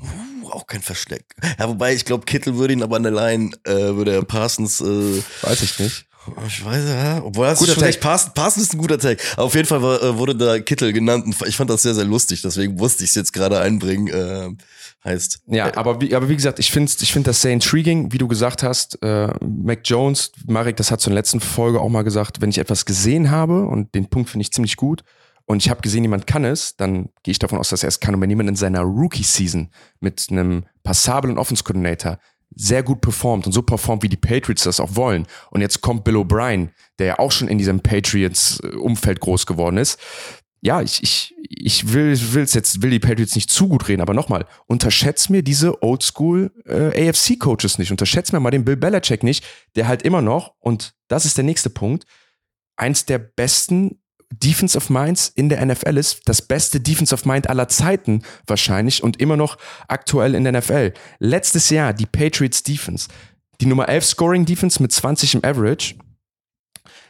[0.01, 1.25] Uh, auch kein Versteck.
[1.59, 4.81] Ja, wobei ich glaube, Kittel würde ihn aber an der Line, äh, würde er Parsons.
[4.81, 6.07] Äh, weiß ich nicht.
[6.47, 8.01] Ich weiß ja, obwohl das guter Tag.
[8.01, 9.19] Parsons, Parsons ist ein guter Tag.
[9.35, 11.95] Aber auf jeden Fall war, äh, wurde da Kittel genannt und ich fand das sehr,
[11.95, 12.43] sehr lustig.
[12.43, 14.09] Deswegen wusste ich es jetzt gerade einbringen.
[14.09, 14.51] Äh,
[15.05, 15.43] heißt.
[15.47, 18.19] Ja, äh, aber wie, aber wie gesagt, ich finde ich find das sehr intriguing, wie
[18.19, 19.01] du gesagt hast.
[19.03, 22.85] Äh, Mac Jones, Marek, das hat zur letzten Folge auch mal gesagt, wenn ich etwas
[22.85, 25.05] gesehen habe, und den Punkt finde ich ziemlich gut,
[25.47, 28.01] und ich habe gesehen, jemand kann es, dann gehe ich davon aus, dass er es
[28.01, 28.15] kann.
[28.15, 29.69] Und wenn jemand in seiner Rookie-Season
[30.01, 32.19] mit einem passablen Offense-Coordinator
[32.57, 35.27] sehr gut performt und so performt, wie die Patriots das auch wollen.
[35.51, 39.99] Und jetzt kommt Bill O'Brien, der ja auch schon in diesem Patriots-Umfeld groß geworden ist,
[40.65, 44.15] ja, ich, ich, ich will will's jetzt, will die Patriots nicht zu gut reden, aber
[44.15, 47.91] nochmal, unterschätzt mir diese Oldschool äh, AFC-Coaches nicht.
[47.91, 49.45] Unterschätzt mir mal den Bill Belichick nicht,
[49.77, 52.07] der halt immer noch, und das ist der nächste Punkt,
[52.77, 54.01] eins der besten
[54.31, 59.03] Defense of Minds in der NFL ist, das beste Defense of Mind aller Zeiten wahrscheinlich
[59.03, 59.59] und immer noch
[59.89, 60.93] aktuell in der NFL.
[61.19, 63.09] Letztes Jahr die Patriots Defense,
[63.61, 65.95] die Nummer 11 Scoring Defense mit 20 im Average,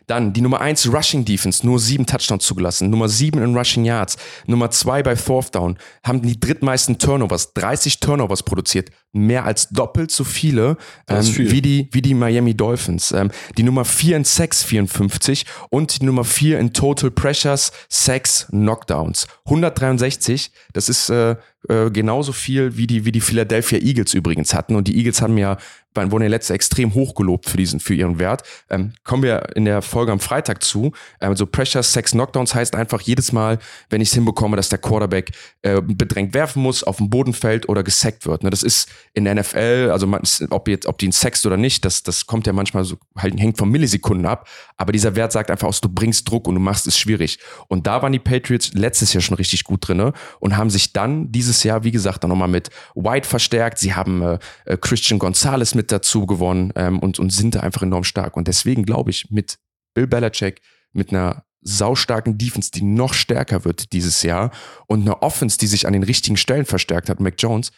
[0.06, 2.90] dann die Nummer 1 Rushing Defense, nur sieben Touchdowns zugelassen.
[2.90, 4.16] Nummer 7 in Rushing Yards.
[4.46, 5.78] Nummer 2 bei Fourth Down.
[6.02, 8.90] Haben die drittmeisten Turnovers, 30 Turnovers produziert.
[9.12, 10.76] Mehr als doppelt so viele
[11.08, 13.12] ähm, wie, die, wie die Miami Dolphins.
[13.12, 15.46] Ähm, die Nummer 4 in Sacks, 54.
[15.70, 19.26] Und die Nummer 4 in Total Pressures, Sacks, Knockdowns.
[19.46, 20.50] 163.
[20.72, 21.36] Das ist äh,
[21.68, 24.76] äh, genauso viel wie die, wie die Philadelphia Eagles übrigens hatten.
[24.76, 25.56] Und die Eagles haben ja
[25.94, 28.42] wurden ja letzte extrem hochgelobt für diesen, für ihren Wert.
[28.70, 30.92] Ähm, kommen wir in der Folge am Freitag zu.
[31.20, 33.58] Ähm, so Pressure Sex Knockdowns heißt einfach jedes Mal,
[33.90, 35.32] wenn ich es hinbekomme, dass der Quarterback
[35.62, 38.42] äh, bedrängt werfen muss, auf dem Boden fällt oder gesackt wird.
[38.42, 38.50] Ne?
[38.50, 41.84] Das ist in der NFL, also man, ob jetzt, ob die ihn sext oder nicht,
[41.84, 44.48] das, das kommt ja manchmal so, halt, hängt von Millisekunden ab.
[44.76, 47.38] Aber dieser Wert sagt einfach aus, du bringst Druck und du machst es schwierig.
[47.68, 51.30] Und da waren die Patriots letztes Jahr schon richtig gut drinne und haben sich dann
[51.30, 53.78] dieses Jahr, wie gesagt, dann nochmal mit White verstärkt.
[53.78, 57.60] Sie haben äh, äh Christian Gonzalez mit mit dazu gewonnen ähm, und, und sind da
[57.60, 58.38] einfach enorm stark.
[58.38, 59.58] Und deswegen glaube ich, mit
[59.92, 60.62] Bill Belichick,
[60.92, 64.50] mit einer saustarken Defense, die noch stärker wird dieses Jahr
[64.86, 67.70] und einer Offense, die sich an den richtigen Stellen verstärkt hat, Mac Jones,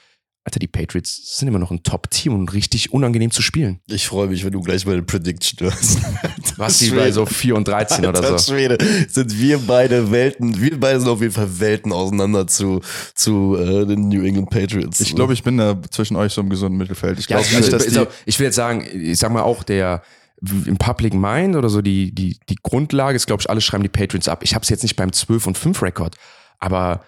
[0.47, 3.81] Alter, die Patriots sind immer noch ein Top-Team und richtig unangenehm zu spielen.
[3.89, 5.99] Ich freue mich, wenn du gleich meine Prediction hörst.
[6.57, 8.53] Was die bei so 4 und 13 Alter, oder so.
[8.53, 8.79] Schwede.
[9.09, 12.81] Sind wir beide Welten, wir beide sind auf jeden Fall Welten auseinander zu,
[13.17, 15.01] zu äh, den New England Patriots.
[15.01, 17.19] Ich glaube, ich bin da zwischen euch so im gesunden Mittelfeld.
[17.19, 20.03] Ich, glaub, ja, also, also, ich will jetzt sagen, ich sag mal auch, der
[20.41, 23.89] im Public Mind oder so die, die, die Grundlage ist, glaube ich, alle schreiben die
[23.89, 24.45] Patriots ab.
[24.45, 26.15] Ich habe es jetzt nicht beim 12 und 5 Rekord,
[26.61, 27.03] aber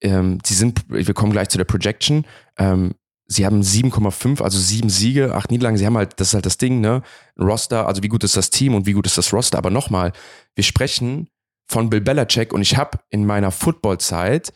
[0.00, 2.24] ähm, sie sind, wir kommen gleich zu der Projection,
[2.58, 2.94] ähm,
[3.26, 5.76] sie haben 7,5, also sieben Siege, acht Niederlagen.
[5.76, 7.02] Sie haben halt, das ist halt das Ding, ne?
[7.38, 9.58] Roster, also wie gut ist das Team und wie gut ist das Roster.
[9.58, 10.12] Aber nochmal,
[10.54, 11.28] wir sprechen
[11.70, 14.52] von Bill Belichick und ich habe in meiner Footballzeit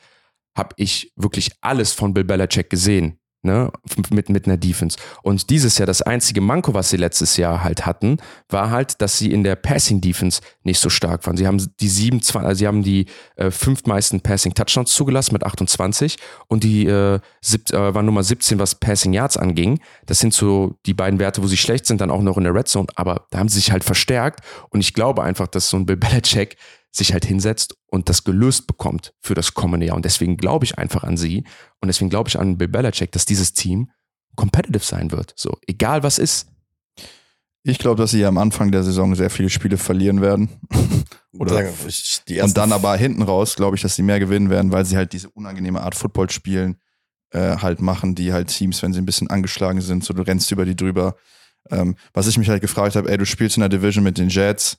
[0.57, 3.71] habe ich wirklich alles von Bill Belichick gesehen ne,
[4.11, 4.97] mit, mit einer Defense.
[5.23, 8.19] Und dieses Jahr, das einzige Manko, was sie letztes Jahr halt hatten,
[8.49, 11.37] war halt, dass sie in der Passing Defense nicht so stark waren.
[11.37, 15.45] Sie haben die sieben, also sie haben die äh, fünf meisten Passing Touchdowns zugelassen mit
[15.45, 16.17] 28
[16.49, 19.81] und die äh, sieb, äh, waren Nummer 17, was Passing Yards anging.
[20.07, 22.55] Das sind so die beiden Werte, wo sie schlecht sind, dann auch noch in der
[22.55, 22.87] Red Zone.
[22.95, 24.41] Aber da haben sie sich halt verstärkt
[24.71, 26.57] und ich glaube einfach, dass so ein Bill Belichick
[26.93, 29.97] sich halt hinsetzt und das gelöst bekommt für das kommende Jahr.
[29.97, 31.45] Und deswegen glaube ich einfach an sie
[31.81, 33.91] und deswegen glaube ich an Bill Belichick, dass dieses Team
[34.37, 35.33] competitive sein wird.
[35.37, 36.49] So, egal was ist.
[37.65, 40.49] Ich glaube, dass sie am Anfang der Saison sehr viele Spiele verlieren werden.
[41.39, 41.65] Oder
[42.45, 45.13] und dann aber hinten raus, glaube ich, dass sie mehr gewinnen werden, weil sie halt
[45.13, 46.77] diese unangenehme Art Football spielen,
[47.31, 50.51] äh, halt machen, die halt Teams, wenn sie ein bisschen angeschlagen sind, so du rennst
[50.51, 51.17] über die drüber.
[51.71, 54.29] Ähm, was ich mich halt gefragt habe, ey, du spielst in der Division mit den
[54.29, 54.79] Jets,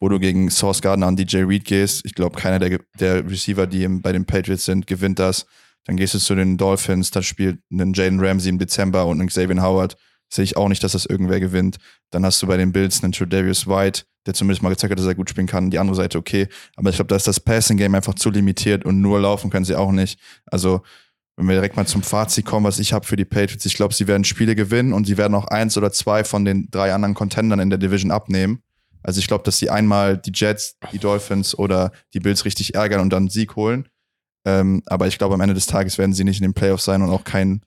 [0.00, 2.02] wo du gegen Source Gardner und DJ Reed gehst.
[2.04, 5.46] Ich glaube, keiner der, der Receiver, die bei den Patriots sind, gewinnt das.
[5.84, 9.28] Dann gehst du zu den Dolphins, da spielt ein Jaden Ramsey im Dezember und ein
[9.28, 9.96] Xavier Howard.
[10.32, 11.76] Sehe ich auch nicht, dass das irgendwer gewinnt.
[12.10, 15.06] Dann hast du bei den Bills einen Tredavious White, der zumindest mal gezeigt hat, dass
[15.06, 15.70] er gut spielen kann.
[15.70, 16.48] Die andere Seite okay.
[16.76, 19.64] Aber ich glaube, da ist das Passing Game einfach zu limitiert und nur laufen können
[19.64, 20.20] sie auch nicht.
[20.46, 20.82] Also,
[21.36, 23.94] wenn wir direkt mal zum Fazit kommen, was ich habe für die Patriots, ich glaube,
[23.94, 27.14] sie werden Spiele gewinnen und sie werden auch eins oder zwei von den drei anderen
[27.14, 28.62] Contendern in der Division abnehmen.
[29.02, 33.00] Also ich glaube, dass sie einmal die Jets, die Dolphins oder die Bills richtig ärgern
[33.00, 33.88] und dann einen Sieg holen.
[34.46, 37.02] Ähm, aber ich glaube, am Ende des Tages werden sie nicht in den Playoffs sein
[37.02, 37.62] und auch kein,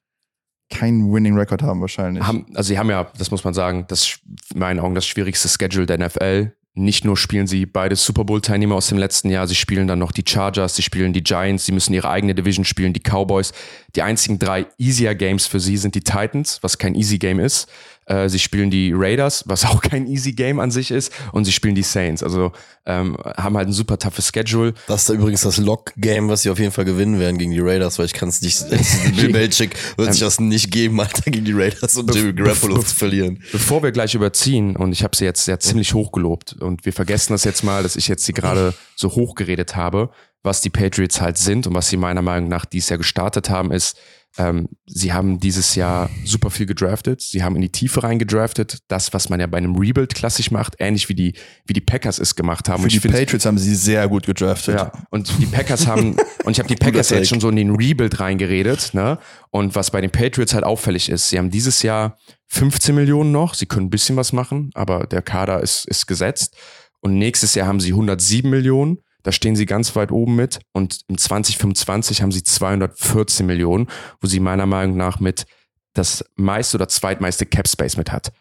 [0.70, 2.24] kein Winning Record haben wahrscheinlich.
[2.24, 4.20] Haben, also sie haben ja, das muss man sagen, das
[4.54, 6.54] in meinen Augen das schwierigste Schedule der NFL.
[6.76, 10.12] Nicht nur spielen sie beide Super Bowl-Teilnehmer aus dem letzten Jahr, sie spielen dann noch
[10.12, 13.54] die Chargers, sie spielen die Giants, sie müssen ihre eigene Division spielen, die Cowboys.
[13.96, 17.70] Die einzigen drei easier Games für sie sind die Titans, was kein Easy Game ist.
[18.06, 21.52] Äh, sie spielen die Raiders, was auch kein Easy Game an sich ist, und sie
[21.52, 22.24] spielen die Saints.
[22.24, 22.52] Also
[22.86, 24.74] ähm, haben halt ein super toughes Schedule.
[24.88, 27.60] Das ist da übrigens das Lock-Game, was sie auf jeden Fall gewinnen werden gegen die
[27.60, 28.66] Raiders, weil ich kann es nicht,
[29.16, 32.96] Bill Belichick wird sich das nicht geben, Alter, gegen die Raiders und Jimmy Garoppolo zu
[32.96, 33.42] verlieren.
[33.52, 37.34] Bevor wir gleich überziehen, und ich habe sie jetzt ja ziemlich hochgelobt, und wir vergessen
[37.34, 40.10] das jetzt mal, dass ich jetzt sie gerade so hochgeredet habe,
[40.44, 43.72] was die Patriots halt sind und was sie meiner Meinung nach dieses Jahr gestartet haben,
[43.72, 43.98] ist,
[44.38, 47.22] ähm, sie haben dieses Jahr super viel gedraftet.
[47.22, 48.80] Sie haben in die Tiefe reingedraftet.
[48.88, 51.34] Das, was man ja bei einem Rebuild klassisch macht, ähnlich wie die,
[51.66, 52.82] wie die Packers es gemacht haben.
[52.82, 54.76] Für die find, Patriots haben sie sehr gut gedraftet.
[54.76, 56.16] Ja, und die Packers haben,
[56.46, 59.20] und ich habe die Packers jetzt schon so in den Rebuild reingeredet, ne?
[59.52, 62.18] Und was bei den Patriots halt auffällig ist, sie haben dieses Jahr
[62.48, 63.54] 15 Millionen noch.
[63.54, 66.56] Sie können ein bisschen was machen, aber der Kader ist, ist gesetzt.
[67.02, 69.00] Und nächstes Jahr haben sie 107 Millionen.
[69.24, 70.60] Da stehen sie ganz weit oben mit.
[70.74, 73.88] Und im 2025 haben sie 214 Millionen,
[74.22, 75.46] wo sie meiner Meinung nach mit
[75.94, 78.34] das meiste oder zweitmeiste Cap Space mit hat.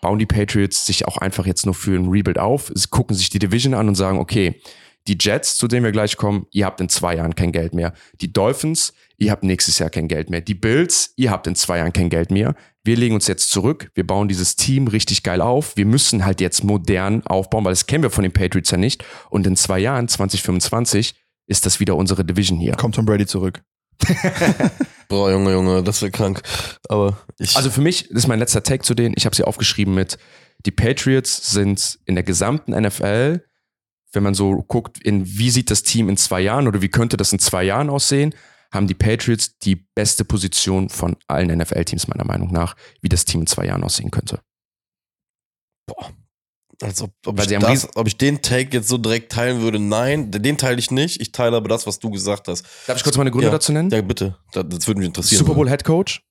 [0.00, 3.30] Bauen die Patriots sich auch einfach jetzt nur für ein Rebuild auf, sie gucken sich
[3.30, 4.60] die Division an und sagen, okay,
[5.08, 7.94] die Jets, zu denen wir gleich kommen, ihr habt in zwei Jahren kein Geld mehr.
[8.20, 10.40] Die Dolphins, ihr habt nächstes Jahr kein Geld mehr.
[10.40, 12.54] Die Bills, ihr habt in zwei Jahren kein Geld mehr
[12.88, 16.40] wir legen uns jetzt zurück, wir bauen dieses Team richtig geil auf, wir müssen halt
[16.40, 19.04] jetzt modern aufbauen, weil das kennen wir von den Patriots ja nicht.
[19.28, 21.14] Und in zwei Jahren, 2025,
[21.46, 22.72] ist das wieder unsere Division hier.
[22.76, 23.60] Kommt Tom Brady zurück.
[25.08, 26.40] Boah, Junge, Junge, das wäre krank.
[26.88, 27.56] Aber ich.
[27.56, 29.14] Also für mich, das ist mein letzter Take zu denen.
[29.18, 30.16] Ich habe sie aufgeschrieben mit,
[30.64, 33.42] die Patriots sind in der gesamten NFL,
[34.12, 37.16] wenn man so guckt, in wie sieht das Team in zwei Jahren oder wie könnte
[37.16, 38.34] das in zwei Jahren aussehen,
[38.70, 43.42] haben die Patriots die beste Position von allen NFL-Teams meiner Meinung nach, wie das Team
[43.42, 44.40] in zwei Jahren aussehen könnte.
[45.86, 46.12] Boah.
[46.80, 50.30] Als ob, ob, ich das, ob, ich den Take jetzt so direkt teilen würde, nein,
[50.30, 51.20] den teile ich nicht.
[51.20, 52.64] Ich teile aber das, was du gesagt hast.
[52.86, 53.90] Darf ich kurz meine Gründe ja, dazu nennen?
[53.90, 54.36] Ja, bitte.
[54.52, 55.40] Das, das würde mich interessieren.
[55.40, 56.22] Super Bowl Head Coach.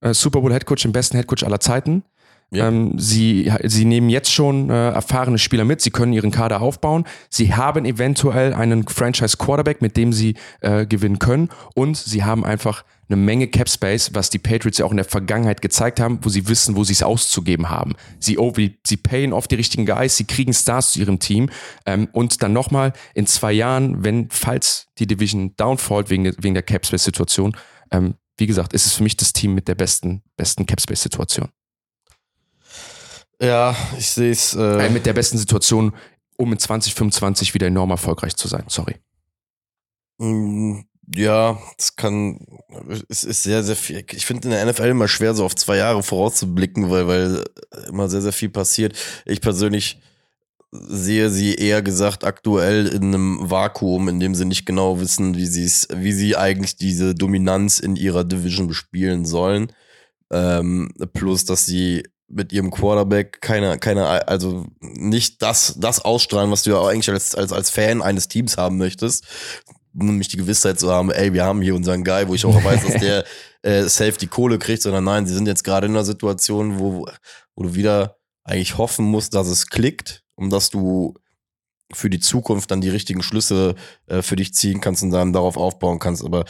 [0.00, 2.04] Äh, Super Bowl Head Coach, den besten Head Coach aller Zeiten.
[2.50, 2.68] Ja.
[2.68, 7.04] Ähm, sie, sie nehmen jetzt schon äh, erfahrene Spieler mit, sie können ihren Kader aufbauen,
[7.28, 12.84] sie haben eventuell einen Franchise-Quarterback, mit dem sie äh, gewinnen können und sie haben einfach
[13.10, 16.28] eine Menge Cap Space, was die Patriots ja auch in der Vergangenheit gezeigt haben, wo
[16.28, 17.94] sie wissen, wo sie es auszugeben haben.
[18.18, 21.50] Sie, oh, sie payen oft die richtigen Guys, sie kriegen Stars zu ihrem Team
[21.86, 26.62] ähm, und dann nochmal in zwei Jahren, wenn, falls die Division downfallt wegen, wegen der
[26.62, 27.56] Cap Space Situation,
[27.90, 31.02] ähm, wie gesagt, ist es für mich das Team mit der besten, besten Cap Space
[31.02, 31.48] Situation.
[33.40, 34.54] Ja, ich sehe es.
[34.54, 35.94] Äh mit der besten Situation,
[36.36, 38.64] um in 2025 wieder enorm erfolgreich zu sein.
[38.68, 38.96] Sorry.
[40.18, 40.80] Mm,
[41.14, 42.38] Ja, das kann,
[43.08, 44.04] es ist sehr, sehr viel.
[44.12, 47.44] Ich finde in der NFL immer schwer, so auf zwei Jahre vorauszublicken, weil, weil
[47.88, 48.96] immer sehr, sehr viel passiert.
[49.24, 50.00] Ich persönlich
[50.70, 55.46] sehe sie eher gesagt aktuell in einem Vakuum, in dem sie nicht genau wissen, wie
[55.46, 59.72] sie es, wie sie eigentlich diese Dominanz in ihrer Division bespielen sollen.
[60.30, 66.62] Ähm, plus, dass sie mit ihrem Quarterback keine, keine, also nicht das, das ausstrahlen, was
[66.62, 69.24] du ja eigentlich als, als, als Fan eines Teams haben möchtest.
[69.94, 72.86] Nämlich die Gewissheit zu haben, ey, wir haben hier unseren Guy, wo ich auch weiß,
[72.86, 73.24] dass der
[73.62, 77.06] äh, safe die Kohle kriegt, sondern nein, sie sind jetzt gerade in einer Situation, wo,
[77.56, 81.14] wo du wieder eigentlich hoffen musst, dass es klickt um dass du
[81.92, 83.74] für die Zukunft dann die richtigen Schlüsse
[84.06, 86.24] äh, für dich ziehen kannst und dann darauf aufbauen kannst.
[86.24, 86.44] Aber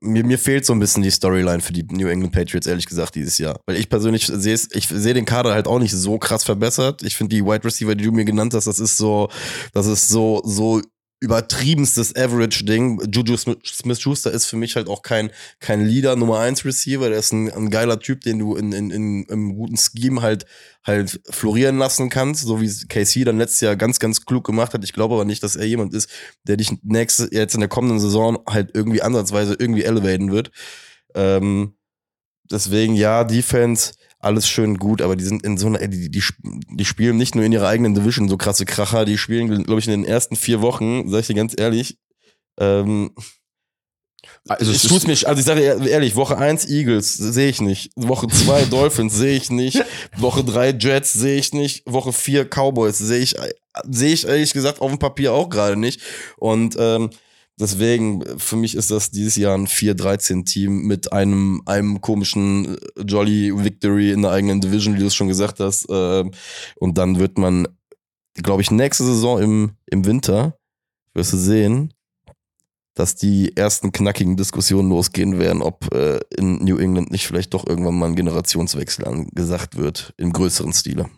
[0.00, 3.14] mir, mir fehlt so ein bisschen die Storyline für die New England Patriots, ehrlich gesagt,
[3.14, 3.60] dieses Jahr.
[3.66, 7.02] Weil ich persönlich sehe ich sehe den Kader halt auch nicht so krass verbessert.
[7.02, 9.28] Ich finde die Wide Receiver, die du mir genannt hast, das ist so,
[9.72, 10.80] das ist so, so
[11.20, 13.00] übertriebenstes Average-Ding.
[13.10, 15.30] Juju Smith-Schuster ist für mich halt auch kein,
[15.60, 17.08] kein Leader, Nummer 1 Receiver.
[17.08, 20.44] Der ist ein, ein geiler Typ, den du in, in, in, im guten Scheme halt,
[20.84, 24.84] halt florieren lassen kannst, so wie KC dann letztes Jahr ganz, ganz klug gemacht hat.
[24.84, 26.10] Ich glaube aber nicht, dass er jemand ist,
[26.44, 30.50] der dich nächstes, jetzt in der kommenden Saison halt irgendwie ansatzweise irgendwie elevaten wird.
[31.14, 31.76] Ähm,
[32.50, 33.92] deswegen, ja, Defense,
[34.26, 36.22] alles schön gut, aber die sind in so einer, die, die,
[36.70, 39.86] die spielen nicht nur in ihrer eigenen Division so krasse Kracher, die spielen, glaube ich,
[39.86, 41.98] in den ersten vier Wochen, sag ich dir ganz ehrlich,
[42.58, 43.12] ähm,
[44.48, 48.28] also es tut mir, also ich sage ehrlich, Woche 1 Eagles sehe ich nicht, Woche
[48.28, 49.82] 2 Dolphins sehe ich nicht,
[50.16, 53.34] Woche 3 Jets sehe ich nicht, Woche 4 Cowboys sehe ich,
[53.88, 56.00] sehe ich ehrlich gesagt auf dem Papier auch gerade nicht.
[56.36, 57.10] Und ähm,
[57.58, 63.52] Deswegen, für mich ist das dieses Jahr ein 4-13-Team mit einem, einem komischen äh, Jolly
[63.56, 65.86] Victory in der eigenen Division, wie du es schon gesagt hast.
[65.88, 66.32] Ähm,
[66.76, 67.66] und dann wird man,
[68.34, 70.58] glaube ich, nächste Saison im, im Winter,
[71.14, 71.94] wirst du sehen,
[72.92, 77.66] dass die ersten knackigen Diskussionen losgehen werden, ob äh, in New England nicht vielleicht doch
[77.66, 81.08] irgendwann mal ein Generationswechsel angesagt wird, im größeren Stile.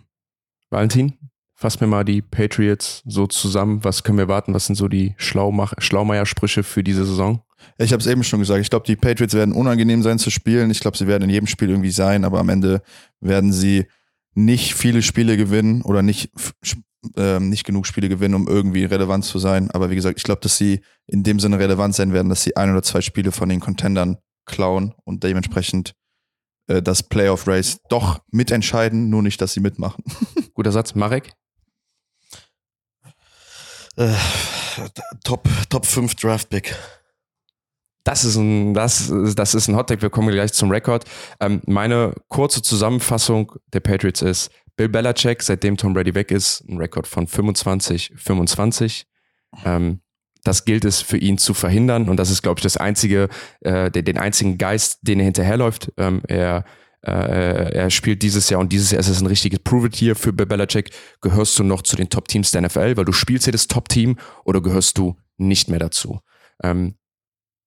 [0.71, 1.15] Valentin?
[1.61, 3.83] Fass mir mal die Patriots so zusammen.
[3.83, 4.55] Was können wir warten?
[4.55, 7.43] Was sind so die Schlaumeier-Sprüche für diese Saison?
[7.79, 8.61] Ich habe es eben schon gesagt.
[8.61, 10.71] Ich glaube, die Patriots werden unangenehm sein zu spielen.
[10.71, 12.81] Ich glaube, sie werden in jedem Spiel irgendwie sein, aber am Ende
[13.19, 13.87] werden sie
[14.35, 16.31] nicht viele Spiele gewinnen oder nicht,
[17.17, 19.69] äh, nicht genug Spiele gewinnen, um irgendwie relevant zu sein.
[19.73, 22.57] Aber wie gesagt, ich glaube, dass sie in dem Sinne relevant sein werden, dass sie
[22.57, 25.95] ein oder zwei Spiele von den Contendern klauen und dementsprechend
[26.69, 30.05] äh, das Playoff Race doch mitentscheiden, nur nicht, dass sie mitmachen.
[30.55, 31.33] Guter Satz, Marek?
[33.99, 34.15] Äh,
[35.25, 36.75] Top, Top 5 Draft Pick.
[38.05, 40.01] Das ist ein, das, das ist ein Hottag.
[40.03, 41.05] Wir kommen gleich zum Rekord.
[41.41, 46.79] Ähm, meine kurze Zusammenfassung der Patriots ist, Bill Belichick, seitdem Tom Brady weg ist, ein
[46.79, 49.05] Rekord von 25, 25.
[49.65, 50.01] Ähm,
[50.45, 53.29] das gilt es für ihn zu verhindern und das ist, glaube ich, das einzige,
[53.61, 55.93] äh, den, den einzigen Geist, den er hinterherläuft.
[55.97, 56.65] Ähm, er
[57.09, 60.33] äh, er spielt dieses Jahr und dieses Jahr ist es ein richtiges Prove-It hier für
[60.33, 60.91] Belichick.
[61.21, 64.61] Gehörst du noch zu den Top-Teams der NFL, weil du spielst hier das Top-Team oder
[64.61, 66.21] gehörst du nicht mehr dazu?
[66.63, 66.97] Ähm,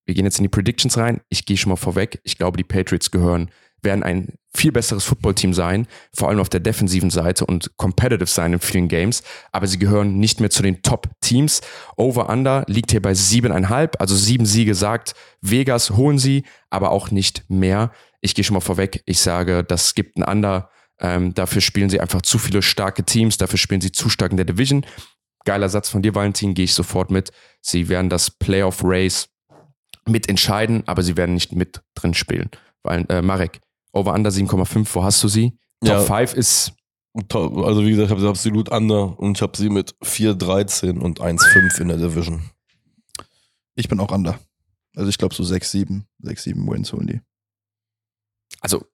[0.06, 1.22] wir gehen jetzt in die Predictions rein.
[1.30, 2.20] Ich gehe schon mal vorweg.
[2.24, 3.52] Ich glaube, die Patriots gehören,
[3.84, 8.54] werden ein viel besseres Football-Team sein, vor allem auf der defensiven Seite und competitive sein
[8.54, 9.24] in vielen Games.
[9.52, 11.62] Aber sie gehören nicht mehr zu den Top-Teams.
[11.96, 17.46] Over-Under liegt hier bei siebeneinhalb, also sieben Siege sagt Vegas holen sie, aber auch nicht
[17.50, 17.92] mehr.
[18.20, 19.02] Ich gehe schon mal vorweg.
[19.06, 20.70] Ich sage, das gibt ein Under.
[21.00, 23.38] Ähm, dafür spielen sie einfach zu viele starke Teams.
[23.38, 24.86] Dafür spielen sie zu stark in der Division.
[25.46, 27.32] Geiler Satz von dir, Valentin, gehe ich sofort mit.
[27.62, 29.30] Sie werden das Playoff Race
[30.08, 32.52] mitentscheiden, aber sie werden nicht mit drin spielen.
[32.84, 33.60] Weil, äh, Marek,
[33.94, 35.58] over under 7,5, wo hast du sie?
[35.82, 36.02] Top ja.
[36.02, 36.74] 5 ist.
[37.34, 41.20] Also, wie gesagt, ich habe sie absolut under und ich habe sie mit 4,13 und
[41.20, 42.50] 1,5 in der Division.
[43.76, 44.40] Ich bin auch under.
[44.96, 47.22] Also, ich glaube, so 6, 7, 6, 7 Wins holen die.
[48.62, 48.86] Also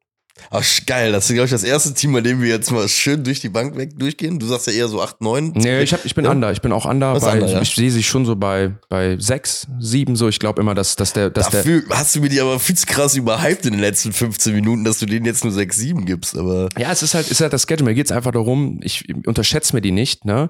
[0.49, 1.11] Ach, geil.
[1.11, 3.49] Das ist, glaube ich, das erste Team, bei dem wir jetzt mal schön durch die
[3.49, 4.39] Bank weg durchgehen.
[4.39, 5.53] Du sagst ja eher so 8, 9.
[5.55, 6.31] Nee, ich, hab, ich bin ja?
[6.31, 6.51] under.
[6.51, 7.19] Ich bin auch under.
[7.19, 7.61] Bei, under ja?
[7.61, 10.27] Ich, ich sehe sie schon so bei, bei 6, 7 so.
[10.30, 11.30] Ich glaube immer, dass, dass der.
[11.30, 14.14] Dass Dafür der, hast du mir die aber viel zu krass überhyped in den letzten
[14.14, 16.38] 15 Minuten, dass du denen jetzt nur 6, 7 gibst.
[16.38, 17.89] Aber ja, es ist halt, ist halt das Schedule.
[17.89, 20.26] Mir geht es einfach darum, ich unterschätze mir die nicht.
[20.26, 20.49] Ne?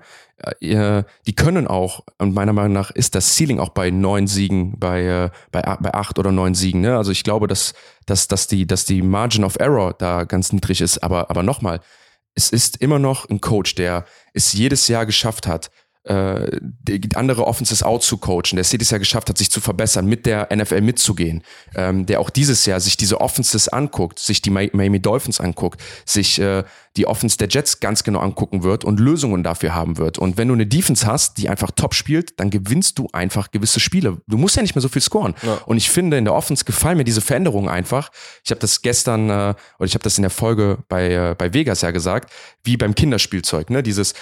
[0.62, 5.04] Die können auch, und meiner Meinung nach ist das Ceiling auch bei 9 Siegen, bei,
[5.04, 6.82] äh, bei, bei 8 oder 9 Siegen.
[6.82, 6.96] Ne?
[6.96, 7.74] Also ich glaube, dass,
[8.06, 11.00] dass, dass, die, dass die Margin of Error da ganz niedrig ist.
[11.00, 11.80] Aber, aber nochmal,
[12.36, 15.72] es ist immer noch ein Coach, der es jedes Jahr geschafft hat,
[16.08, 16.62] äh,
[17.16, 20.26] andere Offenses out zu coachen, der es jedes Jahr geschafft hat, sich zu verbessern, mit
[20.26, 21.44] der NFL mitzugehen,
[21.76, 26.40] ähm, der auch dieses Jahr sich diese Offenses anguckt, sich die Miami Dolphins anguckt, sich
[26.40, 26.64] äh,
[26.98, 30.18] die Offense der Jets ganz genau angucken wird und Lösungen dafür haben wird.
[30.18, 33.80] Und wenn du eine Defense hast, die einfach top spielt, dann gewinnst du einfach gewisse
[33.80, 34.18] Spiele.
[34.28, 35.36] Du musst ja nicht mehr so viel scoren.
[35.44, 35.60] Ja.
[35.66, 38.10] Und ich finde, in der Offense gefallen mir diese Veränderungen einfach.
[38.44, 39.34] Ich habe das gestern, äh,
[39.78, 42.32] oder ich habe das in der Folge bei, äh, bei Vegas ja gesagt,
[42.64, 43.84] wie beim Kinderspielzeug, ne?
[43.84, 44.14] Dieses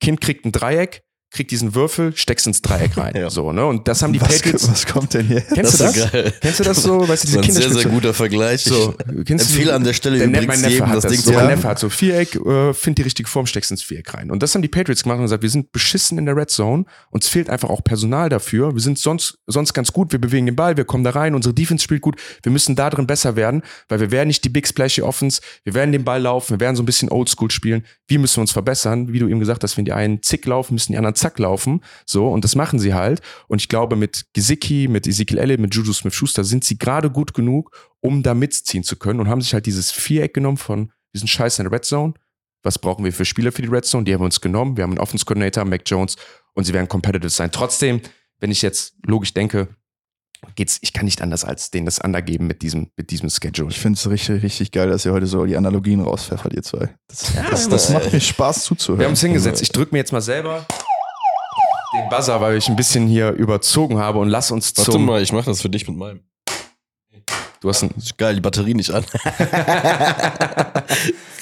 [0.00, 3.14] Kind kriegt ein Dreieck, krieg diesen Würfel, steckst ins Dreieck rein.
[3.16, 3.28] ja.
[3.28, 3.64] So, ne?
[3.66, 4.68] Und das haben die was, Patriots.
[4.70, 5.42] Was kommt denn hier?
[5.42, 6.12] Kennst das du das?
[6.12, 6.32] Geil.
[6.40, 7.06] Kennst du das so?
[7.06, 8.64] Weißt du, diese ist ein sehr, sehr guter Vergleich.
[8.64, 11.32] So, ich empfehle an der Stelle der übrigens Neffe hat das, das Ding so.
[11.32, 14.30] Mein Neffe hat so Viereck, äh, find die richtige Form, steckst ins Viereck rein.
[14.30, 16.84] Und das haben die Patriots gemacht und gesagt, wir sind beschissen in der Red Zone.
[17.10, 18.74] Uns fehlt einfach auch Personal dafür.
[18.74, 20.12] Wir sind sonst, sonst ganz gut.
[20.12, 21.34] Wir bewegen den Ball, wir kommen da rein.
[21.34, 22.16] Unsere Defense spielt gut.
[22.42, 25.42] Wir müssen da drin besser werden, weil wir werden nicht die Big Splashy Offense.
[25.64, 26.52] Wir werden den Ball laufen.
[26.54, 27.84] Wir werden so ein bisschen Oldschool spielen.
[28.06, 29.12] Wir müssen uns verbessern.
[29.12, 31.82] Wie du eben gesagt hast, wenn die einen zick laufen, müssen die anderen zack laufen.
[32.06, 33.20] So, und das machen sie halt.
[33.48, 37.34] Und ich glaube, mit Gesicki, mit Ezekiel Elliott, mit Juju Smith-Schuster sind sie gerade gut
[37.34, 41.28] genug, um da mitziehen zu können und haben sich halt dieses Viereck genommen von diesen
[41.28, 42.14] Scheiß in der Red Zone.
[42.62, 44.04] Was brauchen wir für Spieler für die Red Zone?
[44.04, 44.76] Die haben wir uns genommen.
[44.76, 46.16] Wir haben einen Offense Coordinator, Mac Jones,
[46.54, 47.52] und sie werden competitive sein.
[47.52, 48.00] Trotzdem,
[48.40, 49.68] wenn ich jetzt logisch denke,
[50.54, 53.70] geht's, ich kann nicht anders als denen das undergeben mit diesem, mit diesem Schedule.
[53.70, 56.94] Ich finde es richtig, richtig geil, dass ihr heute so die Analogien rauspfeffert, ihr zwei.
[57.08, 59.00] Das, ja, das, das macht mir Spaß zuzuhören.
[59.00, 59.62] Wir haben es hingesetzt.
[59.62, 60.66] Ich drücke mir jetzt mal selber
[61.94, 65.06] den Buzzer, weil ich ein bisschen hier überzogen habe und lass uns Warte zum...
[65.06, 66.20] Warte mal, ich mache das für dich mit meinem.
[67.60, 67.90] Du hast ein...
[68.16, 69.04] Geil, die Batterie nicht an.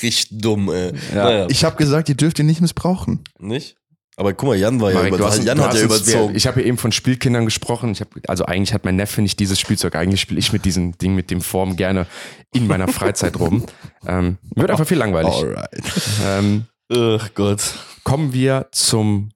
[0.02, 0.93] Richtig dumm, ey.
[1.14, 1.24] Ja.
[1.24, 1.47] Naja.
[1.51, 3.24] Ich habe gesagt, ihr dürft ihn nicht missbrauchen.
[3.39, 3.77] Nicht?
[4.18, 6.35] Aber guck mal, Jan war Marek, ja über, hast, Jan hat ja überzogen.
[6.35, 7.93] Ich habe ja eben von Spielkindern gesprochen.
[7.93, 9.94] Ich hab, also eigentlich hat mein Neffe nicht dieses Spielzeug.
[9.94, 12.06] Eigentlich spiele ich mit diesem Ding, mit dem Form gerne
[12.55, 13.64] in meiner Freizeit rum.
[14.09, 15.32] Ähm, wird einfach viel langweilig.
[15.32, 15.82] Alright.
[16.24, 17.74] Ähm, Ach Gott.
[18.05, 19.31] Kommen wir zum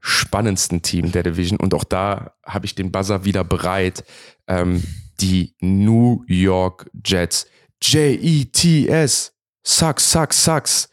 [0.00, 1.58] spannendsten Team der Division.
[1.58, 4.04] Und auch da habe ich den Buzzer wieder bereit.
[4.46, 4.82] Ähm,
[5.20, 7.46] die New York Jets.
[7.82, 9.32] J-E-T-S.
[9.62, 10.88] Sucks, sucks, sucks.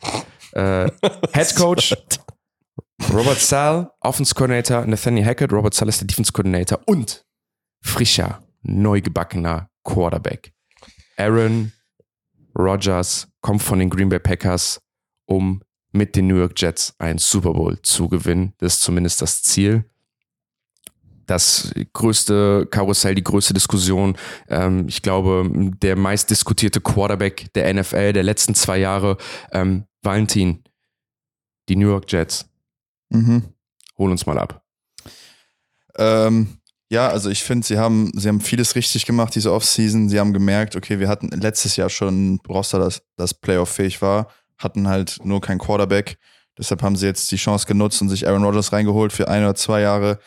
[0.53, 0.89] Äh,
[1.33, 1.95] Head Coach
[3.13, 7.25] Robert Sal, Offense Coordinator, Nathaniel Hackett, Robert Sal ist der Defense Coordinator und
[7.81, 10.51] frischer, neu gebackener Quarterback.
[11.15, 11.71] Aaron
[12.57, 14.81] Rodgers kommt von den Green Bay Packers,
[15.25, 15.61] um
[15.97, 18.53] mit den New York Jets einen Super Bowl zu gewinnen.
[18.59, 19.85] Das ist zumindest das Ziel.
[21.25, 24.15] Das größte Karussell, die größte Diskussion.
[24.47, 25.49] Ähm, ich glaube,
[25.81, 29.17] der meist diskutierte Quarterback der NFL der letzten zwei Jahre,
[29.51, 30.63] ähm, Valentin,
[31.67, 32.45] die New York Jets.
[33.09, 33.43] Mhm.
[33.97, 34.63] Hol uns mal ab.
[35.97, 36.59] Ähm,
[36.89, 40.07] ja, also ich finde, sie haben, sie haben vieles richtig gemacht, diese Offseason.
[40.07, 44.29] Sie haben gemerkt, okay, wir hatten letztes Jahr schon ein Roster, das, das Playoff-fähig war
[44.57, 46.17] hatten halt nur kein Quarterback.
[46.57, 49.55] Deshalb haben sie jetzt die Chance genutzt und sich Aaron Rodgers reingeholt für ein oder
[49.55, 50.19] zwei Jahre.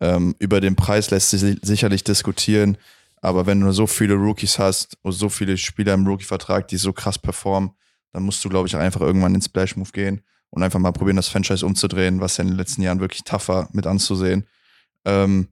[0.00, 2.76] Ähm, über den Preis lässt sich sicherlich diskutieren.
[3.20, 6.92] Aber wenn du so viele Rookies hast und so viele Spieler im Rookie-Vertrag, die so
[6.92, 7.70] krass performen,
[8.12, 11.28] dann musst du, glaube ich, einfach irgendwann ins Splash-Move gehen und einfach mal probieren, das
[11.28, 14.46] Franchise umzudrehen, was ja in den letzten Jahren wirklich tough war mit anzusehen.
[15.04, 15.48] Ähm,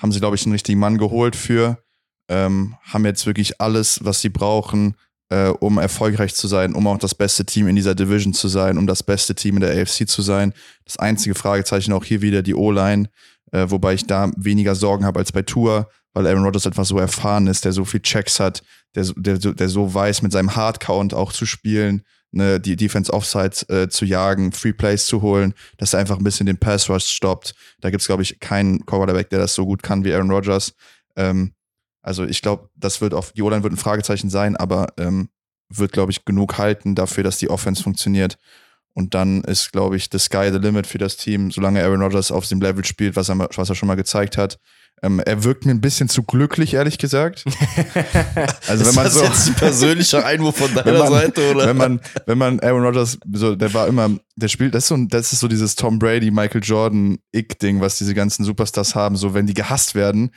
[0.00, 1.82] haben sie, glaube ich, einen richtigen Mann geholt für.
[2.28, 4.96] Ähm, haben jetzt wirklich alles, was sie brauchen
[5.28, 8.78] äh, um erfolgreich zu sein, um auch das beste Team in dieser Division zu sein,
[8.78, 10.52] um das beste Team in der AFC zu sein.
[10.84, 13.08] Das einzige Fragezeichen auch hier wieder die O-Line,
[13.52, 16.98] äh, wobei ich da weniger Sorgen habe als bei Tour, weil Aaron Rodgers einfach so
[16.98, 18.62] erfahren ist, der so viel Checks hat,
[18.94, 23.68] der, der, der so weiß, mit seinem Hardcount auch zu spielen, ne, die Defense Offsides
[23.68, 27.06] äh, zu jagen, Free Plays zu holen, dass er einfach ein bisschen den Pass Rush
[27.06, 27.54] stoppt.
[27.80, 30.74] Da gibt es, glaube ich, keinen Quarterback, der das so gut kann wie Aaron Rodgers.
[31.16, 31.52] Ähm,
[32.06, 35.28] also ich glaube, das wird auf, die O-Line wird ein Fragezeichen sein, aber ähm,
[35.68, 38.38] wird, glaube ich, genug halten dafür, dass die Offense funktioniert.
[38.94, 42.30] Und dann ist, glaube ich, the sky the limit für das Team, solange Aaron Rodgers
[42.30, 44.58] auf dem Level spielt, was er, was er schon mal gezeigt hat.
[45.02, 47.44] Ähm, er wirkt mir ein bisschen zu glücklich, ehrlich gesagt.
[48.68, 51.66] Also wenn man so, jetzt ein persönlicher Einwurf von deiner man, Seite, oder?
[51.66, 54.96] Wenn man, wenn man Aaron Rodgers, so, der war immer, der spielt, das ist so,
[54.96, 59.16] das ist so dieses Tom Brady, Michael Jordan, Ick-Ding, was diese ganzen Superstars haben.
[59.16, 60.30] So, wenn die gehasst werden,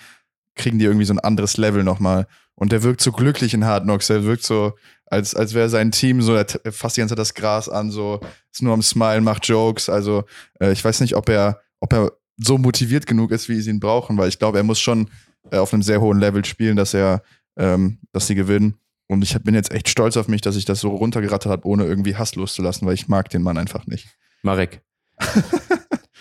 [0.60, 2.28] kriegen die irgendwie so ein anderes Level nochmal.
[2.54, 4.08] Und der wirkt so glücklich in Hard Knocks.
[4.08, 4.74] Der wirkt so,
[5.06, 8.20] als, als wäre sein Team so, er fasst die ganze Zeit das Gras an, so,
[8.52, 9.90] ist nur am Smile, macht Jokes.
[9.90, 10.26] Also,
[10.60, 13.80] äh, ich weiß nicht, ob er, ob er so motiviert genug ist, wie sie ihn
[13.80, 15.10] brauchen, weil ich glaube, er muss schon
[15.52, 17.24] äh, auf einem sehr hohen Level spielen, dass er,
[17.58, 18.76] ähm, dass sie gewinnen.
[19.08, 21.86] Und ich bin jetzt echt stolz auf mich, dass ich das so runtergerattert habe, ohne
[21.86, 24.10] irgendwie Hass loszulassen, weil ich mag den Mann einfach nicht.
[24.44, 24.82] Marek.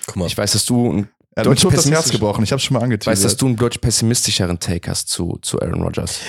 [0.07, 0.27] Guck mal.
[0.27, 2.43] Ich weiß, dass du ein er hat mir das Herz gebrochen.
[2.45, 3.13] Ich habe schon mal angeteasert.
[3.13, 6.21] Weißt du, dass du einen deutlich pessimistischeren Take hast zu, zu Aaron Rodgers?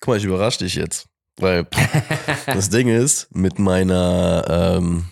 [0.00, 1.06] Guck mal, ich überrasche dich jetzt.
[1.38, 1.66] Weil
[2.46, 5.06] das Ding ist, mit meiner, ähm,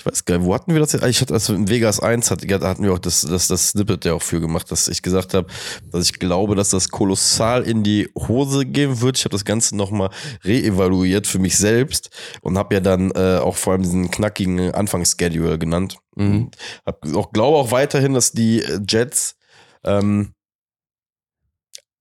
[0.00, 0.94] Ich weiß gar nicht, wo hatten wir das?
[0.94, 4.14] Ich hatte also in Vegas 1 hat, hatten wir auch das, das, das Snippet ja
[4.14, 5.46] auch für gemacht, dass ich gesagt habe,
[5.92, 9.18] dass ich glaube, dass das kolossal in die Hose gehen wird.
[9.18, 10.08] Ich habe das Ganze nochmal
[10.42, 12.08] reevaluiert für mich selbst
[12.40, 15.98] und habe ja dann äh, auch vor allem diesen knackigen Anfangsschedule genannt.
[16.16, 16.50] Mhm.
[16.86, 19.36] Hab auch, glaube auch weiterhin, dass die Jets
[19.84, 20.32] ähm,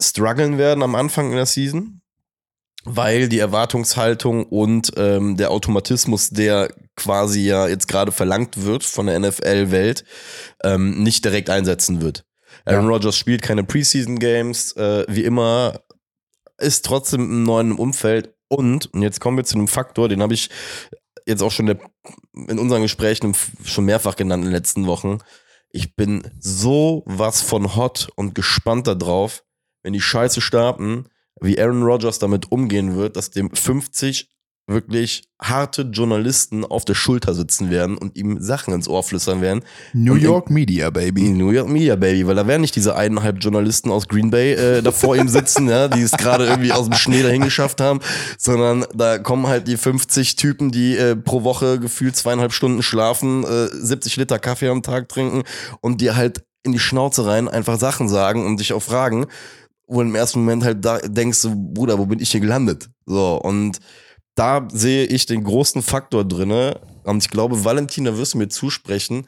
[0.02, 1.99] strugglen werden am Anfang in der Season
[2.86, 9.08] weil die Erwartungshaltung und ähm, der Automatismus, der quasi ja jetzt gerade verlangt wird von
[9.08, 10.04] der NFL-Welt,
[10.64, 12.26] ähm, nicht direkt einsetzen wird.
[12.66, 12.92] Aaron Ja.
[12.92, 15.82] Rodgers spielt keine Preseason-Games, äh, wie immer,
[16.58, 20.34] ist trotzdem im neuen Umfeld und, und jetzt kommen wir zu einem Faktor, den habe
[20.34, 20.50] ich
[21.26, 21.80] jetzt auch schon der,
[22.48, 25.20] in unseren Gesprächen schon mehrfach genannt in den letzten Wochen.
[25.70, 29.44] Ich bin so was von hot und gespannt darauf,
[29.84, 31.06] wenn die Scheiße starten,
[31.42, 34.30] wie Aaron Rodgers damit umgehen wird, dass dem 50
[34.70, 39.64] wirklich harte Journalisten auf der Schulter sitzen werden und ihm Sachen ins Ohr flüstern werden.
[39.94, 41.30] New Und York Media, Baby.
[41.30, 44.82] New York Media Baby, weil da werden nicht diese eineinhalb Journalisten aus Green Bay äh,
[44.82, 48.00] da vor ihm sitzen, ja, die es gerade irgendwie aus dem Schnee dahin geschafft haben,
[48.38, 53.44] sondern da kommen halt die 50 Typen, die äh, pro Woche gefühlt zweieinhalb Stunden schlafen,
[53.44, 55.44] äh, 70 Liter Kaffee am Tag trinken
[55.82, 59.28] und dir halt in die Schnauze rein einfach Sachen sagen und dich auch fragen,
[59.90, 62.90] wo du im ersten Moment halt da denkst, so, Bruder, wo bin ich hier gelandet?
[63.06, 63.80] So, und
[64.36, 66.80] da sehe ich den großen Faktor drinne.
[67.04, 69.28] Und ich glaube, Valentina wirst mir zusprechen,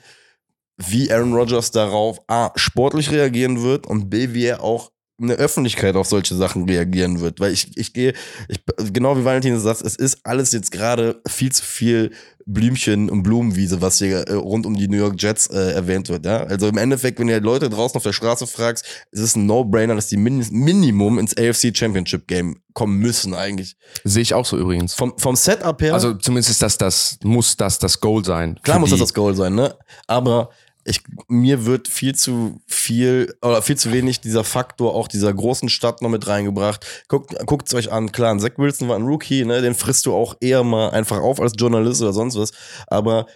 [0.77, 4.91] wie Aaron Rodgers darauf A, sportlich reagieren wird und B, wie er auch
[5.22, 7.39] in der Öffentlichkeit auf solche Sachen reagieren wird.
[7.39, 8.14] Weil ich, ich gehe,
[8.48, 8.60] ich,
[8.91, 12.11] genau wie Valentin sagt, es ist alles jetzt gerade viel zu viel
[12.48, 16.26] Blümchen und Blumenwiese, was hier äh, rund um die New York Jets äh, erwähnt wird.
[16.26, 16.38] Ja?
[16.43, 19.95] Also im Endeffekt, wenn ihr Leute draußen auf der Straße fragst, ist es ein No-Brainer,
[19.95, 23.76] dass die min Minimum ins AFC Championship Game kommen müssen eigentlich.
[24.03, 24.93] Sehe ich auch so übrigens.
[24.95, 25.93] Vom, vom Setup her.
[25.93, 28.60] Also zumindest ist das, das muss das das Goal sein.
[28.64, 29.76] Klar muss die- das das Goal sein, ne?
[30.07, 30.49] Aber
[30.83, 35.69] ich, mir wird viel zu viel oder viel zu wenig dieser Faktor auch dieser großen
[35.69, 36.85] Stadt noch mit reingebracht.
[37.07, 38.11] Guckt guckt's euch an.
[38.11, 39.61] Klar, Zach Wilson war ein Rookie, ne?
[39.61, 42.51] Den frisst du auch eher mal einfach auf als Journalist oder sonst was.
[42.87, 43.27] Aber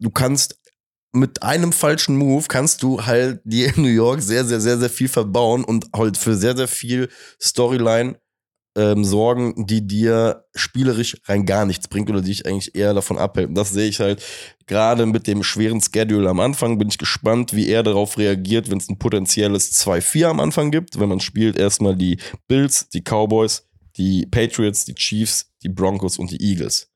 [0.00, 0.58] du kannst
[1.12, 4.90] mit einem falschen Move kannst du halt dir in New York sehr, sehr, sehr, sehr
[4.90, 7.08] viel verbauen und halt für sehr, sehr viel
[7.40, 8.18] Storyline
[8.76, 13.18] ähm, sorgen, die dir spielerisch rein gar nichts bringt oder die dich eigentlich eher davon
[13.18, 13.48] abhält.
[13.48, 14.22] Und das sehe ich halt
[14.66, 16.78] gerade mit dem schweren Schedule am Anfang.
[16.78, 21.00] Bin ich gespannt, wie er darauf reagiert, wenn es ein potenzielles 2-4 am Anfang gibt.
[21.00, 23.66] Wenn man spielt erstmal die Bills, die Cowboys,
[23.96, 26.88] die Patriots, die Chiefs, die Broncos und die Eagles.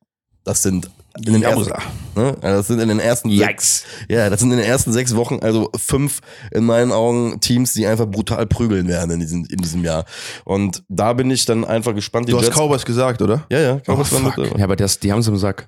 [0.44, 0.90] Das sind
[1.26, 1.72] in den ersten,
[2.16, 2.36] ne?
[2.40, 5.38] Also Das sind in den ersten sechs, ja, das sind in den ersten sechs Wochen
[5.42, 6.20] also fünf
[6.50, 10.04] in meinen Augen Teams, die einfach brutal prügeln werden in diesem, in diesem Jahr.
[10.44, 12.26] Und da bin ich dann einfach gespannt.
[12.28, 13.46] Die Du hast Jets- Cowboys gesagt, oder?
[13.50, 14.44] ja, ja, Oh, Cowboys waren mit, fuck.
[14.44, 14.58] dabei.
[14.58, 15.66] Ja, aber das, die haben sie im Sack.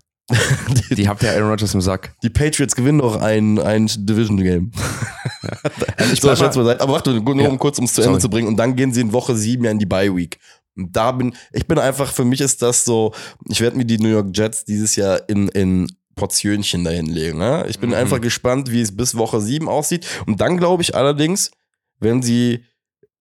[0.90, 2.14] die, Die habt ja Aaron Rodgers im Sack.
[2.24, 4.72] die Patriots gewinnen noch ein, ein Division-Game.
[6.12, 6.80] Ich so, bleib Scherz mal- beiseite.
[6.80, 7.48] Aber warte, nur Ja.
[7.48, 8.08] um kurz, um es zu Sorry.
[8.14, 8.48] Ende zu bringen.
[8.48, 10.38] Und dann gehen sie in Woche sieben ja in die Bye-Week.
[10.38, 13.12] Und da bin, ich bin einfach, für mich ist das so,
[13.48, 17.38] ich werde mir die New York Jets dieses Jahr in, in Portionchen dahin legen.
[17.38, 17.66] Ne?
[17.68, 17.96] Ich bin Mhm.
[17.96, 20.06] einfach gespannt, wie es bis Woche sieben aussieht.
[20.26, 21.50] Und dann glaube ich allerdings,
[21.98, 22.64] wenn sie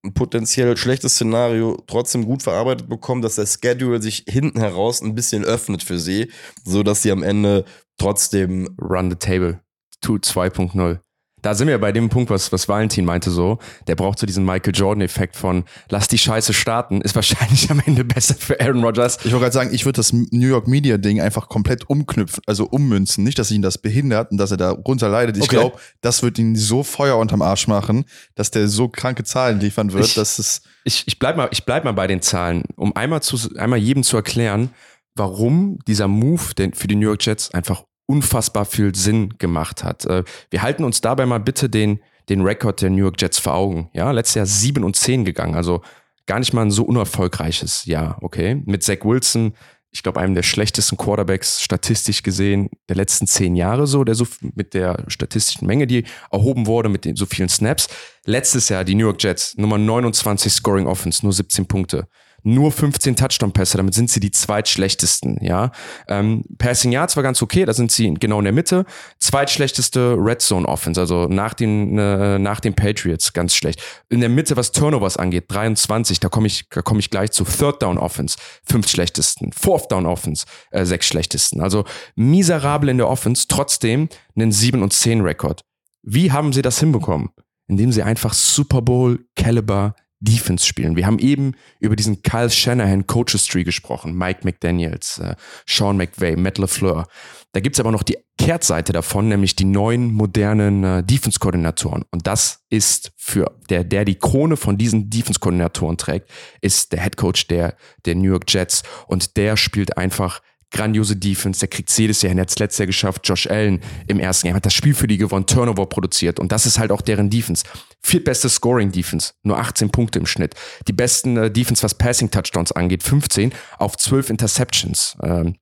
[0.03, 5.15] ein potenziell schlechtes Szenario trotzdem gut verarbeitet bekommen, dass der Schedule sich hinten heraus ein
[5.15, 6.32] bisschen öffnet für sie,
[6.64, 7.65] so dass sie am Ende
[7.98, 9.61] trotzdem Run the Table.
[10.02, 10.99] To 2.0.
[11.46, 13.60] Da sind wir bei dem Punkt, was, was Valentin meinte so.
[13.86, 18.04] Der braucht so diesen Michael Jordan-Effekt von lass die Scheiße starten, ist wahrscheinlich am Ende
[18.04, 19.18] besser für Aaron Rodgers.
[19.18, 22.66] Ich wollte gerade sagen, ich würde das New York Media Ding einfach komplett umknüpfen, also
[22.66, 23.24] ummünzen.
[23.24, 25.38] Nicht, dass ihn das behindert und dass er da runter leidet.
[25.38, 25.58] Ich Okay.
[25.58, 29.94] glaube, das wird ihn so Feuer unterm Arsch machen, dass der so kranke Zahlen liefern
[29.94, 32.96] wird, Ich- dass es Ich, ich bleib mal, ich bleib mal bei den Zahlen, um
[32.96, 34.72] einmal zu, einmal jedem zu erklären,
[35.16, 40.06] warum dieser Move den, für die New York Jets einfach unfassbar viel Sinn gemacht hat.
[40.06, 41.99] Äh, Wir halten uns dabei mal bitte den,
[42.30, 43.90] den Rekord der New York Jets vor Augen.
[43.94, 45.82] Ja, letztes Jahr 7 und 10 gegangen, also
[46.26, 48.61] gar nicht mal ein so unerfolgreiches Jahr, okay?
[48.65, 49.53] Mit Zach Wilson,
[49.91, 54.27] ich glaube, einem der schlechtesten Quarterbacks statistisch gesehen der letzten zehn Jahre so, der so
[54.53, 57.88] mit der statistischen Menge, die erhoben wurde, mit den so vielen Snaps.
[58.26, 62.10] Letztes Jahr die New York Jets, Nummer 29 Scoring Offense, nur 17 Punkte.
[62.48, 65.72] Nur 15 Touchdown-Pässe, damit sind sie die zweitschlechtesten, ja.
[66.08, 68.86] Ähm, Passing Yards war ganz okay, da sind sie genau in der Mitte.
[69.18, 73.82] Zweitschlechteste Red Zone Offense, also nach den, äh, nach den Patriots, ganz schlecht.
[74.10, 77.46] In der Mitte, was Turnovers angeht, 23, da komme ich, da komme ich gleich zu.
[77.46, 79.52] Third Down Offense, fünf schlechtesten.
[79.52, 81.62] Fourth Down Offense, äh, sechs schlechtesten.
[81.62, 81.84] Also
[82.16, 85.64] miserabel in der Offense, trotzdem einen 7 und 10 Rekord.
[86.04, 87.30] Wie haben sie das hinbekommen?
[87.68, 90.96] Indem sie einfach Super Bowl Caliber Defense spielen.
[90.96, 95.36] Wir haben eben über diesen Kyle Shanahan Coaches Tree gesprochen, Mike McDaniels, äh,
[95.68, 97.08] Sean McVay, Matt LaFleur.
[97.52, 102.04] Da gibt's aber noch die Kehrtseite davon, nämlich die neuen modernen äh, Defense-Koordinatoren.
[102.12, 106.30] Und das ist für der, der die Krone von diesen Defense-Koordinatoren trägt,
[106.62, 107.76] ist der Head Coach der,
[108.06, 108.84] der New York Jets.
[109.08, 110.42] Und der spielt einfach
[110.76, 114.19] grandiose Defense, der kriegt jedes Jahr hin, der hat letztes Jahr geschafft, Josh Allen im
[114.19, 117.02] ersten Jahr hat das Spiel für die gewonnen, Turnover produziert und das ist halt auch
[117.02, 117.64] deren Defense.
[118.02, 120.53] Viertbeste Scoring Defense, nur 18 Punkte im Schnitt.
[120.88, 125.18] Die besten äh, Defense, was Passing Touchdowns angeht, 15 auf 12 Interceptions.
[125.23, 125.56] Ähm,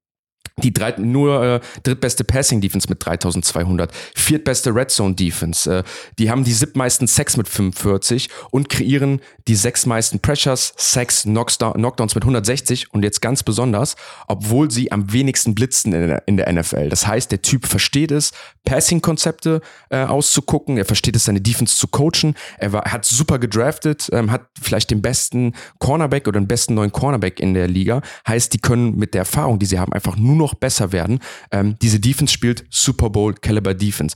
[0.58, 5.80] die drei, nur äh, drittbeste Passing Defense mit 3200, viertbeste Red Zone Defense.
[5.80, 5.84] Äh,
[6.20, 12.16] die haben die siebmeisten Sacks mit 45 und kreieren die sechs meisten Pressures, Sacks, Knockdowns
[12.16, 13.96] mit 160 und jetzt ganz besonders,
[14.28, 16.90] obwohl sie am wenigsten blitzen in der, in der NFL.
[16.90, 18.32] Das heißt, der Typ versteht es,
[18.66, 22.36] Passing-Konzepte äh, auszugucken, er versteht es, seine Defense zu coachen.
[22.58, 26.92] Er war, hat super gedraftet, ähm, hat vielleicht den besten Cornerback oder den besten neuen
[26.92, 28.02] Cornerback in der Liga.
[28.28, 31.20] Heißt, die können mit der Erfahrung, die sie haben, einfach nur noch besser werden.
[31.52, 34.16] Ähm, diese Defense spielt Super Bowl Caliber Defense.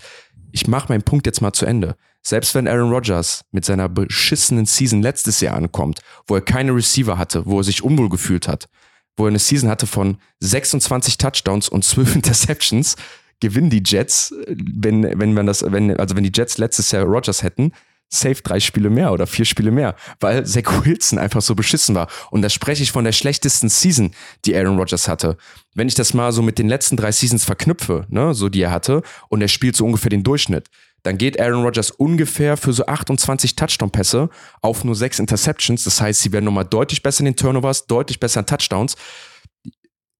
[0.51, 1.95] Ich mache meinen Punkt jetzt mal zu Ende.
[2.23, 7.17] Selbst wenn Aaron Rodgers mit seiner beschissenen Season letztes Jahr ankommt, wo er keine Receiver
[7.17, 8.67] hatte, wo er sich unwohl gefühlt hat,
[9.15, 12.95] wo er eine Season hatte von 26 Touchdowns und 12 Interceptions,
[13.39, 17.43] gewinnen die Jets, wenn, wenn man das, wenn, also wenn die Jets letztes Jahr Rodgers
[17.43, 17.71] hätten,
[18.09, 22.07] safe drei Spiele mehr oder vier Spiele mehr, weil Zach Wilson einfach so beschissen war.
[22.31, 24.11] Und da spreche ich von der schlechtesten Season,
[24.45, 25.37] die Aaron Rodgers hatte.
[25.75, 28.71] Wenn ich das mal so mit den letzten drei Seasons verknüpfe, ne, so die er
[28.71, 30.69] hatte, und er spielt so ungefähr den Durchschnitt,
[31.03, 34.29] dann geht Aaron Rodgers ungefähr für so 28 Touchdown-Pässe
[34.61, 35.83] auf nur sechs Interceptions.
[35.83, 38.95] Das heißt, sie werden nochmal deutlich besser in den Turnovers, deutlich besser in Touchdowns.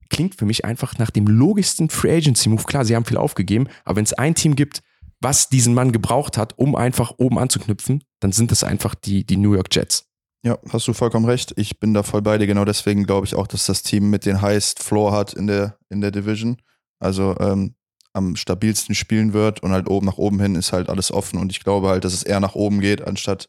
[0.09, 2.63] Klingt für mich einfach nach dem logischsten Free Agency Move.
[2.63, 4.81] Klar, sie haben viel aufgegeben, aber wenn es ein Team gibt,
[5.19, 9.37] was diesen Mann gebraucht hat, um einfach oben anzuknüpfen, dann sind es einfach die, die
[9.37, 10.05] New York Jets.
[10.43, 11.53] Ja, hast du vollkommen recht.
[11.57, 12.47] Ich bin da voll bei dir.
[12.47, 15.77] Genau deswegen glaube ich auch, dass das Team mit den highest Floor hat in der,
[15.89, 16.57] in der Division.
[16.99, 17.75] Also ähm,
[18.13, 21.51] am stabilsten spielen wird und halt oben nach oben hin ist halt alles offen und
[21.51, 23.47] ich glaube halt, dass es eher nach oben geht, anstatt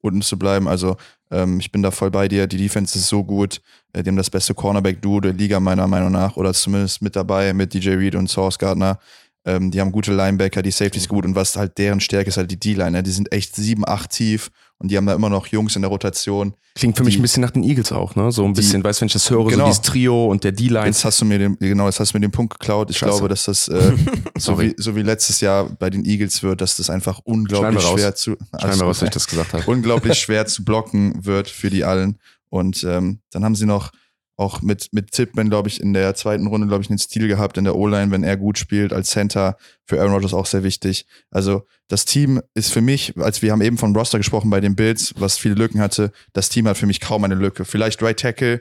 [0.00, 0.68] unten zu bleiben.
[0.68, 0.96] Also
[1.30, 2.46] ähm, ich bin da voll bei dir.
[2.46, 3.62] Die Defense ist so gut.
[3.92, 7.54] Äh, die haben das beste Cornerback-Duo der Liga meiner Meinung nach oder zumindest mit dabei
[7.54, 8.98] mit DJ Reed und Source Gardner.
[9.44, 12.50] Ähm, die haben gute Linebacker, die Safeties gut und was halt deren Stärke ist, halt
[12.50, 12.92] die D-Line.
[12.92, 13.02] Ne?
[13.02, 15.90] Die sind echt 7, 8 tief und die haben da immer noch Jungs in der
[15.90, 16.54] Rotation.
[16.74, 18.32] Klingt für mich ein bisschen nach den Eagles auch, ne?
[18.32, 19.64] So ein bisschen, weißt du, wenn ich das höre, genau.
[19.64, 20.86] so dieses Trio und der D-Line.
[20.86, 22.90] Jetzt hast du mir den, genau, jetzt hast du mir den Punkt geklaut.
[22.90, 23.12] Ich Scheiße.
[23.12, 23.92] glaube, dass das äh,
[24.38, 28.14] so, wie, so wie letztes Jahr bei den Eagles wird, dass das einfach unglaublich schwer
[28.14, 28.36] zu.
[28.58, 29.64] Wir raus, wenn ich das gesagt habe.
[29.66, 32.18] Unglaublich schwer zu blocken wird für die allen.
[32.48, 33.92] Und ähm, dann haben sie noch
[34.36, 37.58] auch mit, mit Tippman, glaube ich, in der zweiten Runde, glaube ich, einen Stil gehabt
[37.58, 41.06] in der O-Line, wenn er gut spielt, als Center für Aaron Rodgers auch sehr wichtig.
[41.30, 44.74] Also das Team ist für mich, als wir haben eben von Roster gesprochen bei den
[44.74, 47.64] Bills, was viele Lücken hatte, das Team hat für mich kaum eine Lücke.
[47.64, 48.60] Vielleicht Right Tackle,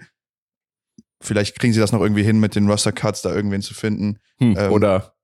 [1.22, 4.20] vielleicht kriegen sie das noch irgendwie hin, mit den Roster-Cuts da irgendwen zu finden.
[4.40, 5.16] Hm, ähm, oder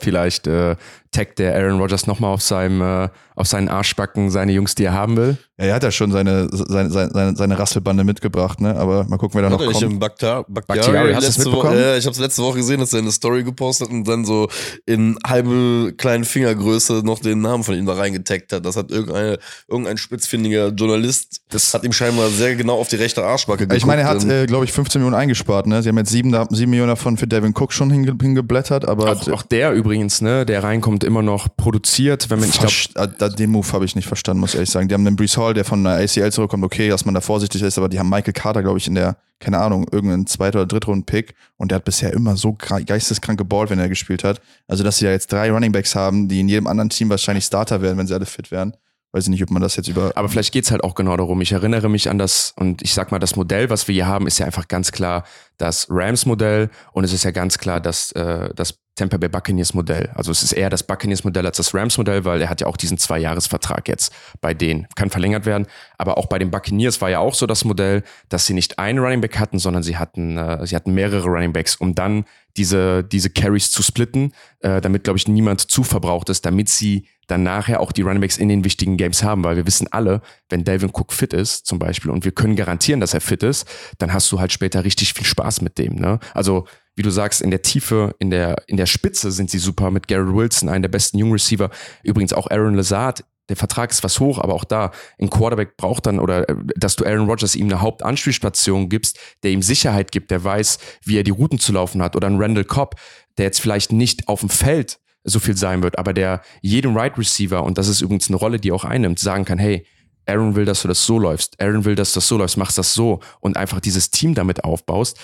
[0.00, 0.76] vielleicht äh,
[1.14, 4.92] taggt der Aaron Rodgers nochmal auf seinem äh, auf seinen Arschbacken seine Jungs, die er
[4.92, 5.36] haben will.
[5.58, 8.74] Ja, er hat ja schon seine, seine, seine, seine Rasselbande mitgebracht, ne?
[8.76, 9.82] Aber mal gucken, wer da noch kommt.
[9.82, 13.00] Im Bakhtar, Bakhtiari, hast letzte Woche, äh, ich habe es letzte Woche gesehen, dass er
[13.00, 14.48] eine Story gepostet und dann so
[14.86, 18.66] in halbe kleinen Fingergröße noch den Namen von ihm da reingetaggt hat.
[18.66, 19.38] Das hat irgendeine,
[19.68, 23.78] irgendein spitzfindiger Journalist, das hat ihm scheinbar sehr genau auf die rechte Arschbacke geguckt.
[23.78, 25.82] Ich meine, er hat, äh, glaube ich, 15 Millionen eingespart, ne?
[25.82, 29.12] Sie haben jetzt 7, 7 Millionen davon für Devin Cook schon hinge, hingeblättert, aber.
[29.12, 30.44] Auch, auch der übrigens, ne?
[30.44, 33.34] Der reinkommt immer noch produziert, wenn man, ich glaube.
[33.34, 34.88] Den Move habe ich nicht verstanden, muss ich ehrlich sagen.
[34.88, 37.62] Die haben den Brees Hall, der von der ACL zurückkommt, okay, dass man da vorsichtig
[37.62, 40.66] ist, aber die haben Michael Carter, glaube ich, in der, keine Ahnung, irgendeinen zweiter oder
[40.66, 44.40] drittrunden-Pick und der hat bisher immer so geisteskrank geballt, wenn er gespielt hat.
[44.66, 47.82] Also, dass sie ja jetzt drei Runningbacks haben, die in jedem anderen Team wahrscheinlich Starter
[47.82, 48.74] werden, wenn sie alle fit wären.
[49.14, 50.10] Weiß ich nicht, ob man das jetzt über.
[50.16, 51.40] Aber vielleicht geht's halt auch genau darum.
[51.40, 54.26] Ich erinnere mich an das, und ich sag mal, das Modell, was wir hier haben,
[54.26, 55.22] ist ja einfach ganz klar
[55.56, 60.10] das Rams-Modell und es ist ja ganz klar das, äh, das Tampa Bay Buccaneers Modell.
[60.14, 62.66] Also es ist eher das Buccaneers Modell als das Rams Modell, weil er hat ja
[62.68, 64.86] auch diesen Zwei-Jahres-Vertrag jetzt bei denen.
[64.94, 65.66] Kann verlängert werden.
[65.98, 69.00] Aber auch bei den Buccaneers war ja auch so das Modell, dass sie nicht einen
[69.00, 72.24] Running Back hatten, sondern sie hatten, äh, sie hatten mehrere Running Backs, um dann
[72.56, 77.08] diese, diese Carries zu splitten, äh, damit, glaube ich, niemand zu verbraucht ist, damit sie
[77.26, 80.20] dann nachher auch die Running Backs in den wichtigen Games haben, weil wir wissen alle,
[80.50, 83.66] wenn Delvin Cook fit ist, zum Beispiel, und wir können garantieren, dass er fit ist,
[83.98, 85.96] dann hast du halt später richtig viel Spaß mit dem.
[85.96, 86.20] Ne?
[86.32, 86.66] Also
[86.96, 90.08] wie du sagst, in der Tiefe, in der, in der Spitze sind sie super mit
[90.08, 91.70] Garrett Wilson, einen der besten Young Receiver.
[92.02, 93.24] Übrigens auch Aaron Lazard.
[93.50, 94.90] Der Vertrag ist was hoch, aber auch da,
[95.20, 99.50] ein Quarterback braucht dann, oder äh, dass du Aaron Rodgers ihm eine Hauptanspielstation gibst, der
[99.50, 102.64] ihm Sicherheit gibt, der weiß, wie er die Routen zu laufen hat, oder ein Randall
[102.64, 102.94] Cobb,
[103.36, 107.18] der jetzt vielleicht nicht auf dem Feld so viel sein wird, aber der jedem Right
[107.18, 109.86] Receiver, und das ist übrigens eine Rolle, die auch einnimmt, sagen kann, hey,
[110.26, 111.60] Aaron will, dass du das so läufst.
[111.60, 112.56] Aaron will, dass du das so läufst.
[112.56, 115.18] Machst das so und einfach dieses Team damit aufbaust.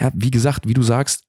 [0.00, 1.24] Ja, wie gesagt, wie du sagst,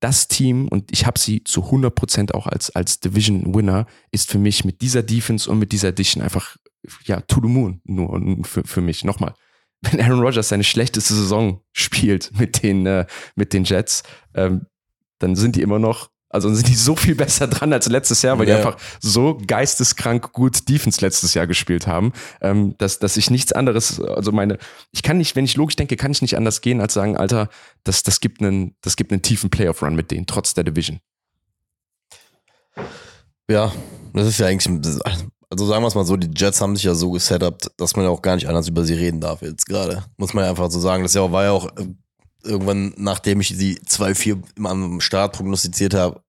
[0.00, 4.64] das Team, und ich habe sie zu 100% auch als, als Division-Winner, ist für mich
[4.64, 6.56] mit dieser Defense und mit dieser Edition einfach,
[7.04, 9.04] ja, to the moon nur für, für mich.
[9.04, 9.34] Nochmal,
[9.80, 14.02] wenn Aaron Rodgers seine schlechteste Saison spielt mit den, äh, mit den Jets,
[14.34, 14.66] ähm,
[15.20, 18.38] dann sind die immer noch also sind die so viel besser dran als letztes Jahr,
[18.38, 18.56] weil ja.
[18.56, 23.52] die einfach so geisteskrank gut Defense letztes Jahr gespielt haben, ähm, dass, dass ich nichts
[23.52, 24.58] anderes, also meine,
[24.90, 27.48] ich kann nicht, wenn ich logisch denke, kann ich nicht anders gehen, als sagen, Alter,
[27.84, 30.98] das, das gibt einen, das gibt einen tiefen Playoff-Run mit denen, trotz der Division.
[33.48, 33.72] Ja,
[34.12, 34.68] das ist ja eigentlich,
[35.50, 38.06] also sagen wir es mal so, die Jets haben sich ja so gesetupt, dass man
[38.06, 40.04] ja auch gar nicht anders über sie reden darf jetzt gerade.
[40.16, 41.04] Muss man ja einfach so sagen.
[41.04, 41.86] Das war ja auch äh,
[42.42, 46.23] irgendwann, nachdem ich sie 2-4 am Start prognostiziert habe,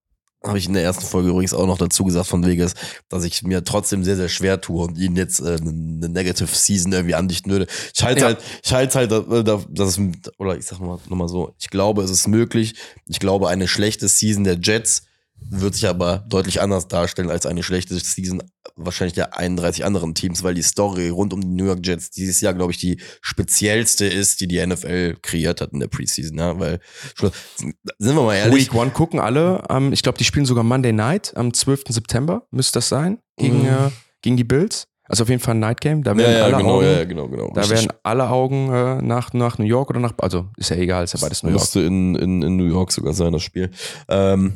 [0.47, 2.73] habe ich in der ersten Folge übrigens auch noch dazu gesagt von Vegas,
[3.09, 6.91] dass ich mir trotzdem sehr, sehr schwer tue und ihnen jetzt äh, eine Negative Season
[6.91, 7.67] irgendwie andichten würde.
[7.93, 8.27] Ich halte ja.
[8.27, 9.99] halt, ich halte halt, äh, dass es,
[10.37, 12.75] oder ich sag mal nochmal so, ich glaube, es ist möglich.
[13.07, 15.03] Ich glaube, eine schlechte Season der Jets
[15.49, 18.41] wird sich aber deutlich anders darstellen als eine schlechte Season
[18.75, 22.41] wahrscheinlich der 31 anderen Teams, weil die Story rund um die New York Jets dieses
[22.41, 26.37] Jahr, glaube ich, die speziellste ist, die die NFL kreiert hat in der Preseason.
[26.37, 26.79] Ja, weil,
[27.17, 28.67] sind wir mal ehrlich.
[28.67, 29.63] Week One gucken alle.
[29.69, 31.83] Ähm, ich glaube, die spielen sogar Monday Night am 12.
[31.89, 33.67] September, müsste das sein, gegen, mhm.
[33.67, 33.91] äh,
[34.21, 34.87] gegen die Bills.
[35.07, 36.03] Also auf jeden Fall ein Night Game.
[36.03, 37.51] Da werden ja, ja, alle genau, Augen, ja, genau, genau.
[37.53, 41.03] Da werden alle Augen äh, nach, nach New York oder nach, also ist ja egal,
[41.03, 41.61] ist ja beides New York.
[41.61, 43.69] Müsste in, in, in New York sogar sein, das Spiel.
[44.09, 44.55] Ähm,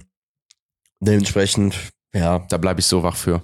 [0.99, 1.75] dementsprechend,
[2.13, 2.39] ja.
[2.49, 3.41] Da bleibe ich so wach für.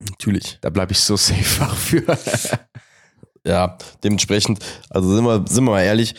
[0.00, 0.58] Natürlich.
[0.60, 2.04] Da bleibe ich so safe wach für.
[3.46, 6.14] ja, dementsprechend, also sind wir, sind wir mal ehrlich,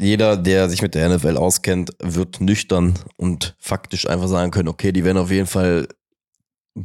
[0.00, 4.92] jeder, der sich mit der NFL auskennt, wird nüchtern und faktisch einfach sagen können, okay,
[4.92, 5.88] die werden auf jeden Fall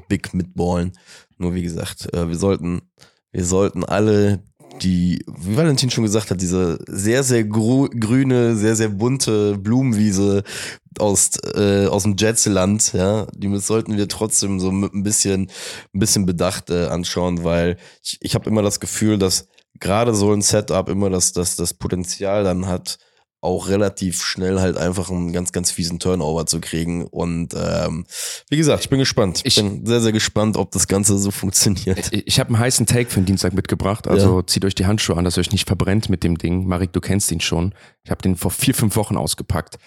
[0.10, 0.91] big mitballen.
[1.38, 2.82] Nur wie gesagt, äh, wir sollten,
[3.32, 4.44] wir sollten alle
[4.81, 10.43] die, wie Valentin schon gesagt hat, diese sehr, sehr grüne, sehr, sehr bunte Blumenwiese
[10.99, 15.49] aus, äh, aus dem Jetsland, ja, die sollten wir trotzdem so mit ein bisschen,
[15.93, 19.47] ein bisschen Bedacht äh, anschauen, weil ich, ich habe immer das Gefühl, dass
[19.80, 22.97] gerade so ein Setup immer das, das, das Potenzial dann hat,
[23.45, 27.05] auch relativ schnell halt einfach einen ganz, ganz fiesen Turnover zu kriegen.
[27.05, 28.05] Und ähm,
[28.49, 29.41] wie gesagt, ich bin gespannt.
[29.45, 32.11] Ich, bin sehr, sehr gespannt, ob das Ganze so funktioniert.
[32.11, 34.07] Ich, ich habe einen heißen Take für den Dienstag mitgebracht.
[34.07, 34.47] Also ja.
[34.47, 36.67] zieht euch die Handschuhe an, dass ihr euch nicht verbrennt mit dem Ding.
[36.67, 37.73] Marik, du kennst ihn schon.
[38.03, 39.77] Ich habe den vor vier, fünf Wochen ausgepackt.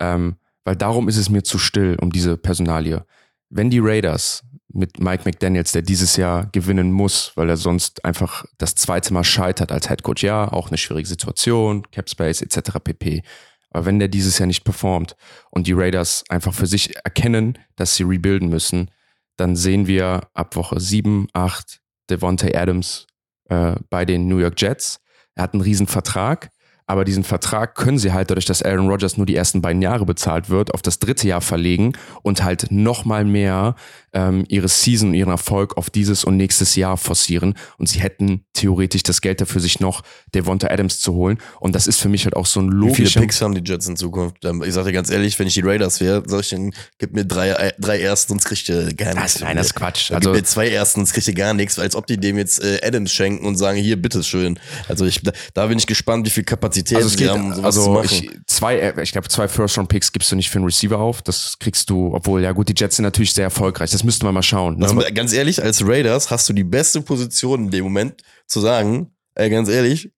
[0.00, 3.04] Ähm, weil darum ist es mir zu still um diese Personalie.
[3.50, 8.44] Wenn die Raiders mit Mike McDaniels, der dieses Jahr gewinnen muss, weil er sonst einfach
[8.58, 10.22] das zweite Mal scheitert als Headcoach.
[10.22, 12.78] Ja, auch eine schwierige Situation, Capspace etc.
[12.82, 13.22] pp.
[13.70, 15.16] Aber wenn der dieses Jahr nicht performt
[15.50, 18.90] und die Raiders einfach für sich erkennen, dass sie rebuilden müssen,
[19.36, 21.80] dann sehen wir ab Woche 7, 8
[22.10, 23.06] Devontae Adams
[23.48, 25.00] äh, bei den New York Jets.
[25.34, 26.50] Er hat einen riesen Vertrag.
[26.90, 30.06] Aber diesen Vertrag können sie halt dadurch, dass Aaron Rodgers nur die ersten beiden Jahre
[30.06, 31.92] bezahlt wird, auf das dritte Jahr verlegen
[32.22, 33.74] und halt nochmal mehr
[34.12, 37.54] ähm, ihre Season, ihren Erfolg auf dieses und nächstes Jahr forcieren.
[37.76, 40.02] Und sie hätten theoretisch das Geld dafür, sich noch
[40.34, 41.38] Devonta Adams zu holen.
[41.60, 43.02] Und das ist für mich halt auch so ein logischer...
[43.02, 44.44] Wie viele Picks haben die Jets in Zukunft?
[44.44, 47.14] Ähm, ich sag dir ganz ehrlich, wenn ich die Raiders wäre, sag ich denen, gib
[47.14, 49.40] mir drei, äh, drei Ersten, sonst krieg ich äh, gar nichts.
[49.40, 50.10] Nein, das ist Quatsch.
[50.10, 52.62] Also, gib mir zwei Ersten, sonst krieg ich gar nichts, als ob die dem jetzt
[52.62, 54.58] äh, Adams schenken und sagen, hier, bitteschön.
[54.88, 57.76] Also ich, da, da bin ich gespannt, wie viel Kapazität also sie haben, um sowas
[57.76, 58.02] also.
[58.02, 61.22] Ich, zwei, äh, ich glaube, zwei First-Round-Picks gibst du nicht für einen Receiver auf.
[61.22, 63.90] Das kriegst du, obwohl, ja gut, die Jets sind natürlich sehr erfolgreich.
[63.90, 64.78] Das müsste man mal schauen.
[64.78, 64.86] Ne?
[64.86, 69.12] Also, ganz ehrlich, als Raiders hast du die beste Position in dem Moment zu sagen,
[69.34, 70.10] ey, ganz ehrlich,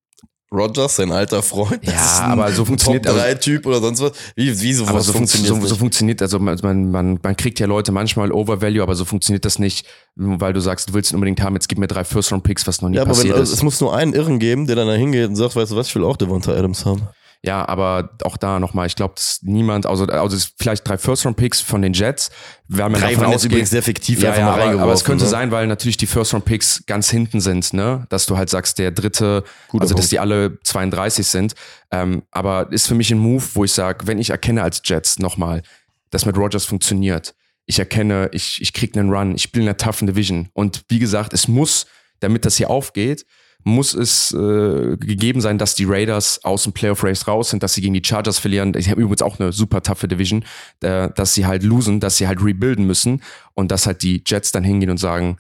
[0.52, 4.12] Rogers, sein alter Freund, ja, aber so funktioniert Top 3 Typ oder sonst was.
[4.34, 7.66] Wie, wie sowas aber so funktioniert so, so funktioniert, also man, man, man kriegt ja
[7.66, 9.86] Leute manchmal Overvalue, aber so funktioniert das nicht,
[10.16, 12.66] weil du sagst, du willst ihn unbedingt haben, jetzt gib mir drei First Round Picks,
[12.66, 13.52] was noch nie ja, passiert wenn, ist.
[13.52, 15.86] Es muss nur einen Irren geben, der dann da hingeht und sagt, weißt du was,
[15.86, 17.02] ich will auch Devonta Adams haben.
[17.42, 21.80] Ja, aber auch da nochmal, ich glaube, dass niemand, also, also vielleicht drei First-Round-Picks von
[21.80, 22.30] den Jets,
[22.68, 23.52] werden wir davon ausgehen.
[23.52, 25.30] übrigens sehr fiktiv ja, ja, aber, aber, es könnte ne?
[25.30, 28.06] sein, weil natürlich die First-Round-Picks ganz hinten sind, ne?
[28.10, 30.04] Dass du halt sagst, der dritte, Guter also Punkt.
[30.04, 31.54] dass die alle 32 sind.
[31.90, 35.18] Ähm, aber ist für mich ein Move, wo ich sage, wenn ich erkenne als Jets
[35.18, 35.62] nochmal,
[36.10, 37.34] dass mit Rogers funktioniert,
[37.64, 40.50] ich erkenne, ich, ich krieg einen Run, ich spiele in einer toughen Division.
[40.52, 41.86] Und wie gesagt, es muss,
[42.18, 43.24] damit das hier aufgeht,
[43.64, 47.74] muss es äh, gegeben sein, dass die Raiders aus dem Playoff Race raus sind, dass
[47.74, 48.72] sie gegen die Chargers verlieren.
[48.72, 50.44] Die haben übrigens auch eine super toughe Division,
[50.82, 53.22] äh, dass sie halt losen, dass sie halt rebuilden müssen
[53.54, 55.38] und dass halt die Jets dann hingehen und sagen,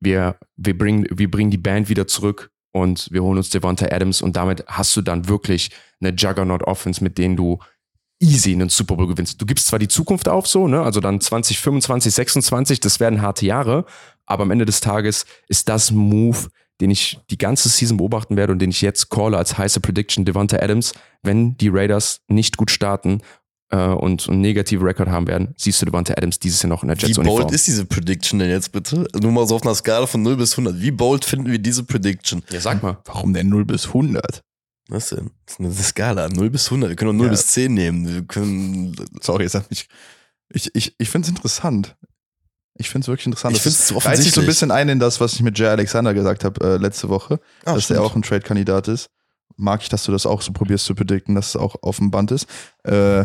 [0.00, 4.22] wir, wir, bringen, wir bringen die Band wieder zurück und wir holen uns Devonta Adams
[4.22, 5.70] und damit hast du dann wirklich
[6.00, 7.58] eine Juggernaut Offense, mit denen du
[8.20, 9.40] easy einen Super Bowl gewinnst.
[9.40, 13.46] Du gibst zwar die Zukunft auf so, ne, also dann 2025, 26, das werden harte
[13.46, 13.86] Jahre,
[14.26, 16.48] aber am Ende des Tages ist das Move,
[16.80, 20.24] den ich die ganze Season beobachten werde und den ich jetzt calle als heiße Prediction,
[20.24, 20.92] Devonta Adams,
[21.22, 23.20] wenn die Raiders nicht gut starten
[23.70, 26.88] äh, und einen negativen Rekord haben werden, siehst du Devonta Adams dieses Jahr noch in
[26.88, 27.42] der Wie Jets-Uniform.
[27.42, 29.06] bold ist diese Prediction denn jetzt bitte?
[29.20, 30.80] Nur mal so auf einer Skala von 0 bis 100.
[30.80, 32.42] Wie bold finden wir diese Prediction?
[32.50, 32.98] Ja, sag mal.
[33.04, 34.42] Warum denn 0 bis 100?
[34.88, 35.30] Was denn?
[35.46, 36.88] Das ist eine Skala, 0 bis 100.
[36.88, 37.30] Wir können auch 0 Ja.
[37.30, 38.08] bis 10 nehmen.
[38.12, 39.86] Wir können, Sorry, jetzt hat mich.
[40.52, 41.96] Ich, ich, ich finde es interessant.
[42.80, 43.56] Ich finde es wirklich interessant.
[43.56, 44.38] Ich Das find's reiht sich so offensichtlich.
[44.44, 47.38] ein bisschen ein in das, was ich mit Jay Alexander gesagt habe äh, letzte Woche,
[47.64, 47.98] Ah, dass stimmt.
[47.98, 49.08] der auch ein Trade-Kandidat ist.
[49.56, 52.10] Mag ich, dass du das auch so probierst zu predikten, dass es auch auf dem
[52.10, 52.46] Band ist.
[52.84, 53.24] Äh,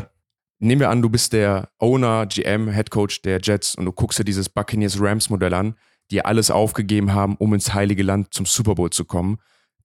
[0.60, 4.18] Nehmen wir an, du bist der Owner, GM, Head Coach der Jets und du guckst
[4.20, 5.76] dir dieses Buccaneers-Rams-Modell an,
[6.12, 9.38] die alles aufgegeben haben, um ins Heilige Land zum Super Bowl zu kommen.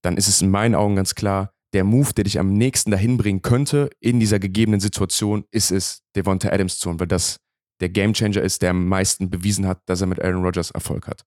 [0.03, 3.17] Dann ist es in meinen Augen ganz klar, der Move, der dich am nächsten dahin
[3.17, 7.41] bringen könnte, in dieser gegebenen Situation, ist es, Devonta Adams zu holen, weil das
[7.81, 11.25] der Gamechanger ist, der am meisten bewiesen hat, dass er mit Aaron Rodgers Erfolg hat.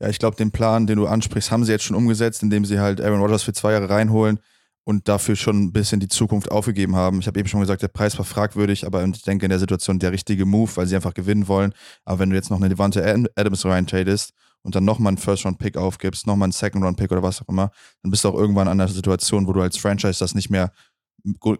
[0.00, 2.78] Ja, ich glaube, den Plan, den du ansprichst, haben sie jetzt schon umgesetzt, indem sie
[2.78, 4.38] halt Aaron Rodgers für zwei Jahre reinholen
[4.84, 7.18] und dafür schon ein bisschen die Zukunft aufgegeben haben.
[7.20, 9.98] Ich habe eben schon gesagt, der Preis war fragwürdig, aber ich denke in der Situation
[9.98, 11.72] der richtige Move, weil sie einfach gewinnen wollen.
[12.04, 13.02] Aber wenn du jetzt noch eine Devante
[13.34, 14.32] Adams rein tradest
[14.62, 17.70] und dann nochmal einen First-Round-Pick aufgibst, nochmal einen Second-Round-Pick oder was auch immer,
[18.02, 20.70] dann bist du auch irgendwann an einer Situation, wo du als Franchise das nicht mehr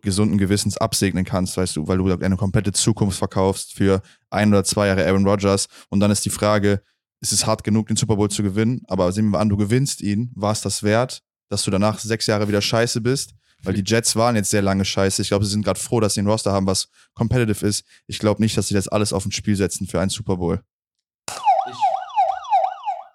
[0.02, 4.64] gesunden Gewissens absegnen kannst, weißt du, weil du eine komplette Zukunft verkaufst für ein oder
[4.64, 6.82] zwei Jahre Aaron Rodgers und dann ist die Frage,
[7.20, 10.02] ist es hart genug, den Super Bowl zu gewinnen, aber sehen wir an, du gewinnst
[10.02, 13.34] ihn, war es das wert, dass du danach sechs Jahre wieder scheiße bist?
[13.62, 15.22] Weil die Jets waren jetzt sehr lange scheiße.
[15.22, 17.84] Ich glaube, sie sind gerade froh, dass sie einen Roster haben, was competitive ist.
[18.06, 20.60] Ich glaube nicht, dass sie das alles auf ein Spiel setzen für einen Super Bowl.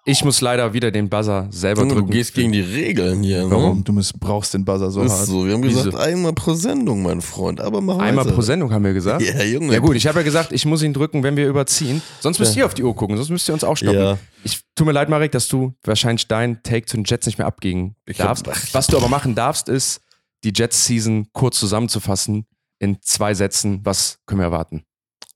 [0.06, 2.12] Ich muss leider wieder den Buzzer selber Junge, du drücken.
[2.12, 3.44] gehst gegen die Regeln hier.
[3.44, 3.50] Ne?
[3.50, 3.84] Warum?
[3.84, 5.26] Du missbrauchst den Buzzer so Ist hart.
[5.26, 5.44] so.
[5.46, 5.84] Wir haben Wieso?
[5.84, 7.60] gesagt, einmal pro Sendung, mein Freund.
[7.60, 8.34] Aber mach Einmal weiter.
[8.34, 9.22] pro Sendung haben wir gesagt.
[9.24, 9.72] Ja, Junge.
[9.74, 12.00] Ja gut, ich habe ja gesagt, ich muss ihn drücken, wenn wir überziehen.
[12.20, 12.60] Sonst müsst Ja.
[12.60, 13.98] ihr auf die Uhr gucken, sonst müsst ihr uns auch stoppen.
[13.98, 14.18] Ja.
[14.42, 17.46] Ich tut mir leid, Marek, dass du wahrscheinlich deinen Take zu den Jets nicht mehr
[17.46, 18.46] abgeben darfst.
[18.46, 20.00] hab- Was du aber machen darfst, ist,
[20.44, 22.46] die Jets-Season kurz zusammenzufassen
[22.78, 23.80] in zwei Sätzen.
[23.84, 24.82] Was können wir erwarten?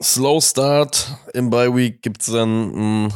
[0.02, 1.18] Slow Start.
[1.34, 3.12] Im Bye Week gibt es dann ein,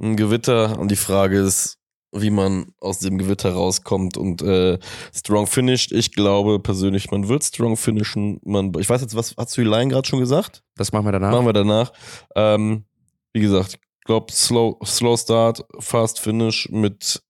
[0.00, 1.78] ein Gewitter und die Frage ist,
[2.12, 4.78] wie man aus dem Gewitter rauskommt und äh,
[5.14, 5.92] strong finished.
[5.92, 8.40] Ich glaube persönlich, man wird strong finishen.
[8.44, 10.62] Man, ich weiß jetzt, was hast du die Line gerade schon gesagt?
[10.76, 11.32] Das machen wir danach.
[11.32, 11.92] Machen wir danach.
[12.34, 12.84] Ähm,
[13.32, 17.22] wie gesagt, ich glaube, slow, slow Start, Fast Finish mit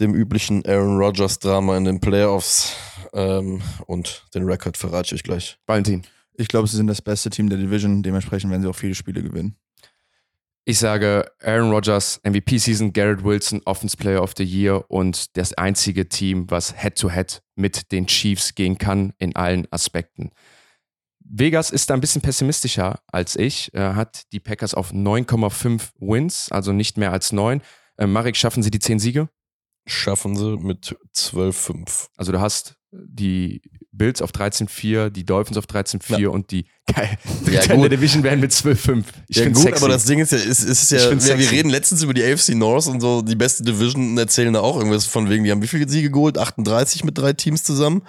[0.00, 2.74] dem üblichen Aaron Rodgers Drama in den Playoffs
[3.12, 5.58] ähm, und den Rekord verrate ich euch gleich.
[5.66, 6.02] Valentin.
[6.36, 8.02] Ich glaube, sie sind das beste Team der Division.
[8.02, 9.56] Dementsprechend werden sie auch viele Spiele gewinnen.
[10.66, 16.08] Ich sage Aaron Rodgers, MVP-Season, Garrett Wilson, Offense Player of the Year und das einzige
[16.08, 20.30] Team, was Head-to-Head mit den Chiefs gehen kann in allen Aspekten.
[21.20, 26.50] Vegas ist da ein bisschen pessimistischer als ich, äh, hat die Packers auf 9,5 Wins,
[26.50, 27.60] also nicht mehr als 9.
[27.98, 29.28] Äh, Marek, schaffen sie die 10 Siege?
[29.86, 32.08] Schaffen sie mit 12-5.
[32.16, 33.60] Also du hast die
[33.96, 36.28] Bills auf 13-4, die Dolphins auf 13-4 Ja.
[36.30, 37.16] und die geil,
[37.50, 37.90] Ja, Dritte in der.
[37.90, 39.04] Division werden mit 12-5.
[39.28, 39.84] Ich ja finde gut, sexy.
[39.84, 41.46] aber das Ding ist ja, es ist, ist ja, wir, sexy.
[41.54, 45.06] reden letztens über die AFC North und so, die beste Division erzählen da auch irgendwas
[45.06, 46.36] von wegen, die haben wie viele Siege geholt?
[46.38, 48.02] 38 mit drei Teams zusammen?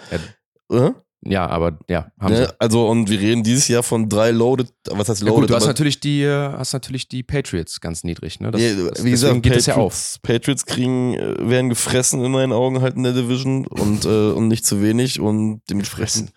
[0.70, 0.88] Ja.
[0.88, 0.91] Äh?
[1.27, 2.41] Ja, aber ja, haben sie.
[2.41, 2.53] Ne?
[2.60, 5.41] Also, und wir reden dieses Jahr von drei loaded, was heißt Ja, loaded?
[5.41, 8.52] gut, du hast natürlich die, äh, hast natürlich die Patriots ganz niedrig, ne?
[8.52, 10.18] Das, Ja, das, wie deswegen gesagt, geht Patriots, das ja auf.
[10.22, 14.47] Patriots kriegen, äh, werden gefressen in meinen Augen halt in der Division und, äh, und
[14.47, 16.31] nicht zu wenig und dementsprechend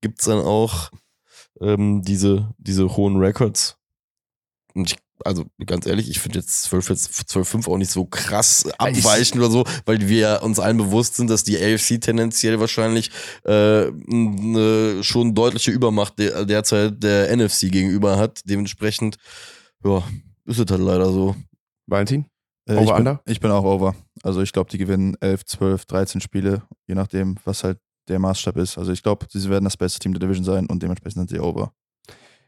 [0.00, 0.90] gibt's dann auch
[1.60, 3.76] ähm, diese, diese hohen Records.
[4.74, 8.66] Und ich, also ganz ehrlich, ich finde jetzt 12, jetzt 12-5 auch nicht so krass
[8.78, 13.10] abweichen oder so, weil wir uns allen bewusst sind, dass die AFC tendenziell wahrscheinlich
[13.44, 18.40] äh, eine schon deutliche Übermacht der, derzeit der NFC gegenüber hat.
[18.44, 19.16] Dementsprechend,
[19.84, 20.02] ja,
[20.44, 21.36] ist es halt leider so.
[21.86, 22.26] Valentin?
[22.68, 23.20] Äh, Over, ich, bin, under?
[23.26, 23.94] ich bin auch over.
[24.22, 27.78] Also ich glaube, die gewinnen 11, 12, 13 Spiele, je nachdem, was halt
[28.08, 28.78] der Maßstab ist.
[28.78, 31.40] Also ich glaube, sie werden das beste Team der Division sein und dementsprechend sind sie
[31.40, 31.72] over.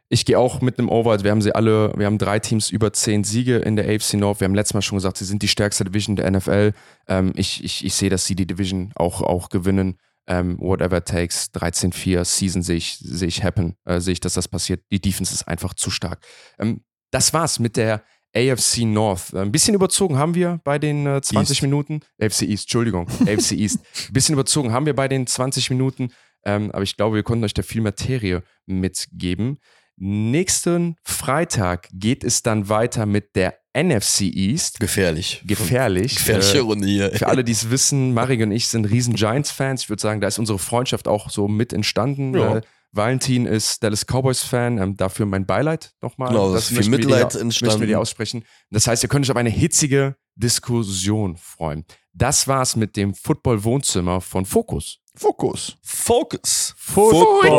[0.09, 1.13] Ich gehe auch mit einem Over.
[1.13, 4.15] Also wir haben sie alle, wir haben drei Teams über zehn Siege in der AFC
[4.15, 4.41] North.
[4.41, 6.73] Wir haben letztes Mal schon gesagt, sie sind die stärkste Division der NFL.
[7.09, 9.99] Ähm, ich, ich, ich sehe, dass sie die Division auch, auch gewinnen.
[10.27, 14.33] Ähm, whatever it takes, 13-4 Season sehe ich, sehe ich happen, äh, sehe ich, dass
[14.35, 14.83] das passiert.
[14.91, 16.21] Die Defense ist einfach zu stark.
[16.59, 18.03] Ähm, das war's mit der
[18.35, 19.33] AFC North.
[19.33, 21.63] Äh, Ein bisschen überzogen haben wir bei den äh, 20 East.
[21.63, 22.01] Minuten.
[22.21, 23.81] AFC East, Entschuldigung, AFC East.
[24.09, 26.11] Ein bisschen überzogen haben wir bei den 20 Minuten.
[26.45, 29.59] Ähm, aber ich glaube, wir konnten euch da viel Materie mitgeben.
[29.97, 34.79] Nächsten Freitag geht es dann weiter mit der NFC East.
[34.81, 35.43] Gefährlich.
[35.47, 36.17] Gefährlich.
[36.17, 37.11] Gefährliche Äh, Runde hier.
[37.13, 39.83] für alle, die es wissen, Marik und ich sind riesen Giants-Fans.
[39.83, 42.35] Ich würde sagen, da ist unsere Freundschaft auch so mit entstanden.
[42.37, 42.57] Ja.
[42.59, 42.63] Äh,
[42.93, 44.79] Valentin ist Dallas Cowboys-Fan.
[44.79, 46.29] Ähm, dafür mein Beileid nochmal.
[46.29, 47.87] Genau, das ist viel wir dir- Mitleid Möchten wir entstanden.
[47.89, 48.45] dir aussprechen.
[48.71, 51.85] Das heißt, ihr könnt euch auf eine hitzige Diskussion freuen.
[52.13, 54.99] Das war's mit dem Football-Wohnzimmer von Fokus.
[55.17, 55.77] Fokus.
[55.83, 56.75] Focus.
[56.77, 57.55] Football.